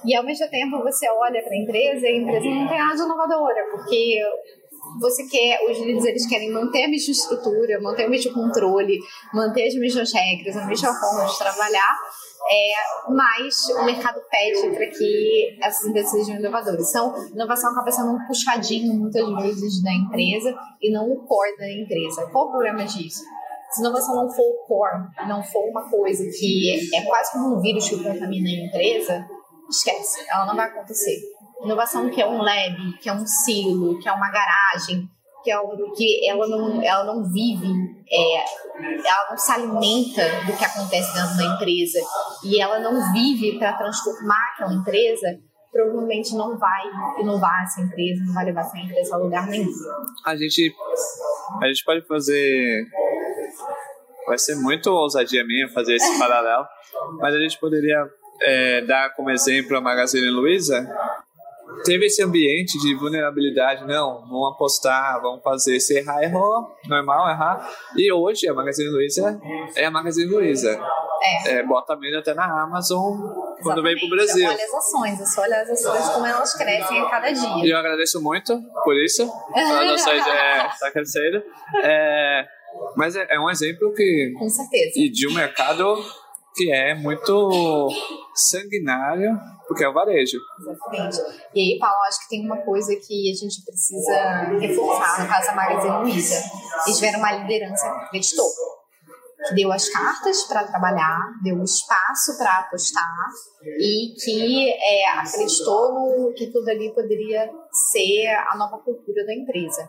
E 0.03 0.15
ao 0.15 0.23
mesmo 0.23 0.49
tempo 0.49 0.81
você 0.81 1.07
olha 1.09 1.41
para 1.43 1.53
a 1.53 1.57
empresa 1.57 2.07
e 2.07 2.09
a 2.09 2.17
empresa 2.17 2.45
não 2.45 2.67
tem 2.67 2.79
nada 2.79 2.95
de 2.95 3.01
inovadora, 3.03 3.63
porque 3.71 4.19
você 4.99 5.25
quer, 5.27 5.59
os 5.69 5.77
líderes 5.77 6.05
eles 6.05 6.27
querem 6.27 6.51
manter 6.51 6.85
a 6.85 6.87
mesma 6.87 7.11
estrutura, 7.11 7.81
manter 7.81 8.07
o 8.07 8.09
mesmo 8.09 8.33
controle, 8.33 8.99
manter 9.33 9.67
as 9.67 9.75
mesmas 9.75 10.11
regras, 10.13 10.55
a 10.57 10.65
mesma 10.65 10.93
forma 10.93 11.25
de 11.25 11.37
trabalhar, 11.37 11.95
é, 12.49 13.11
mas 13.11 13.69
o 13.69 13.85
mercado 13.85 14.21
pede 14.29 14.75
para 14.75 14.87
que 14.87 15.57
essas 15.61 15.87
empresas 15.87 16.11
sejam 16.11 16.35
inovadoras. 16.35 16.89
Então, 16.89 17.13
inovação 17.33 17.71
acaba 17.71 17.91
sendo 17.91 18.11
um 18.11 18.25
puxadinho 18.25 18.93
muitas 18.93 19.27
vezes 19.41 19.83
da 19.83 19.91
empresa 19.91 20.55
e 20.81 20.91
não 20.91 21.09
o 21.11 21.25
core 21.25 21.57
da 21.57 21.69
empresa. 21.69 22.27
Qual 22.31 22.47
o 22.47 22.51
problema 22.51 22.85
disso? 22.85 23.23
Se 23.71 23.81
inovação 23.81 24.15
não 24.15 24.29
for 24.29 24.43
o 24.43 24.65
core, 24.65 25.27
não 25.27 25.43
for 25.43 25.69
uma 25.69 25.89
coisa 25.89 26.23
que 26.23 26.95
é 26.95 27.01
quase 27.01 27.33
como 27.33 27.57
um 27.57 27.59
vírus 27.59 27.89
que 27.89 28.01
contamina 28.01 28.47
a 28.49 28.65
empresa, 28.65 29.27
esquece, 29.69 30.25
ela 30.29 30.45
não 30.45 30.55
vai 30.55 30.67
acontecer. 30.67 31.19
Inovação 31.63 32.09
que 32.09 32.21
é 32.21 32.27
um 32.27 32.41
lab, 32.41 32.97
que 33.01 33.09
é 33.09 33.13
um 33.13 33.25
silo, 33.25 33.99
que 33.99 34.07
é 34.07 34.11
uma 34.11 34.29
garagem, 34.29 35.09
que 35.43 35.51
é 35.51 35.53
algo 35.53 35.91
que 35.93 36.27
ela 36.29 36.47
não, 36.47 36.81
ela 36.81 37.05
não 37.05 37.23
vive, 37.23 37.71
é, 38.09 38.43
ela 39.07 39.29
não 39.29 39.37
se 39.37 39.51
alimenta 39.51 40.23
do 40.45 40.57
que 40.57 40.65
acontece 40.65 41.13
dentro 41.13 41.37
da 41.37 41.55
empresa 41.55 41.99
e 42.43 42.61
ela 42.61 42.79
não 42.79 43.13
vive 43.13 43.57
para 43.57 43.73
transformar 43.73 44.53
aquela 44.53 44.73
empresa, 44.73 45.39
provavelmente 45.71 46.35
não 46.35 46.57
vai 46.57 46.83
inovar 47.19 47.63
essa 47.63 47.81
empresa, 47.81 48.23
não 48.25 48.33
vai 48.33 48.45
levar 48.45 48.61
essa 48.61 48.77
empresa 48.77 49.15
a 49.15 49.17
lugar 49.17 49.47
nenhum. 49.47 49.71
A 50.25 50.35
gente, 50.35 50.75
a 51.61 51.67
gente 51.67 51.83
pode 51.85 52.05
fazer. 52.05 52.85
Vai 54.27 54.37
ser 54.37 54.55
muito 54.55 54.89
ousadia 54.89 55.45
minha 55.45 55.69
fazer 55.69 55.95
esse 55.95 56.19
paralelo, 56.19 56.65
mas 57.19 57.33
a 57.33 57.39
gente 57.39 57.57
poderia 57.57 58.05
é, 58.41 58.81
dar 58.81 59.13
como 59.15 59.29
exemplo 59.29 59.77
a 59.77 59.81
Magazine 59.81 60.29
Luiza, 60.29 60.87
teve 61.83 62.05
esse 62.05 62.23
ambiente 62.23 62.77
de 62.79 62.95
vulnerabilidade, 62.95 63.85
não, 63.85 64.21
vamos 64.27 64.53
apostar, 64.53 65.21
vamos 65.21 65.41
fazer, 65.43 65.79
se 65.79 65.97
errar, 65.99 66.23
errou, 66.23 66.67
normal 66.87 67.29
errar. 67.29 67.69
E 67.95 68.11
hoje 68.11 68.47
a 68.47 68.53
Magazine 68.53 68.89
Luiza 68.89 69.39
é 69.75 69.85
a 69.85 69.91
Magazine 69.91 70.29
Luiza. 70.29 70.79
É. 71.19 71.53
é 71.53 71.63
bota 71.63 71.95
mesmo 71.95 72.19
até 72.19 72.33
na 72.35 72.63
Amazon 72.63 73.17
quando 73.63 73.81
vem 73.81 73.97
pro 73.97 74.09
Brasil. 74.09 74.47
Olha 74.47 74.63
as 74.63 74.73
ações, 74.73 75.19
é 75.19 75.25
só 75.25 75.41
olhar 75.41 75.61
as 75.61 75.69
ações 75.71 76.09
como 76.09 76.25
elas 76.25 76.53
crescem 76.53 77.01
a 77.01 77.09
cada 77.09 77.31
dia. 77.31 77.65
E 77.65 77.69
eu 77.71 77.77
agradeço 77.77 78.21
muito 78.21 78.59
por 78.83 78.95
isso. 78.95 79.23
A 79.55 79.85
nossa 79.85 80.13
ideia 80.15 80.67
está 80.67 80.91
crescendo. 80.91 81.43
É, 81.83 82.45
mas 82.95 83.15
é, 83.15 83.25
é 83.31 83.39
um 83.39 83.49
exemplo 83.49 83.93
que. 83.93 84.33
Com 84.37 84.49
certeza. 84.49 84.93
E 84.95 85.09
de 85.09 85.27
um 85.27 85.33
mercado 85.33 85.97
que 86.57 86.71
é 86.73 86.95
muito 86.95 87.89
sanguinário, 88.33 89.39
porque 89.67 89.83
é 89.83 89.89
o 89.89 89.93
varejo. 89.93 90.39
Exatamente. 90.59 91.17
E 91.53 91.61
aí, 91.61 91.79
Paulo, 91.79 91.97
acho 92.07 92.21
que 92.21 92.29
tem 92.29 92.45
uma 92.45 92.57
coisa 92.57 92.95
que 92.95 93.31
a 93.31 93.35
gente 93.35 93.63
precisa 93.63 94.57
reforçar, 94.59 95.23
no 95.23 95.29
caso 95.29 95.47
da 95.47 95.55
Magazine 95.55 95.97
Luiza. 95.99 96.43
Eles 96.85 96.97
tiveram 96.97 97.19
uma 97.19 97.31
liderança 97.33 97.87
que 97.89 98.05
acreditou, 98.05 98.49
que 99.47 99.55
deu 99.55 99.71
as 99.71 99.87
cartas 99.89 100.43
para 100.45 100.63
trabalhar, 100.65 101.19
deu 101.43 101.57
o 101.57 101.63
espaço 101.63 102.37
para 102.37 102.59
apostar 102.59 103.27
e 103.79 104.13
que 104.23 104.71
é, 104.71 105.09
acreditou 105.19 105.93
no 105.93 106.33
que 106.33 106.47
tudo 106.47 106.67
ali 106.69 106.91
poderia 106.93 107.49
ser 107.91 108.27
a 108.49 108.57
nova 108.57 108.79
cultura 108.79 109.25
da 109.25 109.33
empresa. 109.33 109.87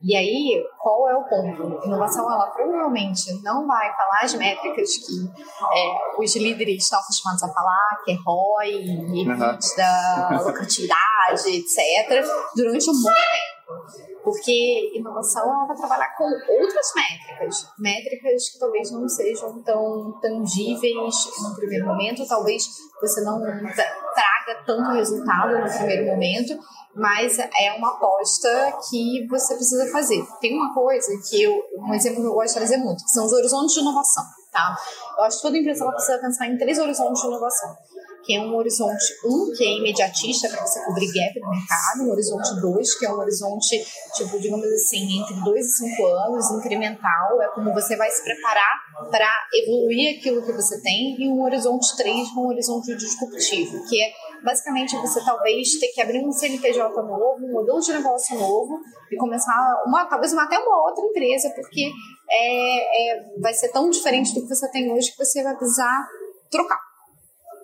E 0.00 0.14
aí, 0.14 0.64
qual 0.80 1.08
é 1.08 1.16
o 1.16 1.24
ponto? 1.24 1.84
Inovação, 1.84 2.30
ela 2.30 2.46
provavelmente 2.46 3.42
não 3.42 3.66
vai 3.66 3.92
falar 3.96 4.20
as 4.22 4.34
métricas 4.34 4.96
que 4.96 5.28
é, 5.72 6.20
os 6.20 6.36
líderes 6.36 6.84
estão 6.84 7.00
acostumados 7.00 7.42
a 7.42 7.48
falar, 7.48 8.00
que 8.04 8.12
é 8.12 8.16
ROI, 8.24 8.74
EBITDA, 9.22 10.28
uhum. 10.30 10.46
lucratividade, 10.46 11.48
etc., 11.48 12.24
durante 12.54 12.90
um 12.90 13.02
bom 13.02 13.10
tempo. 13.10 14.17
Porque 14.28 14.92
inovação 14.94 15.42
ela 15.42 15.64
vai 15.64 15.76
trabalhar 15.76 16.14
com 16.16 16.24
outras 16.24 16.92
métricas, 16.94 17.66
métricas 17.78 18.50
que 18.50 18.58
talvez 18.58 18.90
não 18.90 19.08
sejam 19.08 19.62
tão 19.62 20.18
tangíveis 20.20 21.14
no 21.42 21.54
primeiro 21.54 21.86
momento, 21.86 22.28
talvez 22.28 22.62
você 23.00 23.22
não 23.22 23.40
traga 23.40 24.62
tanto 24.66 24.90
resultado 24.90 25.58
no 25.58 25.78
primeiro 25.78 26.06
momento, 26.06 26.58
mas 26.94 27.38
é 27.38 27.72
uma 27.78 27.94
aposta 27.94 28.76
que 28.90 29.26
você 29.28 29.54
precisa 29.54 29.90
fazer. 29.90 30.22
Tem 30.42 30.54
uma 30.54 30.74
coisa 30.74 31.10
que 31.30 31.42
eu, 31.42 31.62
um 31.78 31.94
exemplo 31.94 32.20
que 32.20 32.28
eu 32.28 32.34
gosto 32.34 32.48
de 32.48 32.54
trazer 32.54 32.76
muito, 32.76 33.02
que 33.02 33.10
são 33.10 33.24
os 33.24 33.32
horizontes 33.32 33.74
de 33.74 33.80
inovação, 33.80 34.24
tá? 34.52 34.76
Eu 35.16 35.24
acho 35.24 35.36
que 35.38 35.42
toda 35.42 35.56
empresa 35.56 35.90
precisa 35.90 36.18
pensar 36.18 36.48
em 36.48 36.58
três 36.58 36.78
horizontes 36.78 37.22
de 37.22 37.28
inovação. 37.28 37.76
Que 38.24 38.34
é 38.34 38.40
um 38.40 38.54
horizonte 38.56 39.04
1, 39.24 39.28
um, 39.28 39.52
que 39.56 39.64
é 39.64 39.78
imediatista 39.78 40.48
para 40.48 40.66
você 40.66 40.84
cobrir 40.84 41.06
gap 41.06 41.40
no 41.40 41.50
mercado, 41.50 42.02
um 42.02 42.10
horizonte 42.10 42.60
2, 42.60 42.98
que 42.98 43.06
é 43.06 43.10
um 43.10 43.18
horizonte, 43.18 43.84
tipo, 44.16 44.38
digamos 44.38 44.66
assim, 44.66 45.20
entre 45.20 45.34
2 45.42 45.64
e 45.64 45.70
5 45.70 46.06
anos, 46.06 46.50
incremental, 46.50 47.42
é 47.42 47.48
como 47.54 47.72
você 47.72 47.96
vai 47.96 48.10
se 48.10 48.22
preparar 48.22 48.88
para 49.10 49.30
evoluir 49.54 50.18
aquilo 50.18 50.44
que 50.44 50.52
você 50.52 50.80
tem, 50.82 51.16
e 51.18 51.28
um 51.28 51.42
horizonte 51.42 51.96
3, 51.96 52.28
um 52.36 52.48
horizonte 52.48 52.94
disruptivo, 52.96 53.88
que 53.88 54.02
é 54.02 54.12
basicamente 54.44 54.96
você 54.96 55.24
talvez 55.24 55.78
ter 55.78 55.88
que 55.88 56.00
abrir 56.00 56.24
um 56.24 56.32
CNPJ 56.32 57.02
novo, 57.02 57.44
um 57.44 57.52
modelo 57.52 57.80
de 57.80 57.92
negócio 57.92 58.38
novo 58.38 58.80
e 59.10 59.16
começar 59.16 59.82
uma, 59.86 60.06
talvez 60.06 60.32
uma, 60.32 60.44
até 60.44 60.58
uma 60.58 60.82
outra 60.82 61.04
empresa, 61.04 61.50
porque 61.54 61.90
é, 62.30 63.12
é, 63.12 63.40
vai 63.40 63.54
ser 63.54 63.68
tão 63.68 63.88
diferente 63.90 64.34
do 64.34 64.42
que 64.42 64.54
você 64.54 64.70
tem 64.70 64.92
hoje 64.92 65.10
que 65.12 65.24
você 65.24 65.42
vai 65.42 65.56
precisar 65.56 66.08
trocar. 66.50 66.87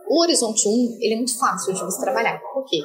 O 0.08 0.22
Horizonte 0.22 0.68
1, 0.68 0.98
ele 1.00 1.14
é 1.14 1.16
muito 1.16 1.38
fácil 1.38 1.72
de 1.72 1.80
você 1.80 2.00
trabalhar. 2.00 2.38
Por 2.52 2.64
quê? 2.64 2.80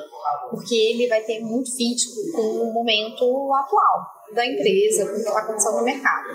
Porque 0.50 0.76
ele 0.76 1.08
vai 1.08 1.22
ter 1.22 1.40
muito 1.42 1.76
fit 1.76 2.02
com 2.34 2.42
o 2.42 2.74
momento 2.74 3.54
atual 3.54 4.06
da 4.34 4.46
empresa, 4.46 5.06
com 5.06 5.12
o 5.12 5.16
que 5.16 5.22
está 5.22 5.40
acontecendo 5.40 5.78
no 5.78 5.84
mercado. 5.84 6.28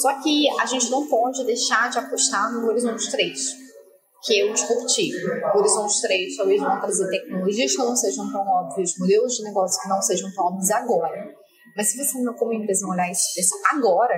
Só 0.00 0.20
que 0.22 0.48
a 0.60 0.66
gente 0.66 0.90
não 0.90 1.06
pode 1.06 1.44
deixar 1.44 1.90
de 1.90 1.98
apostar 1.98 2.52
no 2.52 2.66
Horizonte 2.66 3.10
3 3.10 3.64
que 4.24 4.40
é 4.40 4.50
o 4.50 4.54
disruptivo. 4.54 5.18
O 5.54 5.58
Horizonte 5.58 6.00
3 6.00 6.36
talvez 6.36 6.60
vão 6.60 6.80
trazer 6.80 7.08
tecnologias 7.10 7.72
que 7.72 7.78
não 7.78 7.94
sejam 7.94 8.32
tão 8.32 8.40
óbvias, 8.40 8.94
modelos 8.98 9.34
de 9.34 9.44
negócio 9.44 9.82
que 9.82 9.88
não 9.88 10.00
sejam 10.00 10.32
tão 10.34 10.46
óbvios 10.46 10.70
agora. 10.70 11.34
Mas 11.76 11.90
se 11.90 11.98
você 11.98 12.18
não, 12.22 12.32
como 12.34 12.52
empresa, 12.52 12.86
olhar 12.86 13.10
isso 13.10 13.54
agora, 13.70 14.14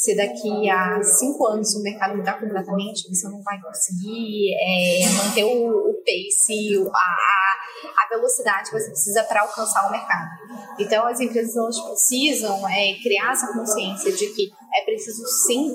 se 0.00 0.16
daqui 0.16 0.70
a 0.70 1.02
cinco 1.02 1.46
anos 1.46 1.74
o 1.74 1.82
mercado 1.82 2.16
mudar 2.16 2.40
completamente, 2.40 3.06
você 3.06 3.28
não 3.28 3.42
vai 3.42 3.60
conseguir 3.60 4.54
é, 4.54 5.06
manter 5.12 5.44
o, 5.44 5.90
o 5.90 5.94
pace, 6.02 6.78
a, 6.90 8.02
a 8.02 8.08
velocidade 8.08 8.70
que 8.70 8.78
você 8.78 8.86
precisa 8.86 9.22
para 9.24 9.42
alcançar 9.42 9.86
o 9.88 9.90
mercado. 9.90 10.30
Então, 10.78 11.06
as 11.06 11.20
empresas 11.20 11.78
precisam 11.82 12.66
é, 12.66 12.94
criar 13.02 13.32
essa 13.32 13.52
consciência 13.52 14.10
de 14.10 14.26
que 14.28 14.50
é 14.74 14.84
preciso 14.86 15.22
sim 15.46 15.68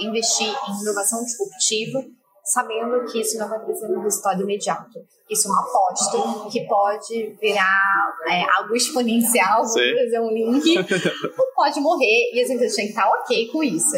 investir 0.00 0.48
em 0.48 0.80
inovação 0.80 1.22
disruptiva 1.22 2.17
sabendo 2.48 3.04
que 3.10 3.20
isso 3.20 3.38
não 3.38 3.48
vai 3.48 3.58
trazer 3.64 3.86
um 3.96 4.00
resultado 4.00 4.42
imediato. 4.42 4.98
Isso 5.28 5.48
é 5.48 5.50
uma 5.50 5.60
aposta 5.60 6.50
que 6.50 6.66
pode 6.66 7.36
virar 7.40 8.14
é, 8.28 8.44
algo 8.56 8.74
exponencial, 8.74 9.62
vamos 9.62 9.72
fazer 9.72 10.20
um 10.20 10.32
link, 10.32 10.78
ou 11.38 11.46
pode 11.54 11.80
morrer 11.80 12.32
e 12.32 12.42
as 12.42 12.50
empresas 12.50 12.76
têm 12.76 12.86
que 12.86 12.92
estar 12.92 13.08
ok 13.08 13.48
com 13.48 13.62
isso. 13.62 13.96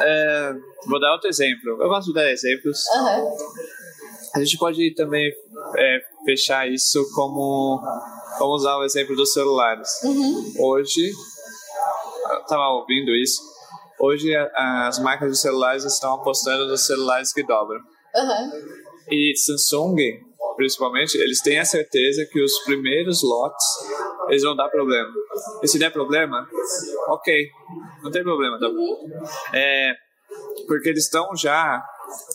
É, 0.00 0.54
vou 0.86 1.00
dar 1.00 1.12
outro 1.12 1.28
exemplo. 1.28 1.70
Eu 1.82 1.88
gosto 1.88 2.08
de 2.08 2.14
dar 2.14 2.30
exemplos. 2.30 2.78
Uhum. 2.94 3.36
A 4.34 4.38
gente 4.38 4.56
pode 4.56 4.94
também 4.94 5.30
é, 5.76 6.00
fechar 6.24 6.70
isso 6.70 7.04
como. 7.14 7.80
Vamos 8.38 8.62
usar 8.62 8.78
o 8.78 8.84
exemplo 8.84 9.14
dos 9.14 9.32
celulares. 9.32 9.88
Uhum. 10.04 10.54
Hoje, 10.58 11.10
eu 12.30 12.38
estava 12.38 12.66
ouvindo 12.68 13.14
isso 13.14 13.42
Hoje 14.02 14.34
as 14.34 14.98
marcas 14.98 15.30
de 15.30 15.38
celulares 15.38 15.84
estão 15.84 16.14
apostando 16.14 16.66
nos 16.66 16.84
celulares 16.84 17.32
que 17.32 17.46
dobram. 17.46 17.78
Uhum. 17.78 18.50
E 19.08 19.32
Samsung, 19.36 19.96
principalmente, 20.56 21.16
eles 21.18 21.40
têm 21.40 21.60
a 21.60 21.64
certeza 21.64 22.26
que 22.26 22.42
os 22.42 22.58
primeiros 22.64 23.22
lotes 23.22 23.64
eles 24.28 24.42
vão 24.42 24.56
dar 24.56 24.68
problema. 24.70 25.08
E 25.62 25.68
se 25.68 25.78
der 25.78 25.92
problema, 25.92 26.44
ok, 27.10 27.48
não 28.02 28.10
tem 28.10 28.24
problema, 28.24 28.58
tá 28.58 28.66
uhum. 28.68 29.08
É, 29.54 29.92
porque 30.66 30.88
eles 30.88 31.04
estão 31.04 31.36
já 31.36 31.80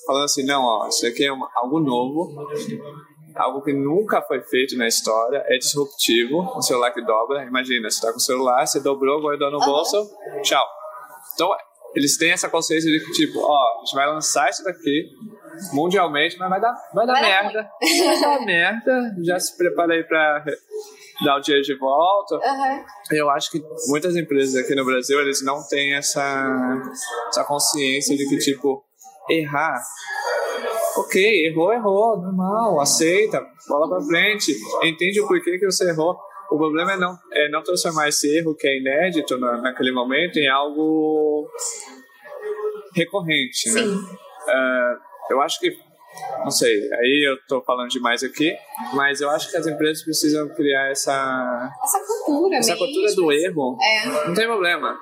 falando 0.06 0.24
assim, 0.24 0.46
não, 0.46 0.64
ó, 0.64 0.88
isso 0.88 1.06
aqui 1.06 1.26
é 1.26 1.34
uma, 1.34 1.50
algo 1.54 1.82
novo, 1.82 2.48
algo 3.36 3.62
que 3.62 3.74
nunca 3.74 4.22
foi 4.22 4.42
feito 4.42 4.78
na 4.78 4.88
história, 4.88 5.44
é 5.48 5.58
disruptivo, 5.58 6.58
um 6.58 6.62
celular 6.62 6.92
que 6.92 7.04
dobra, 7.04 7.44
imagina, 7.44 7.90
você 7.90 7.98
está 7.98 8.12
com 8.12 8.20
o 8.20 8.22
celular, 8.22 8.66
você 8.66 8.80
dobrou, 8.80 9.20
guardou 9.20 9.52
no 9.52 9.60
bolso, 9.60 9.98
uhum. 9.98 10.42
tchau. 10.44 10.77
Então, 11.38 11.52
eles 11.94 12.18
têm 12.18 12.32
essa 12.32 12.50
consciência 12.50 12.92
de 12.92 13.00
que, 13.00 13.12
tipo, 13.12 13.40
ó, 13.40 13.76
a 13.76 13.80
gente 13.86 13.94
vai 13.94 14.08
lançar 14.08 14.50
isso 14.50 14.64
daqui 14.64 15.06
mundialmente, 15.72 16.36
mas 16.40 16.50
vai 16.50 16.60
dar, 16.60 16.74
vai 16.96 17.06
dar 17.06 17.14
vai 17.14 17.22
merda. 17.22 17.70
Vai 18.06 18.22
dar 18.22 18.46
merda. 18.46 19.16
Já 19.24 19.40
se 19.40 19.56
prepara 19.56 19.94
aí 19.94 20.04
pra 20.04 20.44
dar 21.24 21.38
o 21.38 21.40
dinheiro 21.40 21.64
de 21.64 21.78
volta. 21.78 22.36
Aham. 22.36 22.84
Eu 23.12 23.30
acho 23.30 23.52
que 23.52 23.62
muitas 23.88 24.16
empresas 24.16 24.56
aqui 24.56 24.74
no 24.74 24.84
Brasil, 24.84 25.20
eles 25.20 25.44
não 25.44 25.64
têm 25.68 25.94
essa, 25.96 26.82
essa 27.30 27.44
consciência 27.44 28.18
de 28.18 28.28
que, 28.28 28.38
tipo, 28.38 28.84
errar. 29.30 29.80
Ok, 30.98 31.48
errou, 31.48 31.72
errou, 31.72 32.18
normal, 32.20 32.80
aceita, 32.82 33.40
bola 33.68 33.88
pra 33.88 34.02
frente, 34.02 34.52
entende 34.84 35.22
o 35.22 35.28
porquê 35.28 35.60
que 35.60 35.66
você 35.66 35.90
errou. 35.90 36.18
O 36.50 36.58
problema 36.58 36.94
é 36.94 36.98
não, 36.98 37.18
é 37.34 37.50
não 37.50 37.62
transformar 37.62 38.08
esse 38.08 38.38
erro 38.38 38.56
que 38.56 38.68
é 38.68 38.78
inédito 38.78 39.38
na, 39.38 39.58
naquele 39.62 39.92
momento 39.92 40.38
em 40.38 40.48
algo 40.48 41.48
recorrente, 42.96 43.72
né? 43.74 43.82
Ah, 44.48 44.96
eu 45.30 45.42
acho 45.42 45.60
que, 45.60 45.76
não 46.40 46.50
sei, 46.50 46.90
aí 46.94 47.28
eu 47.30 47.38
tô 47.48 47.62
falando 47.62 47.90
demais 47.90 48.24
aqui, 48.24 48.56
mas 48.94 49.20
eu 49.20 49.30
acho 49.30 49.52
que 49.52 49.58
as 49.58 49.68
empresas 49.68 50.04
precisam 50.04 50.48
criar 50.56 50.90
essa, 50.90 51.70
Essa 51.84 52.00
cultura 52.26 52.56
essa 52.58 52.72
mesmo. 52.72 52.86
cultura 52.86 53.16
do 53.16 53.32
erro. 53.32 53.78
É. 53.82 54.28
Não 54.28 54.34
tem 54.34 54.46
problema. 54.46 54.98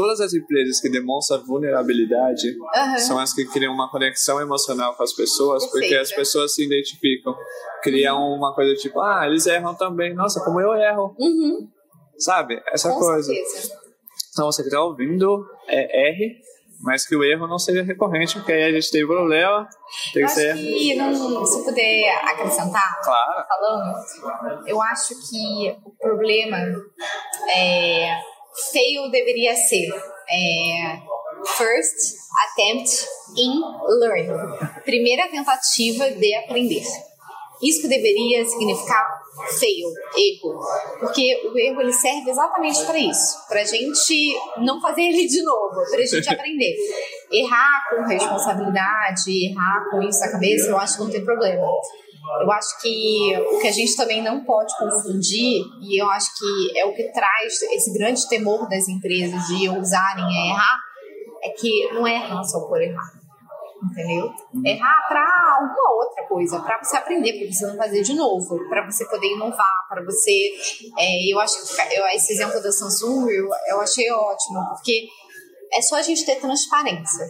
Todas 0.00 0.20
as 0.20 0.32
empresas 0.32 0.80
que 0.80 0.88
demonstram 0.88 1.44
vulnerabilidade 1.44 2.56
Aham. 2.76 2.98
são 2.98 3.18
as 3.18 3.32
que 3.34 3.44
criam 3.46 3.74
uma 3.74 3.90
conexão 3.90 4.40
emocional 4.40 4.94
com 4.94 5.02
as 5.02 5.12
pessoas, 5.12 5.64
porque 5.64 5.80
Perfeito. 5.88 6.02
as 6.02 6.12
pessoas 6.12 6.54
se 6.54 6.64
identificam. 6.64 7.34
Criam 7.82 8.16
uma 8.32 8.54
coisa 8.54 8.74
tipo, 8.74 9.00
ah, 9.00 9.26
eles 9.26 9.44
erram 9.46 9.74
também. 9.74 10.14
Nossa, 10.14 10.40
como 10.44 10.60
eu 10.60 10.72
erro. 10.74 11.16
Uhum. 11.18 11.68
Sabe? 12.16 12.62
Essa 12.72 12.90
Com 12.92 13.00
coisa. 13.00 13.32
certeza. 13.32 13.72
Então 14.32 14.46
você 14.46 14.62
que 14.62 14.68
está 14.68 14.80
ouvindo, 14.80 15.44
é 15.66 16.10
R, 16.10 16.36
mas 16.80 17.04
que 17.04 17.16
o 17.16 17.24
erro 17.24 17.48
não 17.48 17.58
seja 17.58 17.82
recorrente, 17.82 18.34
porque 18.36 18.52
aí 18.52 18.62
a 18.64 18.72
gente 18.72 18.92
tem 18.92 19.04
problema. 19.04 19.68
Tem 20.14 20.22
Eu 20.22 20.28
que 20.28 20.34
ser. 20.34 20.54
que, 20.54 20.94
não, 20.94 21.44
se 21.44 21.64
puder 21.64 22.08
acrescentar, 22.24 23.00
Claro. 23.02 23.44
falando, 23.48 24.64
eu 24.64 24.80
acho 24.80 25.14
que 25.28 25.76
o 25.84 25.90
problema 26.00 26.56
é 27.52 28.16
fail 28.72 29.10
deveria 29.10 29.54
ser 29.54 29.88
é, 30.30 31.00
first 31.56 32.16
attempt 32.46 33.06
in 33.36 33.60
learning. 34.00 34.28
Primeira 34.84 35.28
tentativa 35.28 36.10
de 36.10 36.34
aprender. 36.34 36.84
Isso 37.62 37.82
que 37.82 37.88
deveria 37.88 38.44
significar 38.44 39.18
fail, 39.58 39.88
erro, 40.16 40.58
porque 41.00 41.40
o 41.46 41.58
erro 41.58 41.80
ele 41.80 41.92
serve 41.92 42.30
exatamente 42.30 42.84
para 42.84 42.98
isso, 42.98 43.46
para 43.48 43.64
gente 43.64 44.34
não 44.58 44.80
fazer 44.80 45.02
ele 45.02 45.26
de 45.26 45.42
novo, 45.42 45.74
para 45.90 46.04
gente 46.04 46.28
aprender. 46.30 46.74
Errar 47.30 47.88
com 47.90 48.02
responsabilidade, 48.06 49.50
errar 49.50 49.90
com 49.90 50.02
isso 50.02 50.20
na 50.20 50.32
cabeça, 50.32 50.68
eu 50.68 50.78
acho 50.78 50.96
que 50.96 51.04
não 51.04 51.10
tem 51.10 51.24
problema. 51.24 51.66
Eu 52.42 52.52
acho 52.52 52.80
que 52.80 53.36
o 53.52 53.58
que 53.58 53.68
a 53.68 53.72
gente 53.72 53.96
também 53.96 54.22
não 54.22 54.44
pode 54.44 54.76
confundir, 54.76 55.62
e 55.80 56.00
eu 56.00 56.08
acho 56.10 56.30
que 56.38 56.78
é 56.78 56.84
o 56.84 56.94
que 56.94 57.12
traz 57.12 57.62
esse 57.62 57.92
grande 57.92 58.28
temor 58.28 58.68
das 58.68 58.88
empresas 58.88 59.46
de 59.46 59.68
ousarem 59.68 60.24
errar, 60.48 60.78
é 61.42 61.50
que 61.50 61.92
não 61.92 62.06
é 62.06 62.14
errar 62.14 62.42
só 62.44 62.60
por 62.66 62.80
errar. 62.80 63.18
Entendeu? 63.90 64.28
Errar 64.64 65.06
para 65.08 65.56
alguma 65.60 66.04
outra 66.04 66.26
coisa, 66.26 66.60
para 66.60 66.82
você 66.82 66.96
aprender, 66.96 67.38
para 67.38 67.52
você 67.52 67.66
não 67.66 67.76
fazer 67.76 68.02
de 68.02 68.14
novo, 68.14 68.58
para 68.68 68.84
você 68.84 69.04
poder 69.06 69.28
inovar, 69.28 69.86
para 69.88 70.04
você. 70.04 70.50
é, 70.98 71.32
eu 71.32 71.38
acho 71.38 71.76
que 71.76 71.82
esse 72.16 72.32
exemplo 72.32 72.60
da 72.60 72.72
Samsung 72.72 73.28
eu, 73.30 73.48
eu 73.68 73.80
achei 73.80 74.10
ótimo, 74.10 74.64
porque 74.70 75.06
é 75.72 75.80
só 75.80 75.96
a 75.96 76.02
gente 76.02 76.26
ter 76.26 76.40
transparência. 76.40 77.24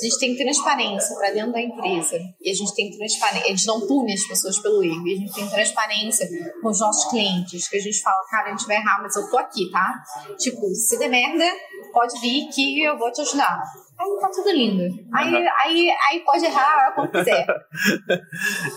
A 0.00 0.04
gente 0.04 0.18
tem 0.18 0.36
transparência 0.36 1.14
para 1.16 1.30
dentro 1.30 1.52
da 1.52 1.60
empresa 1.60 2.16
e 2.40 2.50
a 2.50 2.54
gente 2.54 2.74
tem 2.74 2.90
transparência, 2.90 3.44
a 3.44 3.50
gente 3.50 3.66
não 3.66 3.86
pune 3.86 4.14
as 4.14 4.26
pessoas 4.26 4.58
pelo 4.58 4.82
erro, 4.82 5.06
e 5.06 5.12
a 5.12 5.16
gente 5.16 5.34
tem 5.34 5.46
transparência 5.46 6.26
com 6.62 6.68
os 6.70 6.80
nossos 6.80 7.10
clientes, 7.10 7.68
que 7.68 7.76
a 7.76 7.80
gente 7.80 8.00
fala, 8.00 8.16
cara, 8.30 8.48
a 8.48 8.50
gente 8.56 8.66
vai 8.66 8.76
errar, 8.76 9.02
mas 9.02 9.14
eu 9.14 9.30
tô 9.30 9.36
aqui, 9.36 9.70
tá? 9.70 10.02
Tipo, 10.38 10.74
se 10.74 10.98
der 10.98 11.08
merda, 11.08 11.44
pode 11.92 12.18
vir 12.20 12.48
que 12.48 12.82
eu 12.82 12.96
vou 12.96 13.12
te 13.12 13.20
ajudar. 13.20 13.62
Aí 13.98 14.08
tá 14.18 14.30
tudo 14.30 14.50
lindo. 14.50 14.82
Aí, 15.12 15.34
aí, 15.64 15.90
aí 16.08 16.20
pode 16.20 16.46
errar 16.46 16.92
quando 16.94 17.10
quiser. 17.10 17.46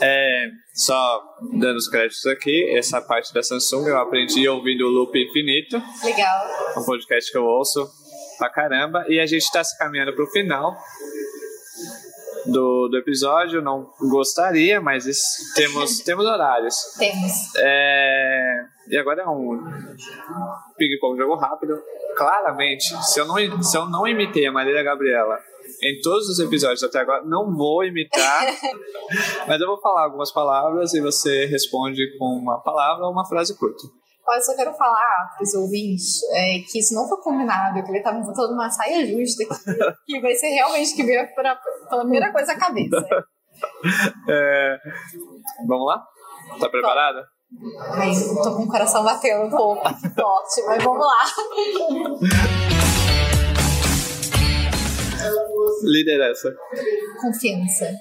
É, 0.01 0.47
só 0.73 1.21
dando 1.53 1.77
os 1.77 1.87
créditos 1.87 2.25
aqui, 2.25 2.75
essa 2.75 3.01
parte 3.01 3.33
da 3.33 3.41
Samsung 3.41 3.87
eu 3.87 3.97
aprendi 3.97 4.47
ouvindo 4.47 4.85
o 4.85 4.89
Loop 4.89 5.17
Infinito, 5.17 5.81
Legal. 6.03 6.45
um 6.77 6.83
podcast 6.83 7.31
que 7.31 7.37
eu 7.37 7.45
ouço 7.45 7.89
pra 8.37 8.49
caramba, 8.49 9.05
e 9.07 9.19
a 9.19 9.25
gente 9.25 9.51
tá 9.51 9.63
se 9.63 9.77
caminhando 9.77 10.13
pro 10.13 10.27
final 10.27 10.75
do, 12.45 12.87
do 12.87 12.97
episódio. 12.97 13.61
Não 13.61 13.89
gostaria, 13.99 14.81
mas 14.81 15.05
temos, 15.55 15.99
temos 16.03 16.25
horários. 16.25 16.75
Temos. 16.97 17.55
É, 17.57 18.65
e 18.89 18.97
agora 18.97 19.23
é 19.23 19.27
um 19.27 19.63
ping-pong 20.77 21.17
jogo 21.17 21.35
rápido. 21.35 21.81
Claramente, 22.15 22.85
se 23.03 23.19
eu, 23.19 23.25
não, 23.25 23.63
se 23.63 23.77
eu 23.77 23.85
não 23.87 24.07
imitei 24.07 24.45
a 24.45 24.51
Marília 24.51 24.83
Gabriela 24.83 25.39
em 25.81 25.99
todos 26.01 26.29
os 26.29 26.39
episódios 26.39 26.83
até 26.83 26.99
agora, 26.99 27.23
não 27.25 27.55
vou 27.55 27.83
imitar. 27.83 28.45
mas 29.47 29.59
eu 29.59 29.67
vou 29.67 29.79
falar 29.79 30.03
algumas 30.03 30.31
palavras 30.31 30.93
e 30.93 31.01
você 31.01 31.45
responde 31.45 32.17
com 32.17 32.25
uma 32.25 32.61
palavra 32.61 33.05
ou 33.05 33.11
uma 33.11 33.25
frase 33.25 33.57
curta. 33.57 33.83
Olha, 34.25 34.37
eu 34.37 34.41
só 34.41 34.55
quero 34.55 34.73
falar 34.73 35.33
para 35.35 35.43
os 35.43 35.53
ouvintes 35.53 36.23
é, 36.31 36.59
que 36.59 36.79
isso 36.79 36.95
não 36.95 37.07
foi 37.07 37.17
combinado, 37.17 37.83
que 37.83 37.91
ele 37.91 37.99
me 37.99 38.25
botando 38.25 38.51
uma 38.51 38.69
saia 38.69 39.05
justa 39.05 39.43
aqui, 39.43 39.95
que 40.05 40.21
vai 40.21 40.33
ser 40.33 40.47
realmente 40.47 40.95
que 40.95 41.03
veio 41.03 41.27
pra, 41.35 41.59
pela 41.89 42.01
primeira 42.03 42.31
coisa 42.31 42.53
à 42.53 42.57
cabeça. 42.57 43.05
É, 44.27 44.77
vamos 45.67 45.85
lá? 45.85 46.03
Tá 46.59 46.67
preparada? 46.67 47.25
Ai, 47.91 48.11
tô 48.43 48.55
com 48.55 48.63
o 48.63 48.67
coração 48.67 49.03
batendo 49.03 49.45
um 49.45 49.49
pouco 49.49 49.83
forte, 49.83 50.63
mas 50.65 50.83
vamos 50.83 51.05
lá. 51.05 51.23
Liderança. 55.83 56.53
Confiança. 57.21 57.91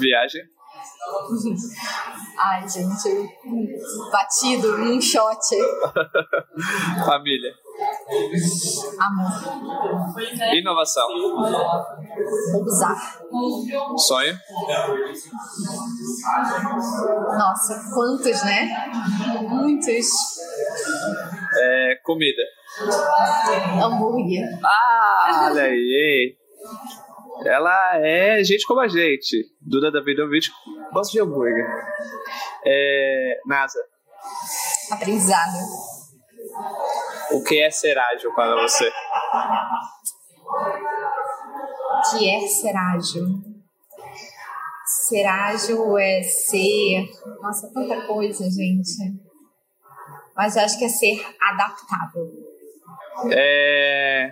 Viagem. 0.00 0.42
Ai, 2.38 2.68
gente, 2.68 3.38
batido 4.10 4.78
num 4.78 5.00
shot. 5.00 5.38
Família. 7.04 7.52
Amor. 9.00 9.32
Inovação. 10.54 11.08
Ousar. 12.54 13.20
Sonho. 13.96 14.38
Nossa, 17.38 17.90
quantos, 17.94 18.44
né? 18.44 18.90
Muitos. 19.48 20.06
É, 21.60 21.96
comida. 22.04 22.42
Hambúrguer. 23.82 24.48
Ah, 24.64 25.48
olha 25.50 25.64
aí. 25.64 26.36
Ela 27.44 27.98
é 27.98 28.42
gente 28.44 28.66
como 28.66 28.80
a 28.80 28.88
gente. 28.88 29.44
Duda 29.60 29.90
Davidovich 29.90 30.50
gosta 30.92 31.12
de 31.12 31.20
hambúrguer. 31.20 31.66
É, 32.64 33.40
NASA. 33.46 33.78
Aprendizado. 34.90 35.58
O 37.32 37.42
que 37.42 37.60
é 37.60 37.70
ser 37.70 37.98
ágil 37.98 38.34
para 38.34 38.54
você? 38.62 38.92
O 41.90 42.10
que 42.10 42.30
é 42.30 42.46
ser 42.46 42.76
ágil? 42.76 43.26
Ser 44.84 45.24
ágil 45.24 45.98
é 45.98 46.22
ser. 46.22 47.08
Nossa, 47.40 47.70
tanta 47.72 48.06
coisa, 48.06 48.44
gente. 48.50 48.92
Mas 50.36 50.56
eu 50.56 50.62
acho 50.62 50.78
que 50.78 50.84
é 50.84 50.88
ser 50.88 51.24
adaptável. 51.40 52.28
É... 53.30 54.30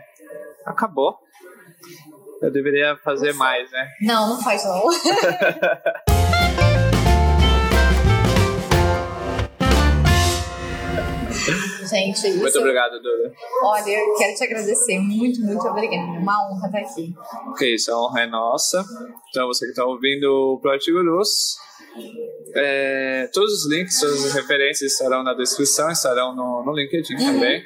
Acabou. 0.67 1.19
Eu 2.43 2.51
deveria 2.51 2.97
fazer 3.05 3.35
mais, 3.35 3.71
né? 3.71 3.89
Não, 4.01 4.31
não 4.31 4.43
faz 4.43 4.65
não. 4.65 4.83
Gente, 11.91 12.29
isso. 12.29 12.39
Muito 12.39 12.59
obrigado, 12.59 12.93
Duda. 13.01 13.33
Olha, 13.65 13.91
eu 13.91 14.15
quero 14.15 14.35
te 14.37 14.45
agradecer. 14.45 14.99
Muito, 14.99 15.41
muito 15.41 15.67
obrigada. 15.67 16.03
Uma 16.03 16.49
honra 16.49 16.67
estar 16.67 16.79
aqui. 16.79 17.15
Ok, 17.49 17.75
isso, 17.75 17.93
a 17.93 18.01
honra 18.01 18.23
é 18.23 18.27
nossa. 18.27 18.85
Então, 19.31 19.49
você 19.49 19.67
que 19.67 19.73
está 19.73 19.85
ouvindo 19.85 20.55
o 20.55 20.61
Project 20.61 20.93
Gurus, 20.93 21.57
é, 22.55 23.29
todos 23.33 23.53
os 23.53 23.71
links, 23.71 23.99
todas 23.99 24.25
as 24.25 24.35
referências 24.35 24.93
estarão 24.93 25.25
na 25.25 25.35
descrição, 25.35 25.91
estarão 25.91 26.35
no, 26.35 26.65
no 26.65 26.73
LinkedIn 26.73 27.17
também. 27.17 27.65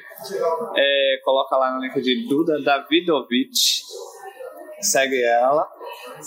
É, 0.75 1.19
coloca 1.23 1.55
lá 1.57 1.71
no 1.75 1.81
LinkedIn 1.81 2.27
Duda 2.27 2.61
Davidovich, 2.63 3.83
segue 4.81 5.21
ela, 5.23 5.67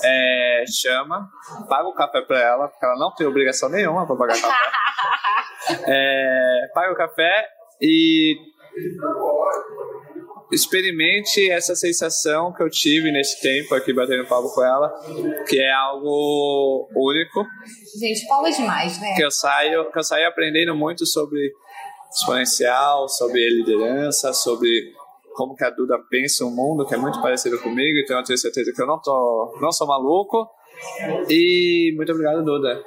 é, 0.05 0.65
chama, 0.69 1.29
paga 1.69 1.89
o 1.89 1.95
café 1.95 2.21
para 2.21 2.41
ela, 2.41 2.69
porque 2.69 2.85
ela 2.85 2.97
não 2.97 3.13
tem 3.15 3.27
obrigação 3.27 3.69
nenhuma 3.69 4.07
para 4.07 4.17
pagar 4.17 4.41
café. 4.41 4.55
É, 5.87 6.71
paga 6.73 6.93
o 6.93 6.97
café 6.97 7.58
e 7.81 8.37
experimente 10.51 11.51
essa 11.51 11.75
sensação 11.75 12.53
que 12.53 12.63
eu 12.63 12.71
tive 12.71 13.13
nesse 13.13 13.41
tempo 13.41 13.75
aqui 13.75 13.93
batendo 13.93 14.27
papo 14.27 14.49
com 14.55 14.63
ela, 14.63 14.89
que 15.47 15.59
é 15.59 15.73
algo 15.73 16.89
único, 16.95 17.45
Gente, 17.99 18.27
Paula 18.27 18.49
é 18.49 18.53
demais, 18.53 19.01
né? 19.01 19.15
que 19.15 19.23
eu 19.23 19.31
saio, 19.31 19.91
que 19.91 19.99
eu 19.99 20.05
saio 20.05 20.29
aprendendo 20.29 20.75
muito 20.75 21.05
sobre 21.05 21.53
exponencial, 22.11 23.09
sobre 23.09 23.41
liderança, 23.51 24.33
sobre 24.33 24.93
como 25.35 25.55
que 25.55 25.65
a 25.65 25.71
Duda 25.71 25.99
pensa 26.11 26.45
o 26.45 26.51
mundo, 26.51 26.87
que 26.87 26.95
é 26.95 26.99
muito 26.99 27.21
parecido 27.21 27.59
comigo, 27.61 27.99
então 27.99 28.19
eu 28.19 28.25
tenho 28.25 28.39
certeza 28.39 28.73
que 28.73 28.81
eu 28.81 28.87
não, 28.87 29.01
tô, 29.01 29.59
não 29.61 29.71
sou 29.71 29.87
maluco. 29.87 30.49
E 31.29 31.93
muito 31.97 32.11
obrigado, 32.13 32.45
Duda. 32.45 32.83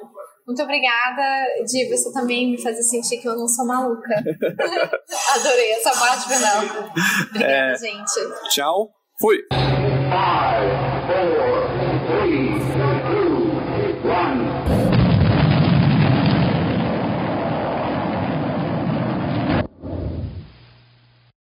Muito 0.46 0.62
obrigada, 0.62 1.22
Di, 1.64 1.88
você 1.88 2.12
também 2.12 2.50
me 2.50 2.60
fazer 2.60 2.82
sentir 2.82 3.18
que 3.18 3.28
eu 3.28 3.36
não 3.36 3.46
sou 3.46 3.66
maluca. 3.66 4.08
Adorei 5.34 5.72
essa 5.72 5.90
parte 5.92 6.28
final. 6.28 6.64
Obrigada, 7.30 7.52
é, 7.52 7.76
gente. 7.76 8.48
Tchau. 8.50 8.90
Fui. 9.20 9.38